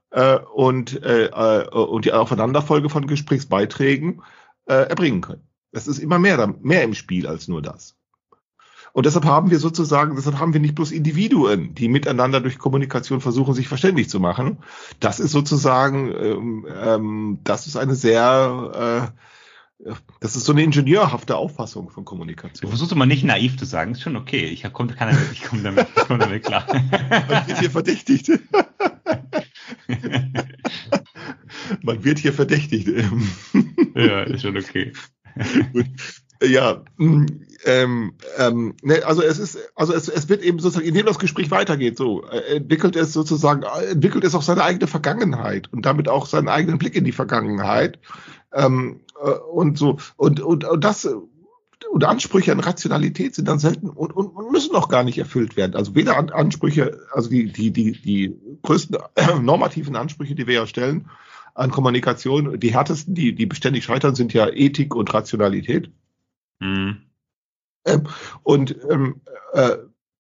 äh, 0.10 0.40
und, 0.54 1.02
äh, 1.02 1.28
äh 1.28 1.70
und 1.70 2.04
die 2.04 2.12
Aufeinanderfolge 2.12 2.90
von 2.90 3.08
Gesprächsbeiträgen 3.08 4.22
äh, 4.66 4.90
erbringen 4.90 5.22
können. 5.22 5.48
Es 5.72 5.88
ist 5.88 6.00
immer 6.00 6.20
mehr, 6.20 6.54
mehr 6.60 6.84
im 6.84 6.94
Spiel 6.94 7.26
als 7.26 7.48
nur 7.48 7.62
das. 7.62 7.96
Und 8.94 9.08
deshalb 9.08 9.26
haben 9.26 9.50
wir 9.50 9.58
sozusagen, 9.58 10.16
deshalb 10.16 10.38
haben 10.38 10.54
wir 10.54 10.62
nicht 10.62 10.76
bloß 10.76 10.92
Individuen, 10.92 11.74
die 11.74 11.88
miteinander 11.88 12.40
durch 12.42 12.60
Kommunikation 12.60 13.22
versuchen, 13.22 13.56
sich 13.56 13.68
verständlich 13.68 14.08
zu 14.08 14.20
machen. 14.20 14.60
Das 15.00 15.20
ist 15.20 15.32
sozusagen, 15.32 16.14
ähm, 16.16 16.68
ähm, 16.72 17.40
das 17.44 17.66
ist 17.66 17.76
eine 17.76 17.96
sehr, 17.96 19.12
äh, 19.82 19.94
das 20.20 20.36
ist 20.36 20.46
so 20.46 20.52
eine 20.52 20.62
ingenieurhafte 20.62 21.36
Auffassung 21.36 21.90
von 21.90 22.06
Kommunikation. 22.06 22.62
Du 22.62 22.68
versuchst 22.70 22.92
immer 22.92 23.08
nicht 23.08 23.24
naiv 23.24 23.58
zu 23.58 23.66
sagen, 23.66 23.94
ist 23.94 24.02
schon 24.02 24.16
okay. 24.16 24.46
Ich 24.46 24.72
komme 24.72 24.94
kann, 24.94 25.18
ich 25.32 25.42
komm 25.42 25.64
damit, 25.64 25.88
ich 25.96 26.04
komm 26.08 26.20
damit 26.20 26.44
klar. 26.44 26.66
Man 26.70 27.48
wird 27.48 27.60
hier 27.60 27.72
verdächtigt. 27.72 28.30
Man 31.82 32.04
wird 32.04 32.20
hier 32.20 32.34
verdächtigt. 32.34 32.88
ja, 33.96 34.22
ist 34.24 34.44
schon 34.44 34.56
okay. 34.56 34.94
Gut. 35.74 35.88
Ja, 36.44 36.84
ähm, 37.66 38.14
ähm, 38.38 38.76
ne, 38.82 39.04
also 39.06 39.22
es 39.22 39.40
ist, 39.40 39.58
also 39.76 39.94
es, 39.94 40.08
es 40.08 40.30
wird 40.30 40.44
eben 40.44 40.60
sozusagen, 40.60 40.88
indem 40.88 41.06
das 41.06 41.20
Gespräch 41.20 41.52
weitergeht, 41.52 41.98
so 41.98 42.24
äh, 42.26 42.58
entwickelt 42.58 42.96
es 42.96 43.14
sozusagen, 43.14 43.64
entwickelt 43.64 44.24
es 44.24 44.36
auch 44.36 44.42
seine 44.42 44.64
eigene 44.64 44.88
Vergangenheit 44.88 45.72
und 45.72 45.86
damit 45.86 46.10
auch 46.10 46.26
seinen 46.26 46.50
eigenen 46.50 46.78
Blick 46.78 46.96
in 46.96 47.06
die 47.06 47.12
Vergangenheit 47.12 48.00
ähm, 48.54 49.02
äh, 49.22 49.30
und 49.30 49.78
so 49.78 49.98
und 50.18 50.40
und, 50.40 50.66
und 50.66 50.84
das 50.84 51.08
und 51.92 52.04
Ansprüche 52.06 52.52
an 52.52 52.60
Rationalität 52.60 53.36
sind 53.36 53.48
dann 53.48 53.60
selten 53.60 53.90
und, 53.90 54.16
und, 54.16 54.28
und 54.28 54.52
müssen 54.52 54.76
auch 54.76 54.90
gar 54.90 55.04
nicht 55.04 55.18
erfüllt 55.18 55.56
werden. 55.58 55.76
Also 55.76 55.96
weder 55.96 56.18
an, 56.18 56.30
Ansprüche, 56.30 57.00
also 57.12 57.30
die 57.30 57.52
die 57.52 57.72
die 57.72 57.92
die 57.92 58.36
größten 58.62 58.98
äh, 59.16 59.40
normativen 59.40 59.96
Ansprüche, 59.96 60.36
die 60.36 60.48
wir 60.48 60.56
ja 60.56 60.68
stellen 60.68 61.10
an 61.56 61.72
Kommunikation, 61.72 62.60
die 62.60 62.74
härtesten, 62.74 63.14
die 63.14 63.36
die 63.36 63.46
beständig 63.46 63.84
scheitern, 63.84 64.16
sind 64.16 64.34
ja 64.34 64.50
Ethik 64.50 64.96
und 64.96 65.14
Rationalität. 65.14 65.92
Mhm. 66.60 66.98
Ähm, 67.86 68.08
und 68.44 68.76
ähm, 68.90 69.22
äh, 69.54 69.78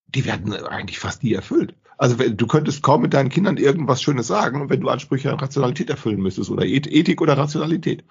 die 0.07 0.25
werden 0.25 0.53
eigentlich 0.53 0.99
fast 0.99 1.23
nie 1.23 1.33
erfüllt. 1.33 1.75
Also 1.97 2.15
du 2.15 2.47
könntest 2.47 2.83
kaum 2.83 3.01
mit 3.01 3.13
deinen 3.13 3.29
Kindern 3.29 3.57
irgendwas 3.57 4.01
Schönes 4.01 4.27
sagen, 4.27 4.69
wenn 4.69 4.81
du 4.81 4.89
Ansprüche 4.89 5.31
an 5.31 5.39
Rationalität 5.39 5.89
erfüllen 5.89 6.21
müsstest 6.21 6.49
oder 6.49 6.65
Ethik 6.65 7.21
oder 7.21 7.37
Rationalität. 7.37 8.03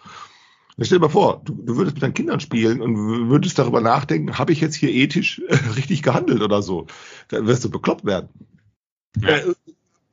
stell 0.81 0.99
dir 0.99 1.03
mal 1.03 1.11
vor, 1.11 1.43
du, 1.45 1.55
du, 1.55 1.77
würdest 1.77 1.97
mit 1.97 2.03
deinen 2.03 2.15
Kindern 2.15 2.41
spielen 2.41 2.81
und 2.81 3.29
würdest 3.29 3.59
darüber 3.59 3.81
nachdenken, 3.81 4.39
habe 4.39 4.53
ich 4.53 4.61
jetzt 4.61 4.77
hier 4.77 4.91
ethisch 4.91 5.43
äh, 5.49 5.57
richtig 5.77 6.03
gehandelt 6.03 6.43
oder 6.43 6.63
so. 6.63 6.87
Dann 7.29 7.47
wirst 7.47 7.65
du 7.65 7.71
bekloppt 7.71 8.05
werden. 8.05 8.29
Ja. 9.21 9.29
Äh, 9.29 9.55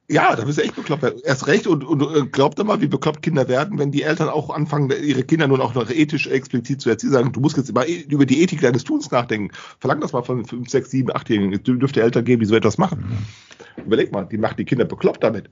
ja, 0.10 0.36
da 0.36 0.44
bist 0.44 0.58
du 0.58 0.64
echt 0.64 0.76
bekloppt. 0.76 1.24
Erst 1.24 1.46
recht 1.48 1.68
und, 1.68 1.84
und, 1.84 2.02
und 2.02 2.34
glaubt 2.34 2.58
doch 2.58 2.64
mal, 2.64 2.82
wie 2.82 2.88
bekloppt 2.88 3.22
Kinder 3.22 3.48
werden, 3.48 3.78
wenn 3.78 3.92
die 3.92 4.02
Eltern 4.02 4.28
auch 4.28 4.50
anfangen, 4.50 4.92
ihre 4.92 5.24
Kinder 5.24 5.48
nur 5.48 5.62
auch 5.62 5.76
noch 5.76 5.90
ethisch 5.90 6.26
explizit 6.28 6.82
zu 6.82 6.90
erziehen, 6.90 7.12
sagen, 7.12 7.32
du 7.32 7.40
musst 7.40 7.58
jetzt 7.58 7.70
immer 7.70 7.86
über 7.86 8.26
die 8.26 8.42
Ethik 8.42 8.62
deines 8.62 8.84
Tuns 8.84 9.12
nachdenken. 9.12 9.54
Verlang 9.80 10.02
das 10.02 10.12
mal 10.12 10.24
von 10.24 10.46
5, 10.46 10.68
6, 10.68 10.90
7, 10.90 11.12
8-Jährigen. 11.12 11.54
Es 11.54 11.62
dürfte 11.62 12.02
Eltern 12.02 12.26
geben, 12.26 12.40
die 12.40 12.48
so 12.48 12.56
etwas 12.56 12.80
machen. 12.80 13.06
Überleg 13.78 14.12
mal, 14.12 14.26
die 14.26 14.38
machen 14.38 14.56
die 14.58 14.66
Kinder 14.66 14.86
bekloppt 14.86 15.24
damit. 15.24 15.50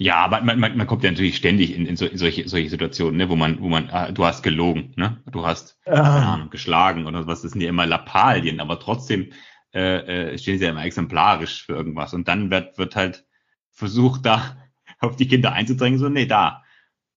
Ja, 0.00 0.16
aber 0.16 0.40
man, 0.42 0.60
man, 0.60 0.76
man 0.76 0.86
kommt 0.86 1.02
ja 1.02 1.10
natürlich 1.10 1.36
ständig 1.36 1.74
in, 1.74 1.86
in, 1.86 1.96
so, 1.96 2.06
in 2.06 2.18
solche, 2.18 2.48
solche 2.48 2.70
Situationen, 2.70 3.16
ne, 3.16 3.28
wo 3.28 3.34
man, 3.34 3.60
wo 3.60 3.68
man, 3.68 3.90
ah, 3.90 4.12
du 4.12 4.24
hast 4.24 4.42
gelogen, 4.42 4.92
ne? 4.94 5.20
Du 5.32 5.44
hast 5.44 5.76
ah. 5.86 6.34
Ahnung, 6.34 6.50
geschlagen 6.50 7.06
oder 7.06 7.26
was, 7.26 7.42
das 7.42 7.50
sind 7.50 7.60
ja 7.60 7.68
immer 7.68 7.84
Lappalien, 7.84 8.60
aber 8.60 8.78
trotzdem 8.78 9.32
äh, 9.78 10.32
äh, 10.32 10.38
stehen 10.38 10.58
sie 10.58 10.64
ja 10.64 10.70
immer 10.70 10.84
exemplarisch 10.84 11.64
für 11.64 11.74
irgendwas. 11.74 12.12
Und 12.12 12.26
dann 12.26 12.50
wird, 12.50 12.78
wird 12.78 12.96
halt 12.96 13.24
versucht, 13.70 14.26
da 14.26 14.56
auf 15.00 15.14
die 15.14 15.28
Kinder 15.28 15.52
einzudrängen, 15.52 16.00
so, 16.00 16.08
nee, 16.08 16.26
da, 16.26 16.64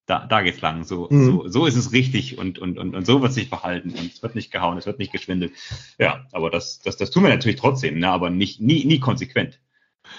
da, 0.05 0.27
da 0.27 0.41
geht's 0.41 0.61
lang. 0.61 0.83
So, 0.83 1.07
mhm. 1.09 1.25
so, 1.25 1.47
so 1.47 1.65
ist 1.65 1.75
es 1.75 1.91
richtig 1.91 2.37
und, 2.37 2.59
und, 2.59 2.77
und, 2.77 2.95
und 2.95 3.05
so 3.05 3.21
wird 3.23 3.33
sich 3.33 3.49
verhalten 3.49 3.89
und 3.89 4.13
es 4.13 4.21
wird 4.21 4.35
nicht 4.35 4.51
gehauen, 4.51 4.77
es 4.77 4.85
wird 4.85 4.99
nicht 4.99 5.11
geschwindelt. 5.11 5.53
Ja, 5.97 6.27
aber 6.31 6.51
das, 6.51 6.79
das, 6.81 6.97
das 6.97 7.09
tun 7.09 7.23
wir 7.23 7.29
natürlich 7.31 7.59
trotzdem, 7.59 7.97
ne, 7.97 8.09
aber 8.09 8.29
nicht, 8.29 8.61
nie, 8.61 8.85
nie 8.85 8.99
konsequent. 8.99 9.59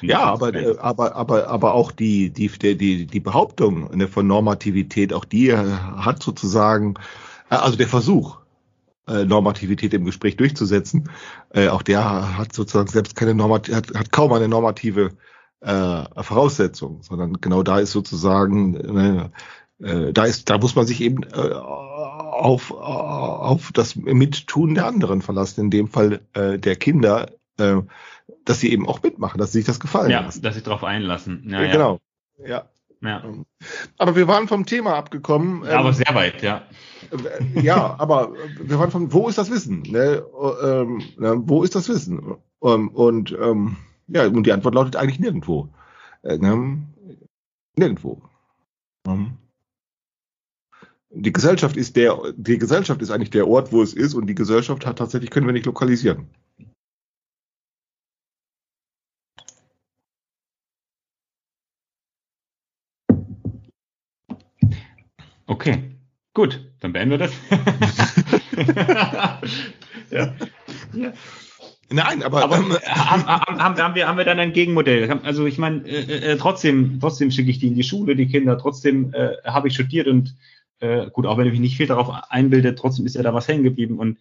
ja, 0.01 0.25
aber, 0.25 0.53
äh, 0.53 0.77
aber, 0.79 1.15
aber, 1.15 1.47
aber 1.47 1.75
auch 1.75 1.93
die, 1.93 2.31
die, 2.31 2.49
die, 2.49 3.07
die 3.07 3.21
Behauptung 3.21 3.97
ne, 3.97 4.09
von 4.09 4.27
Normativität, 4.27 5.13
auch 5.13 5.25
die 5.25 5.57
hat 5.57 6.23
sozusagen, 6.25 6.95
also 7.49 7.77
der 7.77 7.89
Versuch, 7.89 8.42
äh, 9.09 9.25
Normativität 9.25 9.95
im 9.95 10.05
Gespräch 10.05 10.37
durchzusetzen. 10.37 11.11
Äh, 11.51 11.69
auch 11.69 11.83
der 11.83 12.37
hat 12.39 12.53
sozusagen 12.53 12.89
selbst 12.89 13.17
keine 13.17 13.35
normative, 13.35 13.77
hat, 13.77 13.95
hat 13.95 14.13
kaum 14.13 14.33
eine 14.33 14.49
normative 14.49 15.11
äh, 15.61 16.05
Voraussetzung, 16.23 17.03
sondern 17.03 17.41
genau 17.41 17.63
da 17.63 17.79
ist 17.79 17.93
sozusagen, 17.93 19.31
äh, 19.81 19.85
äh, 19.85 20.13
da 20.13 20.25
ist, 20.25 20.51
da 20.51 20.59
muss 20.59 20.75
man 20.75 20.87
sich 20.87 21.01
eben 21.01 21.23
äh, 21.25 21.53
auf, 21.53 22.71
auf 22.73 23.71
das 23.73 23.95
Mittun 23.97 24.75
der 24.75 24.87
anderen 24.87 25.23
verlassen, 25.23 25.63
in 25.63 25.71
dem 25.71 25.89
Fall 25.89 26.21
äh, 26.35 26.59
der 26.59 26.77
Kinder, 26.77 27.31
äh, 27.59 27.77
dass 28.45 28.61
sie 28.61 28.73
eben 28.73 28.89
auch 28.89 29.03
mitmachen, 29.03 29.39
dass 29.39 29.53
sie 29.53 29.59
sich 29.59 29.67
das 29.67 29.79
gefallen 29.81 30.11
Ja, 30.11 30.21
lassen. 30.21 30.43
dass 30.43 30.55
sie 30.57 30.63
darauf 30.63 30.85
einlassen. 30.85 31.45
Ja, 31.47 31.61
Ja, 31.61 31.67
ja. 31.67 31.73
genau. 31.73 31.99
Ja. 32.45 32.65
Ja. 33.03 33.25
Aber 33.99 34.15
wir 34.17 34.29
waren 34.29 34.47
vom 34.47 34.65
Thema 34.65 34.95
abgekommen. 34.95 35.65
Aber 35.67 35.89
ähm, 35.89 35.95
sehr 35.95 36.15
weit, 36.15 36.41
ja. 36.43 36.63
äh, 37.11 37.61
ja, 37.61 37.97
aber 37.99 38.33
wir 38.61 38.79
waren 38.79 38.91
von, 38.93 39.13
wo 39.13 39.29
ist 39.29 39.39
das 39.39 39.51
Wissen? 39.51 39.83
Ne? 39.83 40.25
Ähm, 40.63 41.03
ne? 41.19 41.43
Wo 41.45 41.65
ist 41.65 41.75
das 41.75 41.89
Wissen? 41.89 42.37
Ähm, 42.63 42.89
und 42.91 43.37
ähm, 43.41 43.77
ja, 44.07 44.27
und 44.27 44.45
die 44.47 44.53
Antwort 44.53 44.75
lautet 44.75 44.97
eigentlich 44.97 45.19
nirgendwo. 45.19 45.69
Äh, 46.23 46.39
ne? 46.39 46.83
Nirgendwo. 47.77 48.23
Ähm, 49.09 49.39
Die 51.11 51.33
Gesellschaft 51.33 51.77
ist 51.77 51.97
der, 51.97 52.19
die 52.37 52.59
Gesellschaft 52.59 53.03
ist 53.03 53.11
eigentlich 53.11 53.31
der 53.31 53.49
Ort, 53.49 53.73
wo 53.73 53.83
es 53.83 53.95
ist, 53.95 54.15
und 54.15 54.27
die 54.29 54.35
Gesellschaft 54.35 54.87
hat 54.87 54.99
tatsächlich 54.99 55.31
können 55.31 55.47
wir 55.47 55.53
nicht 55.53 55.67
lokalisieren. 55.67 56.29
Okay, 65.53 65.83
gut, 66.33 66.65
dann 66.81 66.95
beenden 66.95 67.11
wir 67.11 67.19
das. 67.19 67.33
ja. 70.11 70.33
ja. 70.95 71.13
Nein, 71.91 72.23
aber, 72.23 72.45
Aber 72.45 72.57
ähm, 72.57 72.73
haben, 72.87 73.27
haben, 73.27 73.61
haben, 73.63 73.77
haben, 73.77 73.95
wir, 73.95 74.09
haben 74.09 74.17
wir 74.17 74.25
dann 74.25 74.39
ein 74.39 74.55
Gegenmodell? 74.55 75.11
Also 75.25 75.45
ich 75.45 75.59
meine, 75.59 75.87
äh, 75.87 76.33
äh, 76.33 76.37
trotzdem, 76.39 77.01
trotzdem 77.01 77.31
schicke 77.31 77.51
ich 77.51 77.59
die 77.59 77.67
in 77.67 77.75
die 77.75 77.83
Schule, 77.83 78.17
die 78.17 78.29
Kinder, 78.29 78.57
trotzdem 78.57 79.13
äh, 79.13 79.35
habe 79.45 79.69
ich 79.69 79.75
studiert 79.75 80.07
und 80.07 80.35
äh, 80.81 81.11
gut, 81.11 81.27
auch 81.27 81.37
wenn 81.37 81.45
ich 81.45 81.53
mich 81.53 81.61
nicht 81.61 81.77
viel 81.77 81.87
darauf 81.87 82.09
einbilde, 82.31 82.75
trotzdem 82.75 83.05
ist 83.05 83.17
ja 83.17 83.23
da 83.23 83.35
was 83.35 83.47
hängen 83.47 83.63
geblieben 83.63 83.99
und 83.99 84.17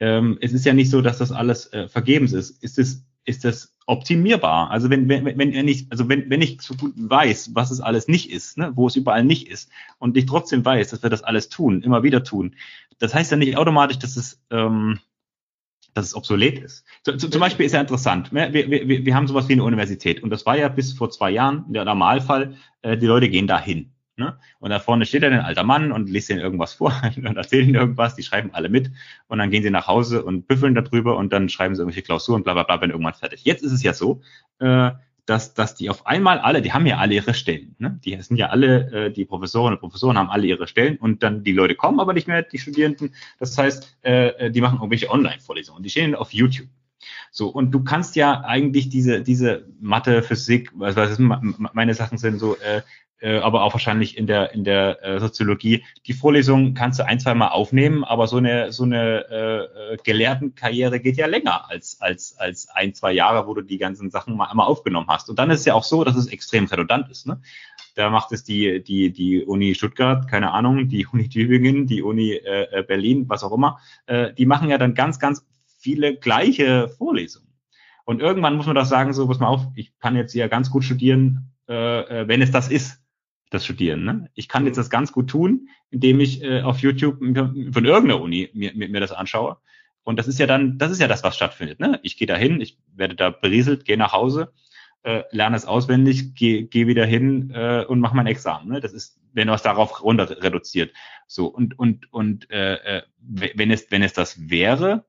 ähm, 0.00 0.36
es 0.42 0.52
ist 0.52 0.66
ja 0.66 0.74
nicht 0.74 0.90
so, 0.90 1.00
dass 1.00 1.16
das 1.16 1.32
alles 1.32 1.72
äh, 1.72 1.88
vergebens 1.88 2.34
ist. 2.34 2.62
Ist 2.62 2.78
es 2.78 3.06
ist 3.24 3.44
das 3.44 3.74
optimierbar? 3.86 4.70
Also 4.70 4.90
wenn 4.90 5.08
wenn 5.08 5.24
wenn 5.24 5.68
ich 5.68 5.86
also 5.90 6.08
wenn 6.08 6.30
wenn 6.30 6.42
ich 6.42 6.60
so 6.62 6.74
gut 6.74 6.92
weiß, 6.96 7.50
was 7.54 7.70
es 7.70 7.80
alles 7.80 8.08
nicht 8.08 8.30
ist, 8.30 8.58
ne, 8.58 8.72
wo 8.74 8.86
es 8.86 8.96
überall 8.96 9.24
nicht 9.24 9.48
ist 9.48 9.70
und 9.98 10.16
ich 10.16 10.26
trotzdem 10.26 10.64
weiß, 10.64 10.90
dass 10.90 11.02
wir 11.02 11.10
das 11.10 11.22
alles 11.22 11.48
tun, 11.48 11.82
immer 11.82 12.02
wieder 12.02 12.24
tun, 12.24 12.54
das 12.98 13.14
heißt 13.14 13.30
ja 13.30 13.36
nicht 13.36 13.56
automatisch, 13.56 13.98
dass 13.98 14.16
es 14.16 14.40
ähm, 14.50 14.98
dass 15.94 16.06
es 16.06 16.14
obsolet 16.14 16.58
ist. 16.58 16.84
Zu, 17.04 17.16
zu, 17.16 17.28
zum 17.28 17.40
Beispiel 17.40 17.66
ist 17.66 17.72
ja 17.72 17.80
interessant, 17.80 18.32
ne, 18.32 18.52
wir, 18.52 18.68
wir, 18.68 19.06
wir 19.06 19.14
haben 19.14 19.28
sowas 19.28 19.48
wie 19.48 19.52
eine 19.52 19.64
Universität 19.64 20.22
und 20.22 20.30
das 20.30 20.44
war 20.44 20.58
ja 20.58 20.68
bis 20.68 20.92
vor 20.92 21.10
zwei 21.10 21.30
Jahren 21.30 21.72
der 21.72 21.84
Normalfall, 21.84 22.56
äh, 22.82 22.98
die 22.98 23.06
Leute 23.06 23.28
gehen 23.28 23.46
da 23.46 23.60
hin. 23.60 23.93
Ne? 24.16 24.38
Und 24.60 24.70
da 24.70 24.78
vorne 24.78 25.06
steht 25.06 25.24
dann 25.24 25.32
ein 25.32 25.40
alter 25.40 25.64
Mann 25.64 25.90
und 25.90 26.08
liest 26.08 26.30
ihnen 26.30 26.38
irgendwas 26.38 26.74
vor 26.74 26.92
und 27.16 27.36
erzählt 27.36 27.66
ihnen 27.66 27.74
irgendwas, 27.74 28.14
die 28.14 28.22
schreiben 28.22 28.50
alle 28.52 28.68
mit 28.68 28.90
und 29.26 29.38
dann 29.38 29.50
gehen 29.50 29.62
sie 29.62 29.70
nach 29.70 29.88
Hause 29.88 30.24
und 30.24 30.46
büffeln 30.46 30.74
darüber 30.74 31.16
und 31.16 31.32
dann 31.32 31.48
schreiben 31.48 31.74
sie 31.74 31.82
irgendwelche 31.82 32.04
Klausuren, 32.04 32.44
bla 32.44 32.52
bla 32.52 32.62
bla, 32.62 32.80
werden 32.80 32.92
irgendwann 32.92 33.14
fertig. 33.14 33.44
Jetzt 33.44 33.64
ist 33.64 33.72
es 33.72 33.82
ja 33.82 33.92
so, 33.92 34.22
äh, 34.60 34.92
dass, 35.26 35.54
dass 35.54 35.74
die 35.74 35.90
auf 35.90 36.06
einmal 36.06 36.38
alle, 36.38 36.62
die 36.62 36.72
haben 36.72 36.86
ja 36.86 36.98
alle 36.98 37.14
ihre 37.14 37.34
Stellen. 37.34 37.74
Ne? 37.78 37.98
Die 38.04 38.20
sind 38.20 38.36
ja 38.36 38.50
alle, 38.50 39.06
äh, 39.06 39.10
die 39.10 39.24
Professorinnen 39.24 39.74
und 39.74 39.80
Professoren 39.80 40.18
haben 40.18 40.30
alle 40.30 40.46
ihre 40.46 40.68
Stellen 40.68 40.96
und 40.96 41.22
dann 41.22 41.42
die 41.42 41.52
Leute 41.52 41.74
kommen 41.74 41.98
aber 41.98 42.12
nicht 42.12 42.28
mehr, 42.28 42.42
die 42.42 42.58
Studierenden. 42.58 43.14
Das 43.38 43.56
heißt, 43.56 43.98
äh, 44.02 44.50
die 44.50 44.60
machen 44.60 44.76
irgendwelche 44.76 45.10
Online-Vorlesungen. 45.10 45.82
Die 45.82 45.90
stehen 45.90 46.14
auf 46.14 46.32
YouTube. 46.32 46.68
So, 47.30 47.48
und 47.48 47.70
du 47.72 47.82
kannst 47.82 48.16
ja 48.16 48.42
eigentlich 48.42 48.88
diese, 48.88 49.22
diese 49.22 49.66
Mathe, 49.80 50.22
Physik, 50.22 50.70
was 50.74 50.96
weiß 50.96 51.18
ich, 51.18 51.18
meine 51.18 51.94
Sachen 51.94 52.18
sind 52.18 52.38
so, 52.38 52.56
äh, 52.56 52.82
äh, 53.24 53.38
aber 53.38 53.62
auch 53.62 53.72
wahrscheinlich 53.72 54.18
in 54.18 54.26
der 54.26 54.52
in 54.52 54.64
der 54.64 55.02
äh, 55.02 55.18
Soziologie. 55.18 55.82
Die 56.06 56.12
Vorlesung 56.12 56.74
kannst 56.74 56.98
du 56.98 57.06
ein, 57.06 57.18
zwei 57.18 57.34
Mal 57.34 57.48
aufnehmen, 57.48 58.04
aber 58.04 58.26
so 58.26 58.36
eine 58.36 58.70
so 58.70 58.84
eine 58.84 59.24
äh, 59.30 59.94
äh, 59.94 59.96
Gelehrtenkarriere 60.04 61.00
geht 61.00 61.16
ja 61.16 61.26
länger 61.26 61.70
als 61.70 62.00
als 62.00 62.36
als 62.38 62.68
ein, 62.68 62.92
zwei 62.92 63.12
Jahre, 63.12 63.46
wo 63.46 63.54
du 63.54 63.62
die 63.62 63.78
ganzen 63.78 64.10
Sachen 64.10 64.36
mal 64.36 64.50
einmal 64.50 64.66
aufgenommen 64.66 65.08
hast. 65.08 65.30
Und 65.30 65.38
dann 65.38 65.50
ist 65.50 65.60
es 65.60 65.66
ja 65.66 65.72
auch 65.72 65.84
so, 65.84 66.04
dass 66.04 66.16
es 66.16 66.26
extrem 66.26 66.66
redundant 66.66 67.10
ist. 67.10 67.26
Ne? 67.26 67.40
Da 67.94 68.10
macht 68.10 68.30
es 68.32 68.44
die 68.44 68.84
die 68.84 69.10
die 69.10 69.42
Uni 69.42 69.74
Stuttgart, 69.74 70.28
keine 70.28 70.52
Ahnung, 70.52 70.88
die 70.88 71.06
Uni 71.06 71.28
Tübingen, 71.28 71.86
die 71.86 72.02
Uni 72.02 72.32
äh, 72.32 72.84
Berlin, 72.86 73.24
was 73.28 73.42
auch 73.42 73.52
immer. 73.52 73.78
Äh, 74.04 74.34
die 74.34 74.44
machen 74.44 74.68
ja 74.68 74.76
dann 74.76 74.94
ganz 74.94 75.18
ganz 75.18 75.46
viele 75.84 76.16
gleiche 76.16 76.88
Vorlesungen. 76.88 77.52
Und 78.06 78.20
irgendwann 78.20 78.56
muss 78.56 78.66
man 78.66 78.74
doch 78.74 78.86
sagen, 78.86 79.12
so, 79.12 79.28
pass 79.28 79.38
mal 79.38 79.48
auf, 79.48 79.66
ich 79.74 79.92
kann 79.98 80.16
jetzt 80.16 80.32
hier 80.32 80.48
ganz 80.48 80.70
gut 80.70 80.82
studieren, 80.82 81.52
äh, 81.66 82.26
wenn 82.26 82.40
es 82.40 82.50
das 82.50 82.68
ist 82.68 83.02
das 83.50 83.64
Studieren. 83.64 84.04
Ne? 84.04 84.30
Ich 84.34 84.48
kann 84.48 84.64
jetzt 84.64 84.78
das 84.78 84.88
ganz 84.88 85.12
gut 85.12 85.28
tun, 85.28 85.68
indem 85.90 86.20
ich 86.20 86.42
äh, 86.42 86.62
auf 86.62 86.78
YouTube 86.78 87.18
von 87.18 87.84
irgendeiner 87.84 88.20
Uni 88.20 88.50
mir, 88.54 88.74
mir, 88.74 88.88
mir 88.88 89.00
das 89.00 89.12
anschaue. 89.12 89.58
Und 90.02 90.18
das 90.18 90.26
ist 90.26 90.38
ja 90.38 90.46
dann, 90.46 90.78
das 90.78 90.90
ist 90.90 91.00
ja 91.00 91.06
das, 91.06 91.22
was 91.22 91.36
stattfindet. 91.36 91.80
Ne? 91.80 92.00
Ich 92.02 92.16
gehe 92.16 92.26
da 92.26 92.34
hin, 92.34 92.60
ich 92.62 92.78
werde 92.94 93.14
da 93.14 93.28
berieselt, 93.30 93.84
gehe 93.84 93.98
nach 93.98 94.12
Hause, 94.12 94.52
äh, 95.02 95.22
lerne 95.30 95.56
es 95.56 95.66
auswendig, 95.66 96.34
gehe 96.34 96.64
geh 96.64 96.86
wieder 96.86 97.04
hin 97.04 97.50
äh, 97.54 97.84
und 97.86 98.00
mache 98.00 98.16
mein 98.16 98.26
Examen. 98.26 98.68
Ne? 98.68 98.80
Das 98.80 98.94
ist, 98.94 99.20
wenn 99.34 99.48
man 99.48 99.56
es 99.56 99.62
darauf 99.62 100.02
runter 100.02 100.42
reduziert. 100.42 100.94
So 101.26 101.46
und 101.46 101.78
und 101.78 102.10
und 102.12 102.50
äh, 102.50 103.02
wenn 103.18 103.70
es 103.70 103.90
wenn 103.90 104.02
es 104.02 104.14
das 104.14 104.50
wäre, 104.50 105.04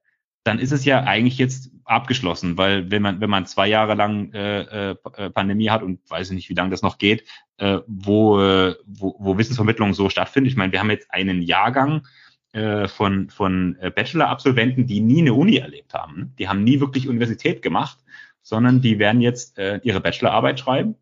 dann 0.45 0.59
ist 0.59 0.71
es 0.71 0.85
ja 0.85 1.03
eigentlich 1.03 1.39
jetzt 1.39 1.71
abgeschlossen, 1.85 2.57
weil 2.57 2.89
wenn 2.91 3.01
man 3.01 3.19
wenn 3.19 3.31
man 3.31 3.47
zwei 3.47 3.67
Jahre 3.67 3.95
lang 3.95 4.31
äh, 4.31 4.91
äh, 4.91 4.95
Pandemie 5.31 5.69
hat 5.69 5.81
und 5.81 5.99
weiß 6.09 6.29
ich 6.29 6.35
nicht, 6.35 6.49
wie 6.49 6.53
lange 6.53 6.69
das 6.69 6.83
noch 6.83 6.99
geht, 6.99 7.25
äh, 7.57 7.79
wo, 7.87 8.39
äh, 8.39 8.75
wo 8.85 9.15
wo 9.19 9.37
Wissensvermittlung 9.37 9.93
so 9.95 10.07
stattfindet. 10.07 10.51
Ich 10.51 10.57
meine, 10.57 10.71
wir 10.71 10.79
haben 10.79 10.91
jetzt 10.91 11.11
einen 11.11 11.41
Jahrgang 11.41 12.07
äh, 12.53 12.87
von 12.87 13.29
von 13.31 13.75
Bachelor-Absolventen, 13.95 14.85
die 14.85 15.01
nie 15.01 15.21
eine 15.21 15.33
Uni 15.33 15.57
erlebt 15.57 15.95
haben. 15.95 16.33
Die 16.37 16.47
haben 16.47 16.63
nie 16.63 16.79
wirklich 16.79 17.09
Universität 17.09 17.63
gemacht, 17.63 17.97
sondern 18.43 18.81
die 18.81 18.99
werden 18.99 19.21
jetzt 19.21 19.57
äh, 19.57 19.79
ihre 19.81 19.99
Bachelorarbeit 19.99 20.59
schreiben 20.59 20.95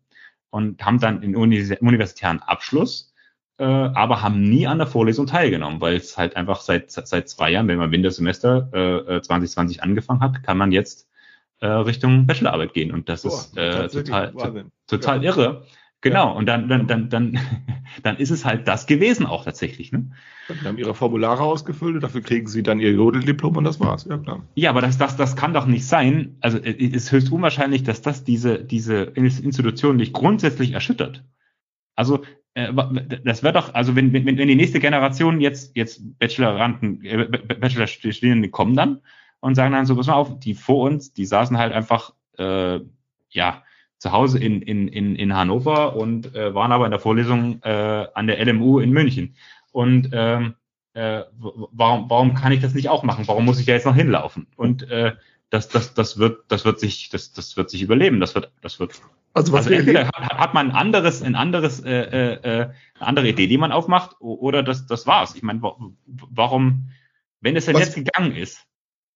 und 0.48 0.82
haben 0.82 1.00
dann 1.00 1.20
den 1.20 1.36
Univers 1.36 1.78
universitären 1.80 2.40
Abschluss 2.40 3.13
äh, 3.58 3.64
aber 3.64 4.22
haben 4.22 4.42
nie 4.42 4.66
an 4.66 4.78
der 4.78 4.86
Vorlesung 4.86 5.26
teilgenommen, 5.26 5.80
weil 5.80 5.96
es 5.96 6.16
halt 6.18 6.36
einfach 6.36 6.60
seit 6.60 6.90
seit 6.90 7.28
zwei 7.28 7.50
Jahren, 7.50 7.68
wenn 7.68 7.78
man 7.78 7.92
Wintersemester 7.92 9.06
äh, 9.08 9.22
2020 9.22 9.82
angefangen 9.82 10.20
hat, 10.20 10.42
kann 10.42 10.58
man 10.58 10.72
jetzt 10.72 11.08
äh, 11.60 11.66
Richtung 11.66 12.26
Bachelorarbeit 12.26 12.74
gehen 12.74 12.92
und 12.92 13.08
das 13.08 13.22
Boah, 13.22 13.28
ist 13.28 13.56
äh, 13.56 13.88
total 13.88 14.34
Wahnsinn. 14.34 14.70
total 14.86 15.22
Ja. 15.22 15.30
irre. 15.30 15.66
Genau 16.00 16.36
und 16.36 16.44
dann 16.46 16.68
dann 16.68 16.86
dann 16.86 17.08
dann 17.08 17.38
dann 18.02 18.16
ist 18.18 18.30
es 18.30 18.44
halt 18.44 18.68
das 18.68 18.86
gewesen 18.86 19.24
auch 19.24 19.44
tatsächlich. 19.44 19.90
Ne? 19.92 20.10
Die 20.50 20.66
haben 20.66 20.76
ihre 20.76 20.94
Formulare 20.94 21.42
ausgefüllt, 21.42 22.02
dafür 22.02 22.20
kriegen 22.20 22.46
sie 22.46 22.62
dann 22.62 22.80
ihr 22.80 22.92
Jodeldiplom 22.92 23.56
und 23.56 23.64
das 23.64 23.80
war's. 23.80 24.04
Ja, 24.04 24.18
klar. 24.18 24.42
Ja, 24.54 24.68
aber 24.70 24.82
das, 24.82 24.98
das, 24.98 25.16
das 25.16 25.36
kann 25.36 25.54
doch 25.54 25.64
nicht 25.64 25.86
sein. 25.86 26.36
Also 26.40 26.58
es 26.58 26.74
ist 26.74 27.12
höchst 27.12 27.32
unwahrscheinlich, 27.32 27.84
dass 27.84 28.02
das 28.02 28.24
diese, 28.24 28.62
diese 28.62 29.04
Institution 29.04 29.96
nicht 29.96 30.12
grundsätzlich 30.12 30.72
erschüttert. 30.72 31.24
Also 31.96 32.16
äh, 32.18 32.26
das 32.54 33.42
wäre 33.42 33.52
doch, 33.52 33.74
also 33.74 33.96
wenn, 33.96 34.12
wenn, 34.12 34.24
wenn 34.26 34.36
die 34.36 34.54
nächste 34.54 34.78
Generation 34.78 35.40
jetzt, 35.40 35.74
jetzt 35.76 36.18
Bacheloranden, 36.18 37.04
äh, 37.04 37.26
Bachelorstudierende 37.26 38.48
kommen 38.48 38.76
dann 38.76 39.00
und 39.40 39.56
sagen 39.56 39.72
dann 39.72 39.86
so, 39.86 39.96
pass 39.96 40.06
mal 40.06 40.14
auf, 40.14 40.38
die 40.38 40.54
vor 40.54 40.84
uns, 40.84 41.12
die 41.12 41.26
saßen 41.26 41.58
halt 41.58 41.72
einfach, 41.72 42.14
äh, 42.38 42.80
ja, 43.30 43.62
zu 43.98 44.12
Hause 44.12 44.38
in, 44.38 44.62
in, 44.62 44.86
in, 44.86 45.16
in 45.16 45.34
Hannover 45.34 45.96
und 45.96 46.34
äh, 46.34 46.54
waren 46.54 46.72
aber 46.72 46.84
in 46.84 46.90
der 46.90 47.00
Vorlesung 47.00 47.60
äh, 47.62 48.06
an 48.14 48.26
der 48.26 48.44
LMU 48.44 48.78
in 48.78 48.90
München. 48.90 49.34
Und 49.72 50.10
ähm, 50.12 50.54
äh, 50.92 51.22
warum, 51.38 52.08
warum 52.08 52.34
kann 52.34 52.52
ich 52.52 52.60
das 52.60 52.74
nicht 52.74 52.88
auch 52.88 53.02
machen? 53.02 53.26
Warum 53.26 53.44
muss 53.44 53.58
ich 53.58 53.66
da 53.66 53.72
jetzt 53.72 53.86
noch 53.86 53.94
hinlaufen? 53.94 54.46
Und 54.56 54.88
äh, 54.90 55.14
das, 55.50 55.68
das, 55.68 55.94
das 55.94 56.18
wird, 56.18 56.44
das 56.48 56.64
wird 56.64 56.80
sich, 56.80 57.08
das, 57.08 57.32
das 57.32 57.56
wird 57.56 57.70
sich 57.70 57.82
überleben. 57.82 58.20
Das 58.20 58.34
wird, 58.34 58.52
das 58.60 58.78
wird. 58.78 59.00
Also 59.36 59.52
was 59.52 59.66
Also 59.66 59.70
wir 59.70 59.78
entweder 59.80 60.06
hat, 60.06 60.54
man 60.54 60.70
ein 60.70 60.76
anderes, 60.76 61.20
ein 61.22 61.34
anderes, 61.34 61.80
äh, 61.80 61.90
äh, 61.90 62.32
äh, 62.34 62.70
eine 62.98 63.06
andere 63.08 63.28
Idee, 63.28 63.48
die 63.48 63.58
man 63.58 63.72
aufmacht, 63.72 64.16
oder 64.20 64.62
das, 64.62 64.86
das 64.86 65.06
war's. 65.06 65.34
Ich 65.34 65.42
meine, 65.42 65.60
wa- 65.60 65.76
warum, 66.06 66.90
wenn 67.40 67.56
es 67.56 67.66
denn 67.66 67.74
Was- 67.74 67.86
jetzt 67.86 67.94
gegangen 67.96 68.36
ist, 68.36 68.60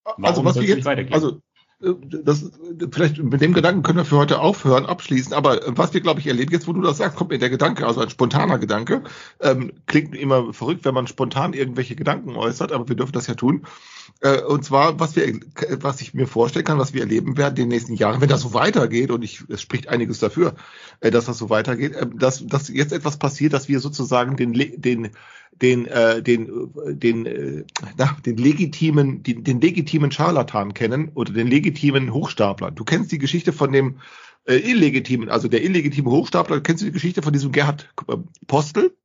also 0.04 0.16
warum 0.18 0.44
was 0.44 0.54
soll 0.54 0.62
wir 0.62 0.64
es 0.64 0.68
jetzt, 0.70 0.76
nicht 0.78 0.84
weitergehen? 0.86 1.14
also 1.14 1.40
äh, 1.80 1.94
das, 2.24 2.50
vielleicht 2.90 3.18
mit 3.22 3.40
dem 3.40 3.52
Gedanken 3.54 3.84
können 3.84 3.98
wir 3.98 4.04
für 4.04 4.16
heute 4.18 4.40
aufhören, 4.40 4.86
abschließen. 4.86 5.32
Aber 5.32 5.64
äh, 5.64 5.70
was 5.76 5.94
wir, 5.94 6.00
glaube 6.00 6.18
ich, 6.18 6.26
erleben, 6.26 6.50
jetzt 6.50 6.66
wo 6.66 6.72
du 6.72 6.80
das 6.80 6.98
sagst, 6.98 7.16
kommt 7.16 7.30
mir 7.30 7.38
der 7.38 7.50
Gedanke, 7.50 7.86
also 7.86 8.00
ein 8.00 8.10
spontaner 8.10 8.58
Gedanke. 8.58 9.04
Ähm, 9.40 9.72
klingt 9.86 10.16
immer 10.16 10.52
verrückt, 10.52 10.84
wenn 10.84 10.94
man 10.94 11.06
spontan 11.06 11.52
irgendwelche 11.52 11.94
Gedanken 11.94 12.34
äußert, 12.34 12.72
aber 12.72 12.88
wir 12.88 12.96
dürfen 12.96 13.12
das 13.12 13.28
ja 13.28 13.34
tun. 13.34 13.64
Äh, 14.20 14.42
und 14.42 14.64
zwar, 14.64 14.98
was 14.98 15.14
wir, 15.14 15.40
was 15.80 16.00
ich 16.00 16.12
mir 16.12 16.26
vorstellen 16.26 16.64
kann, 16.64 16.78
was 16.78 16.92
wir 16.92 17.02
erleben 17.02 17.36
werden 17.36 17.56
in 17.56 17.62
den 17.62 17.68
nächsten 17.68 17.94
Jahren, 17.94 18.20
wenn 18.20 18.28
das 18.28 18.40
so 18.40 18.52
weitergeht, 18.52 19.10
und 19.10 19.22
ich, 19.22 19.44
es 19.48 19.62
spricht 19.62 19.88
einiges 19.88 20.18
dafür, 20.18 20.56
äh, 21.00 21.10
dass 21.10 21.26
das 21.26 21.38
so 21.38 21.50
weitergeht, 21.50 21.94
äh, 21.94 22.06
dass, 22.12 22.44
dass 22.46 22.68
jetzt 22.68 22.92
etwas 22.92 23.18
passiert, 23.18 23.52
dass 23.52 23.68
wir 23.68 23.78
sozusagen 23.78 24.36
den, 24.36 24.52
den, 24.52 25.10
den, 25.62 25.86
äh, 25.86 26.22
den, 26.22 26.70
den, 26.86 27.26
äh, 27.26 27.64
na, 27.96 28.16
den 28.26 28.36
legitimen, 28.36 29.22
den, 29.22 29.44
den 29.44 29.60
legitimen 29.60 30.10
Scharlatan 30.10 30.74
kennen 30.74 31.10
oder 31.14 31.32
den 31.32 31.46
legitimen 31.46 32.12
Hochstapler. 32.12 32.72
Du 32.72 32.84
kennst 32.84 33.12
die 33.12 33.18
Geschichte 33.18 33.52
von 33.52 33.72
dem 33.72 33.98
äh, 34.46 34.56
illegitimen, 34.56 35.28
also 35.28 35.46
der 35.46 35.62
illegitime 35.62 36.10
Hochstapler. 36.10 36.60
Kennst 36.60 36.82
du 36.82 36.86
die 36.86 36.92
Geschichte 36.92 37.22
von 37.22 37.32
diesem 37.32 37.52
Gerhard 37.52 37.88
Postel? 38.46 38.96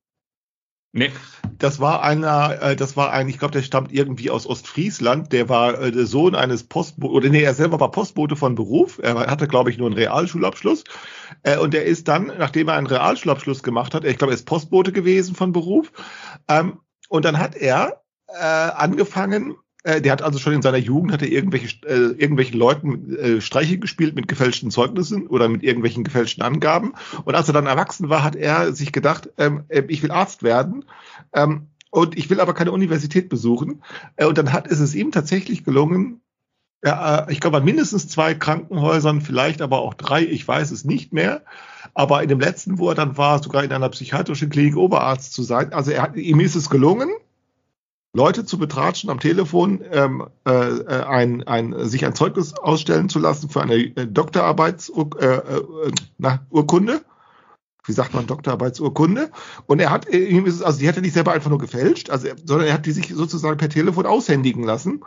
Nee. 0.96 1.12
Das 1.58 1.80
war 1.80 2.04
einer, 2.04 2.62
äh, 2.62 2.76
das 2.76 2.96
war 2.96 3.12
ein, 3.12 3.28
ich 3.28 3.40
glaube, 3.40 3.54
der 3.54 3.64
stammt 3.64 3.92
irgendwie 3.92 4.30
aus 4.30 4.46
Ostfriesland. 4.46 5.34
Der 5.34 5.50
war 5.50 5.80
äh, 5.80 5.92
der 5.92 6.06
Sohn 6.06 6.36
eines 6.36 6.64
Postboten, 6.66 7.16
oder 7.16 7.30
nee, 7.30 7.42
er 7.42 7.56
selber 7.56 7.80
war 7.80 7.90
Postbote 7.90 8.36
von 8.36 8.54
Beruf. 8.54 9.00
Er 9.02 9.16
hatte, 9.16 9.48
glaube 9.48 9.72
ich, 9.72 9.80
nur 9.80 9.88
einen 9.88 9.98
Realschulabschluss. 9.98 10.84
Äh, 11.42 11.58
und 11.58 11.74
er 11.74 11.86
ist 11.86 12.08
dann, 12.08 12.28
nachdem 12.38 12.68
er 12.68 12.76
einen 12.76 12.86
Realschulabschluss 12.86 13.64
gemacht 13.64 13.96
hat, 13.96 14.06
ich 14.06 14.20
glaube, 14.20 14.34
er 14.34 14.36
ist 14.36 14.46
Postbote 14.46 14.92
gewesen 14.92 15.36
von 15.36 15.52
Beruf. 15.52 15.92
Ähm, 16.48 16.80
und 17.10 17.26
dann 17.26 17.40
hat 17.40 17.56
er 17.56 18.04
äh, 18.28 18.44
angefangen, 18.44 19.56
äh, 19.84 20.02
der 20.02 20.12
hat 20.12 20.22
also 20.22 20.40
schon 20.40 20.54
in 20.54 20.62
seiner 20.62 20.78
Jugend 20.78 21.12
hat 21.12 21.22
er 21.22 21.30
irgendwelche 21.30 21.68
äh, 21.86 22.14
irgendwelchen 22.14 22.58
Leuten 22.58 23.16
äh, 23.16 23.42
Streiche 23.42 23.78
gespielt 23.78 24.16
mit 24.16 24.28
gefälschten 24.28 24.72
Zeugnissen 24.72 25.28
oder 25.28 25.50
mit 25.50 25.64
irgendwelchen 25.64 26.04
gefälschten 26.04 26.44
Angaben. 26.44 26.94
Und 27.26 27.36
als 27.36 27.48
er 27.48 27.54
dann 27.54 27.68
erwachsen 27.68 28.10
war, 28.10 28.24
hat 28.24 28.36
er 28.36 28.74
sich 28.74 28.92
gedacht, 28.92 29.30
ähm, 29.38 29.64
äh, 29.68 29.84
ich 29.88 30.02
will 30.02 30.12
Arzt 30.12 30.44
werden. 30.44 30.86
Ähm, 31.34 31.68
und 31.92 32.18
ich 32.18 32.30
will 32.30 32.40
aber 32.40 32.56
keine 32.56 32.72
Universität 32.72 33.30
besuchen. 33.30 33.84
Äh, 34.16 34.26
und 34.26 34.38
dann 34.38 34.52
hat 34.52 34.68
ist 34.68 34.80
es 34.80 34.96
ihm 34.96 35.12
tatsächlich 35.12 35.64
gelungen, 35.64 36.22
ja, 36.84 37.28
ich 37.30 37.40
glaube, 37.40 37.58
an 37.58 37.64
mindestens 37.64 38.10
zwei 38.10 38.34
Krankenhäusern, 38.34 39.22
vielleicht 39.22 39.62
aber 39.62 39.80
auch 39.80 39.94
drei, 39.94 40.24
ich 40.24 40.46
weiß 40.46 40.72
es 40.72 40.84
nicht 40.84 41.14
mehr. 41.14 41.44
Aber 41.94 42.22
in 42.24 42.30
dem 42.30 42.42
letzten, 42.42 42.78
wo 42.78 42.90
er 42.90 42.96
dann 42.96 43.18
war, 43.18 43.42
sogar 43.42 43.64
in 43.64 43.72
einer 43.72 43.90
psychiatrischen 43.90 44.50
Klinik 44.50 44.76
Oberarzt 44.76 45.34
zu 45.34 45.44
sein. 45.44 45.72
Also 45.72 45.92
er 45.92 46.16
ihm 46.16 46.42
ist 46.42 46.56
es 46.56 46.70
gelungen, 46.70 47.10
Leute 48.16 48.46
zu 48.46 48.60
betratschen 48.60 49.10
am 49.10 49.20
Telefon, 49.20 49.82
ähm, 49.92 50.28
äh, 50.46 50.52
äh, 50.52 51.04
ein, 51.04 51.44
ein, 51.48 51.90
sich 51.90 52.06
ein 52.06 52.14
Zeugnis 52.14 52.54
ausstellen 52.54 53.10
zu 53.10 53.18
lassen 53.18 53.50
für 53.50 53.62
eine 53.62 53.76
äh, 53.76 54.06
Doktorarbeitsurkunde. 54.06 55.92
Äh, 56.22 56.28
äh, 56.28 56.38
Urkunde. 56.52 57.02
Wie 57.86 57.92
sagt 57.92 58.14
man 58.14 58.28
Doktorarbeitsurkunde? 58.28 59.32
Und 59.66 59.80
er 59.80 59.90
hat, 59.90 60.08
äh, 60.14 60.44
also 60.64 60.80
die 60.80 60.88
hat 60.88 60.96
er 60.96 61.02
nicht 61.02 61.14
selber 61.14 61.32
einfach 61.32 61.50
nur 61.50 61.58
gefälscht, 61.58 62.12
also, 62.12 62.28
sondern 62.46 62.68
er 62.68 62.76
hat 62.76 62.86
die 62.86 62.92
sich 62.92 63.12
sozusagen 63.14 63.58
per 63.58 63.70
Telefon 63.70 64.06
aushändigen 64.06 64.64
lassen 64.64 65.02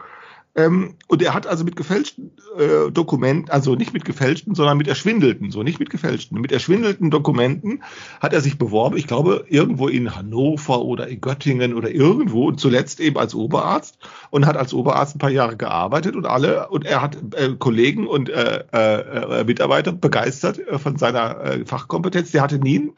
ähm, 0.57 0.95
und 1.07 1.23
er 1.23 1.35
hat 1.35 1.47
also 1.47 1.65
mit 1.65 1.77
gefälschten 1.77 2.33
äh, 2.59 2.91
Dokumenten, 2.91 3.51
also 3.51 3.75
nicht 3.75 3.93
mit 3.93 4.07
gefälschten, 4.07 4.55
sondern 4.55 4.79
mit 4.79 4.89
erschwindelten, 4.89 5.51
so 5.51 5.63
nicht 5.63 5.79
mit 5.79 5.91
gefälschten, 5.91 6.41
mit 6.41 6.51
erschwindelten 6.51 7.11
Dokumenten 7.11 7.83
hat 8.21 8.33
er 8.33 8.41
sich 8.41 8.57
beworben, 8.57 8.97
ich 8.97 9.07
glaube 9.07 9.45
irgendwo 9.49 9.89
in 9.89 10.17
Hannover 10.17 10.81
oder 10.81 11.09
in 11.09 11.21
Göttingen 11.21 11.75
oder 11.75 11.91
irgendwo 11.91 12.47
und 12.49 12.59
zuletzt 12.59 13.01
eben 13.01 13.19
als 13.19 13.35
Oberarzt 13.35 13.99
und 14.31 14.47
hat 14.47 14.57
als 14.57 14.73
Oberarzt 14.73 15.17
ein 15.17 15.19
paar 15.19 15.31
Jahre 15.31 15.59
gearbeitet 15.59 16.17
und 16.17 16.25
alle 16.25 16.69
und 16.69 16.87
er 16.87 17.03
hat 17.03 17.19
äh, 17.35 17.55
Kollegen 17.59 18.07
und 18.07 18.31
äh, 18.31 18.65
äh, 18.73 19.45
Mitarbeiter 19.45 19.93
begeistert 19.93 20.59
äh, 20.59 20.79
von 20.79 20.97
seiner 20.97 21.39
äh, 21.41 21.67
Fachkompetenz. 21.67 22.33
Der 22.33 22.41
hatte 22.41 22.59
nie, 22.59 22.93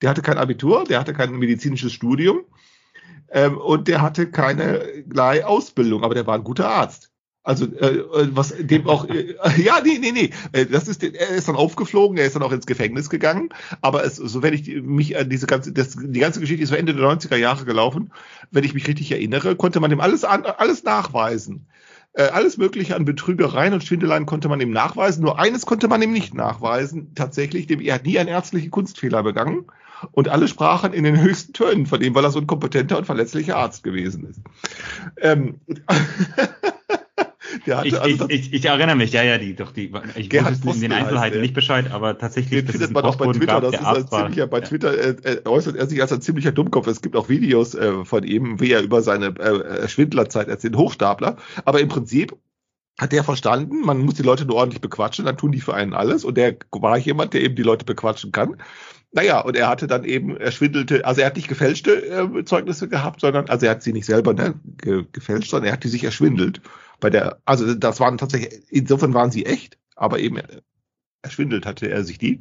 der 0.00 0.08
hatte 0.08 0.22
kein 0.22 0.38
Abitur, 0.38 0.84
der 0.84 1.00
hatte 1.00 1.12
kein 1.12 1.32
medizinisches 1.32 1.92
Studium 1.92 2.40
ähm, 3.30 3.58
und 3.58 3.88
der 3.88 4.02
hatte 4.02 4.30
keinerlei 4.30 5.44
Ausbildung, 5.44 6.04
aber 6.04 6.14
der 6.14 6.26
war 6.26 6.34
ein 6.34 6.44
guter 6.44 6.68
Arzt. 6.68 7.10
Also 7.46 7.66
äh, 7.66 7.98
äh 7.98 8.28
was 8.32 8.54
dem 8.58 8.88
auch 8.88 9.08
äh, 9.08 9.36
ja 9.62 9.80
nee 9.84 9.98
nee 10.00 10.10
nee. 10.10 10.30
Äh, 10.50 10.66
das 10.66 10.88
ist 10.88 11.04
er 11.04 11.28
ist 11.28 11.46
dann 11.46 11.54
aufgeflogen 11.54 12.18
er 12.18 12.26
ist 12.26 12.34
dann 12.34 12.42
auch 12.42 12.50
ins 12.50 12.66
Gefängnis 12.66 13.08
gegangen. 13.08 13.50
Aber 13.82 14.04
es, 14.04 14.16
so 14.16 14.42
wenn 14.42 14.52
ich 14.52 14.66
mich 14.82 15.16
an 15.16 15.30
diese 15.30 15.46
ganze 15.46 15.72
das, 15.72 15.96
die 15.96 16.18
ganze 16.18 16.40
Geschichte 16.40 16.64
ist 16.64 16.70
so 16.70 16.74
Ende 16.74 16.92
der 16.92 17.06
90er 17.06 17.36
Jahre 17.36 17.64
gelaufen. 17.64 18.12
Wenn 18.50 18.64
ich 18.64 18.74
mich 18.74 18.88
richtig 18.88 19.12
erinnere 19.12 19.54
konnte 19.54 19.78
man 19.78 19.90
dem 19.90 20.00
alles 20.00 20.24
an, 20.24 20.44
alles 20.44 20.82
nachweisen. 20.82 21.68
Äh, 22.14 22.24
alles 22.24 22.56
mögliche 22.56 22.96
an 22.96 23.04
Betrügereien 23.04 23.74
und 23.74 23.84
Schwindeleien 23.84 24.26
konnte 24.26 24.48
man 24.48 24.60
ihm 24.60 24.72
nachweisen. 24.72 25.22
Nur 25.22 25.38
eines 25.38 25.66
konnte 25.66 25.86
man 25.86 26.02
ihm 26.02 26.12
nicht 26.12 26.34
nachweisen. 26.34 27.14
Tatsächlich 27.14 27.68
dem 27.68 27.80
er 27.80 27.94
hat 27.94 28.06
nie 28.06 28.18
einen 28.18 28.28
ärztlichen 28.28 28.72
Kunstfehler 28.72 29.22
begangen 29.22 29.66
und 30.12 30.28
alle 30.28 30.48
sprachen 30.48 30.92
in 30.92 31.04
den 31.04 31.20
höchsten 31.20 31.52
Tönen 31.52 31.86
von 31.86 32.00
ihm, 32.02 32.14
weil 32.14 32.24
er 32.24 32.30
so 32.30 32.38
ein 32.38 32.46
kompetenter 32.46 32.98
und 32.98 33.04
verletzlicher 33.04 33.56
Arzt 33.56 33.82
gewesen 33.82 34.28
ist. 34.28 34.40
Ähm, 35.20 35.60
ich, 37.66 37.98
also 37.98 38.28
ich, 38.28 38.46
ich, 38.46 38.52
ich, 38.52 38.64
erinnere 38.64 38.96
mich, 38.96 39.12
ja, 39.12 39.22
ja, 39.22 39.38
die, 39.38 39.54
doch, 39.54 39.72
die, 39.72 39.92
ich 40.16 40.32
wusste 40.32 40.84
in 40.84 40.90
den 40.90 40.92
Einzelheiten 40.92 41.40
nicht 41.40 41.54
Bescheid, 41.54 41.90
aber 41.90 42.18
tatsächlich, 42.18 42.64
den 42.64 42.72
findet 42.72 42.92
man 42.92 43.04
auch 43.04 43.16
bei 43.16 43.32
Twitter, 43.32 43.60
gab, 43.60 43.62
das 43.62 43.74
ist 43.74 43.86
ein 43.86 44.08
ziemlicher, 44.08 44.46
bei 44.46 44.60
Twitter 44.60 44.92
äh, 44.96 45.16
äh, 45.22 45.46
äußert 45.46 45.76
er 45.76 45.86
sich 45.86 46.00
als 46.00 46.12
ein 46.12 46.20
ziemlicher 46.20 46.52
Dummkopf. 46.52 46.86
Es 46.86 47.02
gibt 47.02 47.16
auch 47.16 47.28
Videos 47.28 47.74
äh, 47.74 48.04
von 48.04 48.24
ihm, 48.24 48.60
wie 48.60 48.72
er 48.72 48.82
über 48.82 49.02
seine 49.02 49.28
äh, 49.38 49.88
Schwindlerzeit 49.88 50.48
erzählt, 50.48 50.76
Hochstapler, 50.76 51.36
aber 51.64 51.80
im 51.80 51.88
Prinzip 51.88 52.36
hat 52.98 53.12
der 53.12 53.24
verstanden, 53.24 53.82
man 53.82 53.98
muss 53.98 54.14
die 54.14 54.22
Leute 54.22 54.46
nur 54.46 54.56
ordentlich 54.56 54.80
bequatschen, 54.80 55.26
dann 55.26 55.36
tun 55.36 55.52
die 55.52 55.60
für 55.60 55.74
einen 55.74 55.92
alles 55.92 56.24
und 56.24 56.36
der 56.36 56.56
war 56.72 56.96
jemand, 56.96 57.34
der 57.34 57.42
eben 57.42 57.54
die 57.54 57.62
Leute 57.62 57.84
bequatschen 57.84 58.32
kann. 58.32 58.56
Naja, 59.16 59.40
und 59.40 59.56
er 59.56 59.68
hatte 59.68 59.86
dann 59.86 60.04
eben, 60.04 60.36
er 60.36 60.52
schwindelte, 60.52 61.06
also 61.06 61.22
er 61.22 61.28
hat 61.28 61.36
nicht 61.36 61.48
gefälschte 61.48 62.06
äh, 62.06 62.44
Zeugnisse 62.44 62.86
gehabt, 62.86 63.22
sondern, 63.22 63.48
also 63.48 63.64
er 63.64 63.72
hat 63.72 63.82
sie 63.82 63.94
nicht 63.94 64.04
selber 64.04 64.34
ne, 64.34 64.60
ge, 64.76 65.06
gefälscht, 65.10 65.50
sondern 65.50 65.68
er 65.68 65.72
hat 65.72 65.84
die 65.84 65.88
sich 65.88 66.04
erschwindelt. 66.04 66.60
Bei 67.00 67.08
der, 67.08 67.40
also 67.46 67.74
das 67.74 67.98
waren 67.98 68.18
tatsächlich, 68.18 68.62
insofern 68.68 69.14
waren 69.14 69.30
sie 69.30 69.46
echt, 69.46 69.78
aber 69.94 70.18
eben 70.18 70.38
erschwindelt 71.22 71.64
hatte 71.64 71.90
er 71.90 72.04
sich 72.04 72.18
die. 72.18 72.40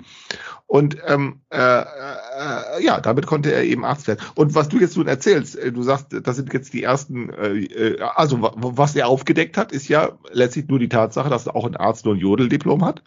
Und 0.67 0.97
ähm, 1.07 1.39
äh, 1.49 1.57
äh, 1.57 2.83
ja, 2.83 2.99
damit 2.99 3.25
konnte 3.25 3.53
er 3.53 3.63
eben 3.63 3.85
Arzt 3.85 4.09
werden. 4.09 4.19
Und 4.35 4.53
was 4.53 4.67
du 4.67 4.77
jetzt 4.77 4.97
nun 4.97 5.07
erzählst, 5.07 5.55
äh, 5.55 5.71
du 5.71 5.81
sagst, 5.81 6.07
das 6.23 6.35
sind 6.35 6.51
jetzt 6.51 6.73
die 6.73 6.83
ersten, 6.83 7.29
äh, 7.29 7.53
äh 7.53 8.01
also 8.01 8.39
was 8.41 8.97
er 8.97 9.07
aufgedeckt 9.07 9.55
hat, 9.55 9.71
ist 9.71 9.87
ja 9.87 10.17
letztlich 10.29 10.67
nur 10.67 10.79
die 10.79 10.89
Tatsache, 10.89 11.29
dass 11.29 11.47
auch 11.47 11.65
ein 11.65 11.77
Arzt 11.77 12.03
nur 12.03 12.15
ein 12.15 12.19
Jodeldiplom 12.19 12.83
hat. 12.83 13.01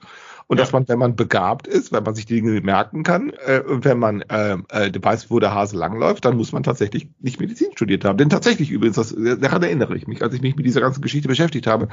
Und 0.49 0.57
ja. 0.57 0.64
dass 0.64 0.72
man, 0.72 0.88
wenn 0.88 0.99
man 0.99 1.14
begabt 1.14 1.66
ist, 1.66 1.92
wenn 1.92 2.03
man 2.03 2.14
sich 2.14 2.24
die 2.24 2.40
Dinge 2.40 2.61
merken 2.62 3.03
kann, 3.03 3.30
äh, 3.30 3.62
wenn 3.66 3.99
man 3.99 4.22
äh, 4.22 4.57
äh, 4.70 4.90
weiß, 5.01 5.30
wo 5.30 5.38
der 5.38 5.55
Hase 5.55 5.76
langläuft, 5.76 6.24
dann 6.24 6.38
muss 6.38 6.53
man 6.53 6.62
tatsächlich 6.62 7.09
nicht 7.20 7.38
Medizin 7.38 7.68
studiert 7.74 8.05
haben. 8.07 8.16
Denn 8.16 8.30
tatsächlich 8.30 8.70
übrigens, 8.70 8.96
das, 8.96 9.14
daran 9.14 9.62
erinnere 9.62 9.94
ich 9.94 10.07
mich, 10.07 10.22
als 10.22 10.34
ich 10.34 10.40
mich 10.40 10.57
mit 10.57 10.64
dieser 10.64 10.80
ganzen 10.80 11.03
Geschichte 11.03 11.28
beschäftigt 11.28 11.66
habe, 11.66 11.88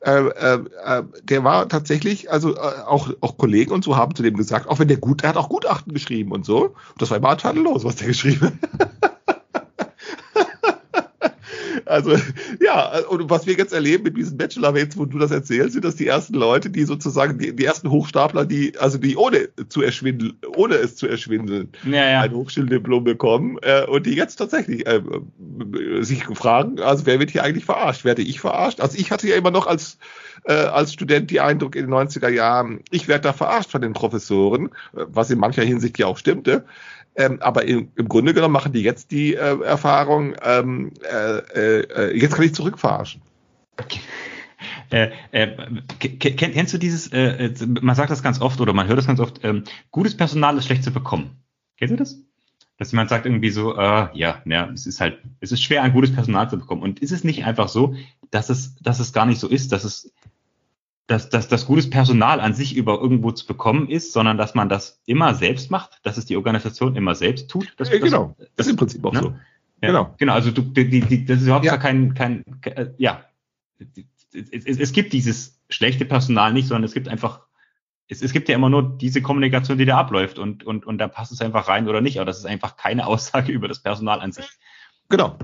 äh, 0.00 0.18
äh, 0.18 0.64
äh 0.84 1.02
der 1.22 1.44
war 1.44 1.68
tatsächlich, 1.68 2.30
also 2.30 2.56
äh, 2.56 2.82
auch, 2.86 3.10
auch 3.20 3.38
Kollegen 3.38 3.70
und 3.70 3.84
so 3.84 3.96
haben 3.96 4.16
zu 4.16 4.24
dem 4.24 4.36
gesagt, 4.36 4.68
auch 4.68 4.80
wenn 4.80 4.88
der 4.88 4.96
gut, 4.96 5.22
er 5.22 5.30
hat 5.30 5.36
auch 5.36 5.48
Gutachten 5.48 5.94
geschrieben 5.94 6.32
und 6.32 6.44
so. 6.44 6.64
Und 6.64 6.74
das 6.98 7.10
war 7.10 7.18
immer 7.18 7.36
tadellos, 7.36 7.84
was 7.84 7.96
der 7.96 8.08
geschrieben 8.08 8.58
hat. 8.80 9.12
Also, 11.96 12.14
ja, 12.60 12.98
und 13.08 13.30
was 13.30 13.46
wir 13.46 13.54
jetzt 13.54 13.72
erleben 13.72 14.04
mit 14.04 14.18
diesen 14.18 14.36
Bachelor, 14.36 14.76
jetzt, 14.76 14.98
wo 14.98 15.06
du 15.06 15.18
das 15.18 15.30
erzählst, 15.30 15.72
sind 15.72 15.84
das 15.84 15.96
die 15.96 16.06
ersten 16.06 16.34
Leute, 16.34 16.68
die 16.68 16.84
sozusagen, 16.84 17.38
die, 17.38 17.56
die 17.56 17.64
ersten 17.64 17.90
Hochstapler, 17.90 18.44
die, 18.44 18.76
also 18.78 18.98
die 18.98 19.16
ohne 19.16 19.48
zu 19.70 19.80
erschwindeln, 19.80 20.38
ohne 20.54 20.74
es 20.74 20.96
zu 20.96 21.08
erschwindeln, 21.08 21.70
ja, 21.84 22.10
ja. 22.10 22.20
ein 22.20 22.32
Hochschuldiplom 22.32 23.04
bekommen, 23.04 23.56
äh, 23.62 23.86
und 23.86 24.04
die 24.04 24.14
jetzt 24.14 24.36
tatsächlich 24.36 24.86
äh, 24.86 25.00
sich 26.00 26.24
fragen, 26.24 26.80
also 26.80 27.06
wer 27.06 27.18
wird 27.18 27.30
hier 27.30 27.44
eigentlich 27.44 27.64
verarscht? 27.64 28.04
Werde 28.04 28.22
ich 28.22 28.40
verarscht? 28.40 28.80
Also 28.80 28.98
ich 28.98 29.10
hatte 29.10 29.26
ja 29.26 29.36
immer 29.36 29.50
noch 29.50 29.66
als 29.66 29.96
äh, 30.44 30.52
als 30.52 30.92
Student 30.92 31.30
die 31.30 31.40
Eindruck 31.40 31.76
in 31.76 31.86
den 31.86 31.94
90er 31.94 32.28
Jahren, 32.28 32.80
ich 32.90 33.08
werde 33.08 33.22
da 33.22 33.32
verarscht 33.32 33.70
von 33.70 33.80
den 33.80 33.94
Professoren, 33.94 34.68
was 34.92 35.30
in 35.30 35.38
mancher 35.38 35.62
Hinsicht 35.62 35.98
ja 35.98 36.06
auch 36.06 36.18
stimmte. 36.18 36.66
Ähm, 37.16 37.40
aber 37.40 37.64
im, 37.64 37.90
im, 37.96 38.08
Grunde 38.08 38.34
genommen 38.34 38.52
machen 38.52 38.72
die 38.72 38.82
jetzt 38.82 39.10
die 39.10 39.34
äh, 39.34 39.60
Erfahrung, 39.62 40.36
ähm, 40.42 40.92
äh, 41.02 41.38
äh, 41.38 42.18
jetzt 42.18 42.34
kann 42.34 42.44
ich 42.44 42.54
zurückverarschen. 42.54 43.22
Okay. 43.80 44.00
Äh, 44.90 45.10
äh, 45.32 45.70
kennst 45.98 46.72
du 46.72 46.78
dieses, 46.78 47.12
äh, 47.12 47.46
äh, 47.46 47.66
man 47.80 47.94
sagt 47.94 48.10
das 48.10 48.22
ganz 48.22 48.40
oft 48.40 48.60
oder 48.60 48.72
man 48.72 48.86
hört 48.86 48.98
das 48.98 49.06
ganz 49.06 49.20
oft, 49.20 49.40
ähm, 49.44 49.64
gutes 49.90 50.16
Personal 50.16 50.56
ist 50.56 50.66
schlecht 50.66 50.84
zu 50.84 50.92
bekommen. 50.92 51.42
Kennst 51.78 51.92
du 51.92 51.96
das? 51.96 52.22
Dass 52.78 52.92
jemand 52.92 53.08
sagt 53.08 53.26
irgendwie 53.26 53.50
so, 53.50 53.76
äh, 53.76 54.08
ja, 54.12 54.42
ja, 54.44 54.70
es 54.70 54.86
ist 54.86 55.00
halt, 55.00 55.18
es 55.40 55.50
ist 55.52 55.62
schwer, 55.62 55.82
ein 55.82 55.92
gutes 55.92 56.12
Personal 56.12 56.48
zu 56.50 56.58
bekommen. 56.58 56.82
Und 56.82 57.00
ist 57.00 57.12
es 57.12 57.24
nicht 57.24 57.44
einfach 57.44 57.68
so, 57.68 57.94
dass 58.30 58.50
es, 58.50 58.76
dass 58.76 59.00
es 59.00 59.12
gar 59.12 59.26
nicht 59.26 59.40
so 59.40 59.48
ist, 59.48 59.72
dass 59.72 59.84
es 59.84 60.12
dass, 61.06 61.28
dass 61.28 61.48
das 61.48 61.66
gutes 61.66 61.88
Personal 61.88 62.40
an 62.40 62.52
sich 62.52 62.76
über 62.76 63.00
irgendwo 63.00 63.30
zu 63.30 63.46
bekommen 63.46 63.88
ist, 63.88 64.12
sondern 64.12 64.38
dass 64.38 64.54
man 64.54 64.68
das 64.68 65.00
immer 65.06 65.34
selbst 65.34 65.70
macht, 65.70 66.00
dass 66.02 66.16
es 66.16 66.26
die 66.26 66.36
Organisation 66.36 66.96
immer 66.96 67.14
selbst 67.14 67.48
tut. 67.48 67.74
Das, 67.76 67.90
ja, 67.90 67.98
genau, 67.98 68.34
das, 68.38 68.48
das 68.56 68.66
ist 68.66 68.70
im 68.72 68.76
Prinzip 68.76 69.04
auch 69.04 69.12
ne? 69.12 69.22
so. 69.22 69.28
Ja, 69.82 69.88
genau. 69.88 70.14
Genau, 70.18 70.32
also 70.32 70.50
du, 70.50 70.62
die, 70.62 71.00
die, 71.00 71.24
das 71.24 71.38
ist 71.38 71.44
überhaupt 71.44 71.64
ja. 71.64 71.76
kein, 71.76 72.14
kein, 72.14 72.44
kein, 72.60 72.76
äh, 72.76 72.90
ja, 72.98 73.24
es, 74.32 74.50
es, 74.50 74.78
es 74.78 74.92
gibt 74.92 75.12
dieses 75.12 75.60
schlechte 75.68 76.04
Personal 76.04 76.52
nicht, 76.52 76.66
sondern 76.66 76.84
es 76.84 76.94
gibt 76.94 77.08
einfach, 77.08 77.42
es, 78.08 78.22
es 78.22 78.32
gibt 78.32 78.48
ja 78.48 78.56
immer 78.56 78.70
nur 78.70 78.96
diese 78.98 79.22
Kommunikation, 79.22 79.78
die 79.78 79.84
da 79.84 79.98
abläuft 79.98 80.38
und, 80.38 80.64
und, 80.64 80.86
und 80.86 80.98
da 80.98 81.08
passt 81.08 81.30
es 81.30 81.40
einfach 81.40 81.68
rein 81.68 81.88
oder 81.88 82.00
nicht, 82.00 82.18
aber 82.18 82.26
das 82.26 82.38
ist 82.38 82.46
einfach 82.46 82.76
keine 82.76 83.06
Aussage 83.06 83.52
über 83.52 83.68
das 83.68 83.80
Personal 83.80 84.20
an 84.20 84.32
sich. 84.32 84.48
Genau, 85.08 85.38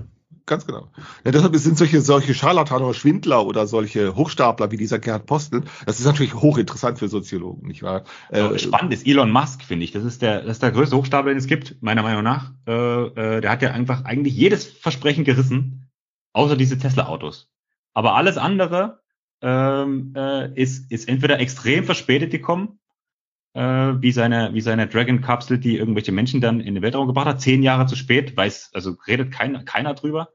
ganz 0.46 0.66
genau. 0.66 0.88
Ja, 1.24 1.30
deshalb 1.30 1.54
sind 1.56 1.78
solche, 1.78 2.00
solche 2.00 2.34
Scharlatane 2.34 2.84
oder 2.84 2.94
Schwindler 2.94 3.46
oder 3.46 3.66
solche 3.66 4.14
Hochstapler 4.16 4.70
wie 4.70 4.76
dieser 4.76 4.98
Gerhard 4.98 5.26
Postel, 5.26 5.62
das 5.86 6.00
ist 6.00 6.06
natürlich 6.06 6.34
hochinteressant 6.34 6.98
für 6.98 7.08
Soziologen, 7.08 7.68
nicht 7.68 7.82
wahr? 7.82 8.04
Äh, 8.30 8.58
Spannend 8.58 8.92
ist 8.92 9.06
Elon 9.06 9.30
Musk, 9.30 9.62
finde 9.62 9.84
ich. 9.84 9.92
Das 9.92 10.04
ist 10.04 10.22
der, 10.22 10.42
das 10.42 10.52
ist 10.56 10.62
der 10.62 10.72
größte 10.72 10.96
Hochstapler, 10.96 11.30
den 11.30 11.38
es 11.38 11.46
gibt, 11.46 11.82
meiner 11.82 12.02
Meinung 12.02 12.22
nach. 12.22 12.52
Äh, 12.66 12.72
äh, 12.72 13.40
der 13.40 13.50
hat 13.50 13.62
ja 13.62 13.70
einfach 13.70 14.04
eigentlich 14.04 14.34
jedes 14.34 14.66
Versprechen 14.66 15.24
gerissen, 15.24 15.90
außer 16.32 16.56
diese 16.56 16.78
Tesla-Autos. 16.78 17.50
Aber 17.94 18.14
alles 18.14 18.38
andere 18.38 19.00
ähm, 19.42 20.14
äh, 20.16 20.52
ist, 20.60 20.90
ist 20.90 21.08
entweder 21.08 21.40
extrem 21.40 21.84
verspätet 21.84 22.30
gekommen, 22.30 22.78
wie 23.54 24.12
seine, 24.12 24.54
wie 24.54 24.60
seine 24.60 24.86
Dragon-Kapsel, 24.86 25.58
die 25.58 25.76
irgendwelche 25.76 26.12
Menschen 26.12 26.40
dann 26.40 26.60
in 26.60 26.74
den 26.74 26.82
Weltraum 26.82 27.06
gebracht 27.06 27.26
hat, 27.26 27.40
zehn 27.40 27.62
Jahre 27.62 27.86
zu 27.86 27.96
spät, 27.96 28.36
weiß, 28.36 28.70
also 28.72 28.96
redet 29.06 29.30
kein, 29.30 29.64
keiner 29.64 29.94
drüber. 29.94 30.30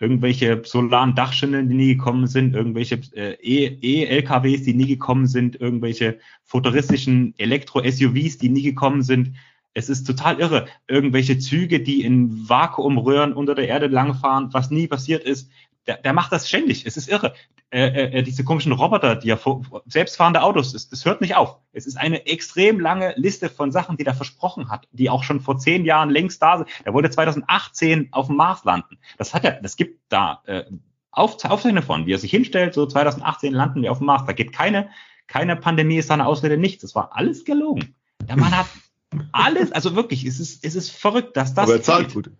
Irgendwelche 0.00 0.62
solaren 0.64 1.16
Dachschindeln, 1.16 1.68
die 1.68 1.74
nie 1.74 1.96
gekommen 1.96 2.28
sind, 2.28 2.54
irgendwelche 2.54 3.00
äh, 3.14 3.34
E-LKWs, 3.42 4.62
die 4.62 4.74
nie 4.74 4.86
gekommen 4.86 5.26
sind, 5.26 5.60
irgendwelche 5.60 6.20
futuristischen 6.44 7.34
Elektro-SUVs, 7.36 8.38
die 8.38 8.48
nie 8.48 8.62
gekommen 8.62 9.02
sind. 9.02 9.34
Es 9.74 9.88
ist 9.88 10.04
total 10.04 10.38
irre. 10.38 10.66
Irgendwelche 10.86 11.40
Züge, 11.40 11.80
die 11.80 12.02
in 12.02 12.48
Vakuumröhren 12.48 13.32
unter 13.32 13.56
der 13.56 13.66
Erde 13.66 13.88
langfahren, 13.88 14.52
was 14.52 14.70
nie 14.70 14.86
passiert 14.86 15.24
ist 15.24 15.50
der, 15.88 15.96
der 15.96 16.12
macht 16.12 16.30
das 16.30 16.46
ständig. 16.46 16.86
Es 16.86 16.96
ist 16.96 17.08
irre. 17.08 17.34
Äh, 17.70 18.18
äh, 18.18 18.22
diese 18.22 18.44
komischen 18.44 18.72
Roboter, 18.72 19.14
die 19.14 19.28
ja 19.28 19.38
selbstfahrende 19.86 20.42
Autos, 20.42 20.72
das, 20.72 20.88
das 20.88 21.04
hört 21.04 21.20
nicht 21.20 21.36
auf. 21.36 21.58
Es 21.72 21.86
ist 21.86 21.98
eine 21.98 22.24
extrem 22.24 22.80
lange 22.80 23.12
Liste 23.16 23.50
von 23.50 23.70
Sachen, 23.72 23.98
die 23.98 24.06
er 24.06 24.14
versprochen 24.14 24.70
hat, 24.70 24.88
die 24.92 25.10
auch 25.10 25.22
schon 25.22 25.40
vor 25.40 25.58
zehn 25.58 25.84
Jahren 25.84 26.08
längst 26.08 26.40
da 26.40 26.56
sind. 26.56 26.70
Er 26.84 26.94
wollte 26.94 27.10
2018 27.10 28.08
auf 28.12 28.28
dem 28.28 28.36
Mars 28.36 28.64
landen. 28.64 28.98
Das 29.18 29.34
hat 29.34 29.44
er, 29.44 29.60
das 29.60 29.76
gibt 29.76 30.00
da 30.08 30.42
äh, 30.46 30.64
auf, 31.10 31.44
Aufzeichnungen 31.44 31.82
von, 31.82 32.06
wie 32.06 32.14
er 32.14 32.18
sich 32.18 32.30
hinstellt, 32.30 32.72
so 32.72 32.86
2018 32.86 33.52
landen 33.52 33.82
wir 33.82 33.92
auf 33.92 33.98
dem 33.98 34.06
Mars. 34.06 34.24
Da 34.24 34.32
geht 34.32 34.52
keine, 34.52 34.88
keine 35.26 35.54
Pandemie 35.54 35.98
ist 35.98 36.08
da 36.08 36.14
eine 36.14 36.26
Ausrede, 36.26 36.56
nichts. 36.56 36.80
Das 36.80 36.94
war 36.94 37.10
alles 37.16 37.44
gelogen. 37.44 37.94
Der 38.26 38.38
Mann 38.38 38.56
hat 38.56 38.66
alles, 39.32 39.72
also 39.72 39.94
wirklich, 39.94 40.24
es 40.24 40.40
ist, 40.40 40.64
es 40.64 40.74
ist 40.74 40.90
verrückt, 40.90 41.36
dass 41.36 41.52
das. 41.52 41.64
Aber 41.64 41.74
er 41.74 41.82
zahlt 41.82 42.14
gut 42.14 42.30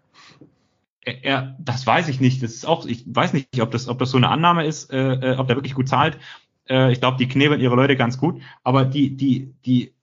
er, 1.05 1.57
das 1.59 1.87
weiß 1.87 2.09
ich 2.09 2.21
nicht. 2.21 2.43
Das 2.43 2.53
ist 2.53 2.67
auch, 2.67 2.87
ich 2.87 3.05
weiß 3.07 3.33
nicht, 3.33 3.61
ob 3.61 3.71
das, 3.71 3.89
ob 3.89 3.99
das 3.99 4.11
so 4.11 4.17
eine 4.17 4.29
Annahme 4.29 4.67
ist, 4.67 4.93
äh, 4.93 5.33
äh 5.33 5.37
ob 5.37 5.47
der 5.47 5.57
wirklich 5.57 5.75
gut 5.75 5.89
zahlt. 5.89 6.19
Äh, 6.69 6.93
ich 6.93 7.01
glaube, 7.01 7.17
die 7.19 7.29
knebeln 7.29 7.61
ihre 7.61 7.77
Leute 7.77 7.97
ganz 7.97 8.19
gut. 8.19 8.41
Aber 8.63 8.85
die, 8.85 9.17
die, 9.17 9.55
die, 9.65 9.95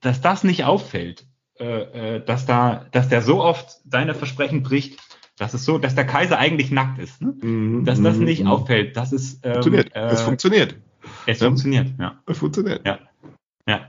dass 0.00 0.20
das 0.20 0.44
nicht 0.44 0.64
auffällt, 0.64 1.26
äh, 1.58 2.16
äh, 2.16 2.24
dass 2.24 2.46
da, 2.46 2.86
dass 2.92 3.08
der 3.08 3.22
so 3.22 3.42
oft 3.42 3.80
seine 3.90 4.14
Versprechen 4.14 4.62
bricht, 4.62 4.98
dass 5.38 5.54
es 5.54 5.64
so, 5.64 5.78
dass 5.78 5.94
der 5.94 6.06
Kaiser 6.06 6.38
eigentlich 6.38 6.70
nackt 6.70 6.98
ist, 6.98 7.20
ne? 7.20 7.34
Mhm, 7.40 7.84
dass 7.84 8.00
das 8.00 8.16
mhm, 8.16 8.24
nicht 8.24 8.42
mhm. 8.42 8.48
auffällt, 8.48 8.96
das 8.96 9.12
ist 9.12 9.40
ähm, 9.44 9.54
funktioniert. 9.54 9.94
Äh, 9.94 10.06
es 10.06 10.22
funktioniert. 10.22 10.76
Es 11.26 11.40
ja. 11.40 11.46
funktioniert, 11.46 11.88
ja. 11.98 12.22
Es 12.26 12.38
funktioniert. 12.38 12.86
Ja. 12.86 12.98
Ja. 13.68 13.88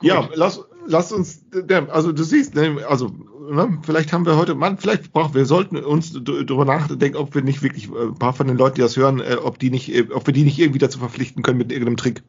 Ja, 0.00 0.28
lass, 0.34 0.64
lass 0.86 1.12
uns, 1.12 1.44
also 1.88 2.12
du 2.12 2.22
siehst, 2.22 2.54
ne, 2.54 2.84
also 2.88 3.12
ne, 3.50 3.78
vielleicht 3.82 4.12
haben 4.12 4.26
wir 4.26 4.36
heute, 4.36 4.54
man, 4.54 4.78
vielleicht 4.78 5.12
brauchen 5.12 5.34
wir 5.34 5.46
sollten 5.46 5.76
uns 5.76 6.12
darüber 6.12 6.64
nachdenken, 6.64 7.16
ob 7.16 7.34
wir 7.34 7.42
nicht 7.42 7.62
wirklich 7.62 7.90
äh, 7.90 8.08
ein 8.08 8.14
paar 8.14 8.32
von 8.32 8.46
den 8.46 8.56
Leuten, 8.56 8.76
die 8.76 8.82
das 8.82 8.96
hören, 8.96 9.20
äh, 9.20 9.36
ob 9.42 9.58
die 9.58 9.70
nicht, 9.70 9.94
äh, 9.94 10.08
ob 10.12 10.26
wir 10.26 10.34
die 10.34 10.44
nicht 10.44 10.58
irgendwie 10.58 10.78
dazu 10.78 10.98
verpflichten 10.98 11.42
können, 11.42 11.58
mit 11.58 11.72
irgendeinem 11.72 11.96
Trick 11.96 12.22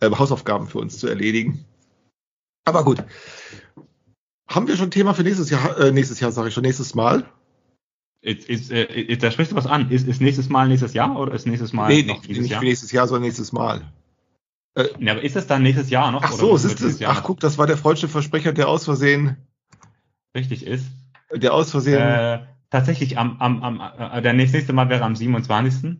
äh, 0.00 0.10
Hausaufgaben 0.10 0.68
für 0.68 0.78
uns 0.78 0.98
zu 0.98 1.06
erledigen. 1.06 1.64
Aber 2.64 2.84
gut. 2.84 3.04
Haben 4.48 4.68
wir 4.68 4.76
schon 4.76 4.88
ein 4.88 4.92
Thema 4.92 5.14
für 5.14 5.22
nächstes 5.22 5.50
Jahr, 5.50 5.78
äh, 5.78 5.92
nächstes 5.92 6.20
Jahr 6.20 6.32
sage 6.32 6.48
ich 6.48 6.54
schon, 6.54 6.62
nächstes 6.62 6.94
Mal? 6.94 7.24
Ist, 8.20 8.48
ist, 8.48 8.70
äh, 8.70 9.16
da 9.16 9.30
sprichst 9.30 9.52
du 9.52 9.56
was 9.56 9.66
an. 9.66 9.90
Ist, 9.90 10.06
ist 10.08 10.20
nächstes 10.20 10.48
Mal 10.48 10.68
nächstes 10.68 10.94
Jahr 10.94 11.18
oder 11.18 11.32
ist 11.34 11.46
nächstes 11.46 11.72
Mal 11.72 11.88
nee, 11.88 12.02
noch 12.02 12.22
dieses 12.22 12.42
nicht 12.42 12.50
Jahr? 12.50 12.62
nächstes 12.62 12.92
Jahr, 12.92 13.06
sondern 13.06 13.22
nächstes 13.22 13.52
Mal. 13.52 13.82
Äh, 14.74 14.88
ja, 14.98 15.12
aber 15.12 15.22
ist 15.22 15.36
es 15.36 15.46
dann 15.46 15.62
nächstes 15.62 15.90
Jahr 15.90 16.12
noch? 16.12 16.22
Ach 16.22 16.32
so, 16.32 16.54
es 16.54 16.64
ist 16.64 16.80
es. 16.80 17.02
Ach, 17.02 17.22
guck, 17.22 17.40
das 17.40 17.56
war 17.56 17.66
der 17.66 17.76
falsche 17.76 18.08
Versprecher, 18.08 18.52
der 18.52 18.68
aus 18.68 18.84
Versehen 18.84 19.36
richtig 20.36 20.64
ist. 20.64 20.86
Der 21.34 21.52
aus 21.52 21.72
Versehen. 21.72 22.00
Äh, 22.00 22.46
tatsächlich 22.70 23.18
am, 23.18 23.40
am, 23.40 23.60
am 23.62 23.82
äh, 23.98 24.22
der 24.22 24.32
nächste 24.32 24.72
Mal 24.72 24.88
wäre 24.88 25.04
am 25.04 25.16
27. 25.16 25.96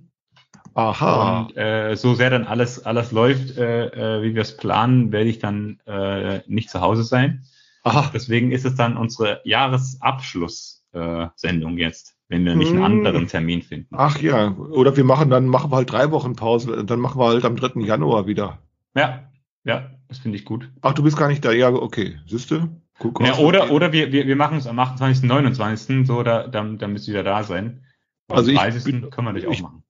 Aha. 0.75 1.41
Und 1.41 1.57
äh, 1.57 1.97
so 1.97 2.15
sehr 2.15 2.31
dann 2.31 2.47
alles 2.47 2.85
alles 2.85 3.11
läuft, 3.11 3.57
äh, 3.57 4.19
äh, 4.19 4.23
wie 4.23 4.35
wir 4.35 4.43
es 4.43 4.55
planen, 4.57 5.11
werde 5.11 5.31
ich 5.31 5.39
dann 5.39 5.81
äh, 5.87 6.43
nicht 6.47 6.69
zu 6.71 6.83
Hause 6.83 7.03
sein. 7.03 7.47
Aha. 7.83 8.11
Deswegen 8.13 8.53
ist 8.53 8.67
es 8.67 8.75
dann 8.75 8.99
unsere 8.99 9.41
Jahresabschluss-Sendung 9.45 11.79
äh, 11.79 11.81
jetzt, 11.81 12.15
wenn 12.29 12.45
wir 12.45 12.55
nicht 12.57 12.73
einen 12.73 12.79
hm. 12.79 12.85
anderen 12.85 13.27
Termin 13.27 13.63
finden. 13.63 13.95
Ach 13.97 14.21
ja, 14.21 14.53
oder 14.53 14.95
wir 14.97 15.05
machen 15.05 15.31
dann 15.31 15.47
machen 15.47 15.71
wir 15.71 15.77
halt 15.77 15.91
drei 15.91 16.11
Wochen 16.11 16.37
Pause, 16.37 16.85
dann 16.85 17.01
machen 17.01 17.19
wir 17.21 17.29
halt 17.29 17.47
am 17.47 17.57
3. 17.57 17.81
Januar 17.81 18.27
wieder. 18.27 18.59
Ja, 18.95 19.31
ja, 19.65 19.93
das 20.09 20.19
finde 20.19 20.37
ich 20.37 20.45
gut. 20.45 20.71
Ach, 20.83 20.93
du 20.93 21.03
bist 21.03 21.17
gar 21.17 21.29
nicht 21.29 21.43
da. 21.45 21.53
Ja, 21.53 21.71
okay. 21.71 22.19
Siehst 22.27 22.51
du? 22.51 22.69
Guck 22.99 23.21
ja, 23.21 23.37
oder, 23.37 23.71
oder 23.71 23.93
wir, 23.93 24.13
wir, 24.13 24.27
wir 24.27 24.37
machen 24.37 24.59
es 24.59 24.67
am 24.67 24.79
28., 24.79 25.25
29. 25.25 26.07
so, 26.07 26.23
da, 26.23 26.47
dann, 26.47 26.79
dann 26.79 26.93
müsst 26.93 27.07
ihr 27.09 27.15
wieder 27.15 27.25
da 27.25 27.43
sein. 27.43 27.85
Am 28.29 28.39
also 28.39 28.53
30. 28.53 28.85
Bin, 28.85 29.11
können 29.11 29.29
wir 29.29 29.33
nicht 29.33 29.47
auch 29.47 29.61
machen. 29.61 29.83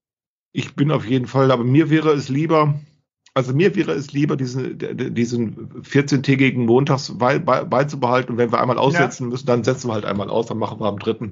Ich 0.53 0.75
bin 0.75 0.91
auf 0.91 1.07
jeden 1.07 1.27
Fall, 1.27 1.51
aber 1.51 1.65
mir 1.65 1.91
wäre 1.91 2.13
es 2.13 2.29
lieber, 2.29 2.75
also 3.35 3.53
mir 3.53 3.77
wäre 3.77 3.93
es 3.93 4.13
lieber, 4.13 4.37
diesen, 4.37 4.79
diesen 5.15 5.83
14-tägigen 5.83 6.65
Montags 6.65 7.17
bei, 7.17 7.39
bei, 7.39 7.65
beizubehalten. 7.65 8.33
Und 8.33 8.39
wenn 8.39 8.51
wir 8.51 8.61
einmal 8.61 8.79
aussetzen 8.79 9.25
ja. 9.25 9.31
müssen, 9.31 9.47
dann 9.47 9.63
setzen 9.63 9.89
wir 9.89 9.95
halt 9.95 10.07
einmal 10.07 10.31
aus, 10.31 10.47
dann 10.47 10.59
machen 10.59 10.81
wir 10.81 10.87
am 10.87 10.99
3. 10.99 11.31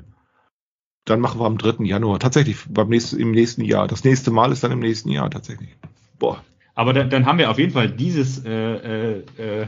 Dann 1.07 1.21
machen 1.21 1.41
wir 1.41 1.47
am 1.47 1.59
3. 1.59 1.85
Januar. 1.85 2.21
Tatsächlich, 2.21 2.59
beim 2.69 2.89
nächsten, 2.89 3.19
im 3.19 3.33
nächsten 3.33 3.63
Jahr. 3.63 3.89
Das 3.89 4.05
nächste 4.05 4.31
Mal 4.31 4.53
ist 4.53 4.63
dann 4.63 4.73
im 4.73 4.81
nächsten 4.81 5.09
Jahr 5.09 5.31
tatsächlich. 5.31 5.71
Boah. 6.19 6.45
Aber 6.75 6.93
dann, 6.93 7.09
dann 7.09 7.27
haben 7.27 7.39
wir 7.39 7.51
auf 7.51 7.59
jeden 7.59 7.73
Fall 7.73 7.91
dieses 7.91 8.45
äh, 8.45 9.21
äh, 9.21 9.67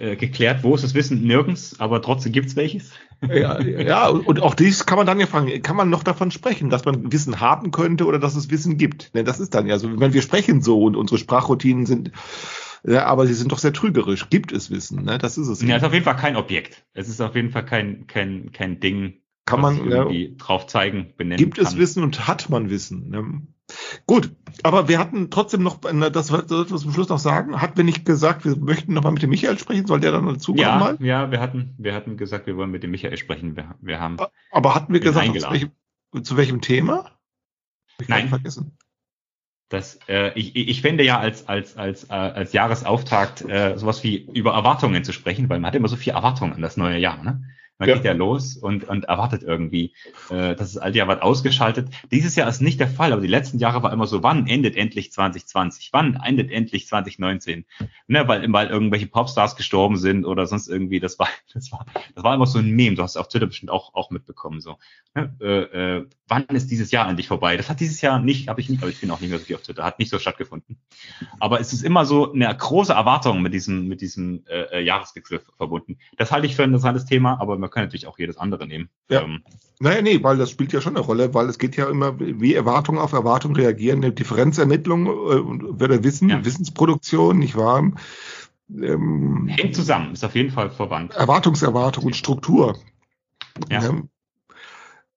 äh 0.00 0.16
geklärt, 0.16 0.62
wo 0.62 0.74
ist 0.74 0.84
das 0.84 0.94
Wissen? 0.94 1.22
Nirgends, 1.22 1.78
aber 1.78 2.02
trotzdem 2.02 2.32
gibt's 2.32 2.56
welches. 2.56 2.92
Ja, 3.26 3.60
ja, 3.60 4.08
und 4.08 4.40
auch 4.40 4.54
dies 4.54 4.86
kann 4.86 4.96
man 4.96 5.06
dann 5.06 5.18
ja 5.18 5.26
fragen, 5.26 5.60
kann 5.62 5.76
man 5.76 5.90
noch 5.90 6.04
davon 6.04 6.30
sprechen, 6.30 6.70
dass 6.70 6.84
man 6.84 7.10
Wissen 7.12 7.40
haben 7.40 7.72
könnte 7.72 8.06
oder 8.06 8.20
dass 8.20 8.36
es 8.36 8.50
Wissen 8.50 8.78
gibt? 8.78 9.12
Ne, 9.14 9.24
das 9.24 9.40
ist 9.40 9.54
dann 9.54 9.66
ja 9.66 9.78
so, 9.78 9.98
wenn 9.98 10.12
wir 10.12 10.22
sprechen 10.22 10.62
so 10.62 10.82
und 10.82 10.94
unsere 10.94 11.18
Sprachroutinen 11.18 11.84
sind, 11.84 12.12
ja, 12.84 13.06
aber 13.06 13.26
sie 13.26 13.34
sind 13.34 13.50
doch 13.50 13.58
sehr 13.58 13.72
trügerisch. 13.72 14.30
Gibt 14.30 14.52
es 14.52 14.70
Wissen? 14.70 15.04
Ne? 15.04 15.18
Das 15.18 15.36
ist 15.36 15.48
es. 15.48 15.62
Ja, 15.62 15.76
es 15.76 15.82
ist 15.82 15.86
auf 15.88 15.92
jeden 15.92 16.04
Fall 16.04 16.16
kein 16.16 16.36
Objekt. 16.36 16.84
Es 16.92 17.08
ist 17.08 17.20
auf 17.20 17.34
jeden 17.34 17.50
Fall 17.50 17.64
kein, 17.64 18.06
kein, 18.06 18.52
kein 18.52 18.78
Ding, 18.78 19.14
kann 19.46 19.60
man 19.60 19.78
irgendwie 19.78 20.26
ja, 20.26 20.34
drauf 20.36 20.66
zeigen, 20.66 21.14
benennen 21.16 21.38
Gibt 21.38 21.56
kann. 21.56 21.66
es 21.66 21.76
Wissen 21.76 22.02
und 22.02 22.28
hat 22.28 22.50
man 22.50 22.70
Wissen? 22.70 23.08
Ne? 23.08 23.42
Gut, 24.06 24.32
aber 24.62 24.88
wir 24.88 24.98
hatten 24.98 25.30
trotzdem 25.30 25.62
noch, 25.62 25.80
das 25.80 26.28
sollten 26.28 26.50
wir 26.50 26.66
zum 26.66 26.92
Schluss 26.92 27.08
noch 27.08 27.18
sagen, 27.18 27.60
hatten 27.60 27.76
wir 27.76 27.84
nicht 27.84 28.04
gesagt, 28.04 28.44
wir 28.44 28.56
möchten 28.56 28.94
noch 28.94 29.02
mal 29.02 29.10
mit 29.10 29.22
dem 29.22 29.30
Michael 29.30 29.58
sprechen, 29.58 29.86
soll 29.86 30.00
der 30.00 30.12
dann 30.12 30.26
dazu 30.26 30.52
kommen 30.52 30.62
ja, 30.62 30.78
mal? 30.78 30.96
Ja, 31.00 31.30
wir 31.30 31.40
hatten, 31.40 31.74
wir 31.78 31.94
hatten 31.94 32.16
gesagt, 32.16 32.46
wir 32.46 32.56
wollen 32.56 32.70
mit 32.70 32.82
dem 32.82 32.90
Michael 32.90 33.16
sprechen. 33.16 33.56
Wir, 33.56 33.74
wir 33.80 34.00
haben. 34.00 34.16
Aber 34.50 34.74
hatten 34.74 34.92
wir 34.92 35.00
gesagt, 35.00 35.38
zu 35.38 35.50
welchem, 35.50 35.72
zu 36.22 36.36
welchem, 36.36 36.60
Thema? 36.60 37.10
Ich 38.00 38.08
Nein. 38.08 38.28
Vergessen. 38.28 38.78
Das, 39.68 39.98
äh, 40.08 40.32
ich, 40.38 40.56
ich 40.56 40.80
fände 40.80 41.04
ja 41.04 41.18
als, 41.18 41.46
als, 41.46 41.76
als, 41.76 42.04
äh, 42.04 42.14
als 42.14 42.54
Jahresauftakt 42.54 43.42
äh, 43.42 43.76
sowas 43.76 44.02
wie 44.02 44.16
über 44.16 44.54
Erwartungen 44.54 45.04
zu 45.04 45.12
sprechen, 45.12 45.50
weil 45.50 45.60
man 45.60 45.68
hat 45.68 45.74
immer 45.74 45.88
so 45.88 45.96
viel 45.96 46.14
Erwartungen 46.14 46.54
an 46.54 46.62
das 46.62 46.78
neue 46.78 46.96
Jahr. 46.96 47.22
Ne? 47.22 47.44
Man 47.78 47.88
ja. 47.88 47.94
geht 47.94 48.04
ja 48.04 48.12
los 48.12 48.56
und, 48.56 48.88
und 48.88 49.04
erwartet 49.04 49.44
irgendwie, 49.44 49.94
äh, 50.30 50.56
dass 50.56 50.72
das 50.72 50.78
alte 50.78 50.98
Jahr 50.98 51.06
wird 51.06 51.22
ausgeschaltet. 51.22 51.88
Dieses 52.10 52.34
Jahr 52.34 52.48
ist 52.48 52.60
nicht 52.60 52.80
der 52.80 52.88
Fall, 52.88 53.12
aber 53.12 53.22
die 53.22 53.28
letzten 53.28 53.58
Jahre 53.58 53.84
war 53.84 53.92
immer 53.92 54.08
so, 54.08 54.24
wann 54.24 54.48
endet 54.48 54.76
endlich 54.76 55.12
2020? 55.12 55.90
Wann 55.92 56.16
endet 56.16 56.50
endlich 56.50 56.88
2019? 56.88 57.66
Ne, 58.08 58.26
weil, 58.26 58.52
weil 58.52 58.66
irgendwelche 58.66 59.06
Popstars 59.06 59.54
gestorben 59.54 59.96
sind 59.96 60.24
oder 60.24 60.46
sonst 60.46 60.66
irgendwie, 60.66 60.98
das 60.98 61.20
war, 61.20 61.28
das 61.54 61.70
war, 61.70 61.86
das 62.16 62.24
war 62.24 62.34
immer 62.34 62.46
so 62.46 62.58
ein 62.58 62.70
Meme. 62.70 62.96
Du 62.96 63.02
hast 63.02 63.12
es 63.12 63.16
auf 63.16 63.28
Twitter 63.28 63.46
bestimmt 63.46 63.70
auch, 63.70 63.94
auch 63.94 64.10
mitbekommen, 64.10 64.60
so. 64.60 64.78
Ne, 65.14 65.32
äh, 65.40 65.98
äh, 65.98 66.06
wann 66.26 66.46
ist 66.46 66.72
dieses 66.72 66.90
Jahr 66.90 67.08
endlich 67.08 67.28
vorbei? 67.28 67.56
Das 67.56 67.70
hat 67.70 67.78
dieses 67.78 68.00
Jahr 68.00 68.18
nicht, 68.18 68.48
habe 68.48 68.60
ich 68.60 68.68
nicht, 68.68 68.82
aber 68.82 68.90
ich 68.90 69.00
bin 69.00 69.10
auch 69.12 69.20
nicht 69.20 69.30
mehr 69.30 69.38
so 69.38 69.44
viel 69.44 69.56
auf 69.56 69.62
Twitter, 69.62 69.84
hat 69.84 70.00
nicht 70.00 70.10
so 70.10 70.18
stattgefunden. 70.18 70.78
Aber 71.38 71.60
es 71.60 71.72
ist 71.72 71.82
immer 71.82 72.04
so 72.04 72.32
eine 72.32 72.54
große 72.54 72.92
Erwartung 72.92 73.40
mit 73.40 73.54
diesem, 73.54 73.86
mit 73.86 74.00
diesem 74.00 74.44
äh, 74.48 74.78
äh 74.78 74.80
Jahreswechsel 74.80 75.40
verbunden. 75.56 75.98
Das 76.16 76.32
halte 76.32 76.46
ich 76.46 76.56
für 76.56 76.64
ein 76.64 76.70
interessantes 76.70 77.04
Thema, 77.04 77.40
aber 77.40 77.56
man 77.68 77.74
kann 77.74 77.84
natürlich 77.84 78.06
auch 78.06 78.18
jedes 78.18 78.38
andere 78.38 78.66
nehmen. 78.66 78.88
Ja. 79.10 79.22
Ähm, 79.22 79.42
naja, 79.80 80.02
nee, 80.02 80.22
weil 80.22 80.38
das 80.38 80.50
spielt 80.50 80.72
ja 80.72 80.80
schon 80.80 80.96
eine 80.96 81.04
Rolle, 81.04 81.34
weil 81.34 81.48
es 81.48 81.58
geht 81.58 81.76
ja 81.76 81.88
immer, 81.88 82.18
wie 82.18 82.54
Erwartung 82.54 82.98
auf 82.98 83.12
Erwartung 83.12 83.54
reagieren, 83.54 84.02
eine 84.02 84.12
Differenzermittlung, 84.12 85.06
äh, 85.06 85.78
würde 85.78 86.02
Wissen, 86.02 86.30
ja. 86.30 86.44
Wissensproduktion, 86.44 87.38
nicht 87.38 87.56
wahr? 87.56 87.92
Ähm, 88.70 89.48
Hängt 89.48 89.76
zusammen, 89.76 90.12
ist 90.12 90.24
auf 90.24 90.34
jeden 90.34 90.50
Fall 90.50 90.70
verwandt. 90.70 91.14
Erwartungserwartung 91.14 92.04
und 92.06 92.16
Struktur. 92.16 92.76
Ja. 93.70 93.82
ja. 93.82 94.02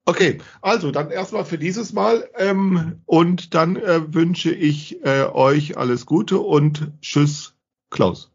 Okay, 0.06 0.40
also 0.62 0.92
dann 0.92 1.12
erstmal 1.12 1.46
für 1.46 1.58
dieses 1.58 1.94
Mal 1.94 2.28
ähm, 2.36 3.02
und 3.06 3.54
dann 3.54 3.76
äh, 3.78 4.14
wünsche 4.14 4.52
ich 4.52 5.04
äh, 5.06 5.26
euch 5.26 5.78
alles 5.78 6.06
Gute 6.06 6.40
und 6.40 6.92
Tschüss, 7.02 7.56
Klaus 7.92 8.31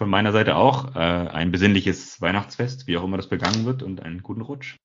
von 0.00 0.08
meiner 0.08 0.32
Seite 0.32 0.56
auch 0.56 0.96
äh, 0.96 0.98
ein 0.98 1.52
besinnliches 1.52 2.22
Weihnachtsfest, 2.22 2.86
wie 2.86 2.96
auch 2.96 3.04
immer 3.04 3.18
das 3.18 3.28
begangen 3.28 3.66
wird, 3.66 3.82
und 3.82 4.02
einen 4.02 4.22
guten 4.22 4.40
Rutsch. 4.40 4.78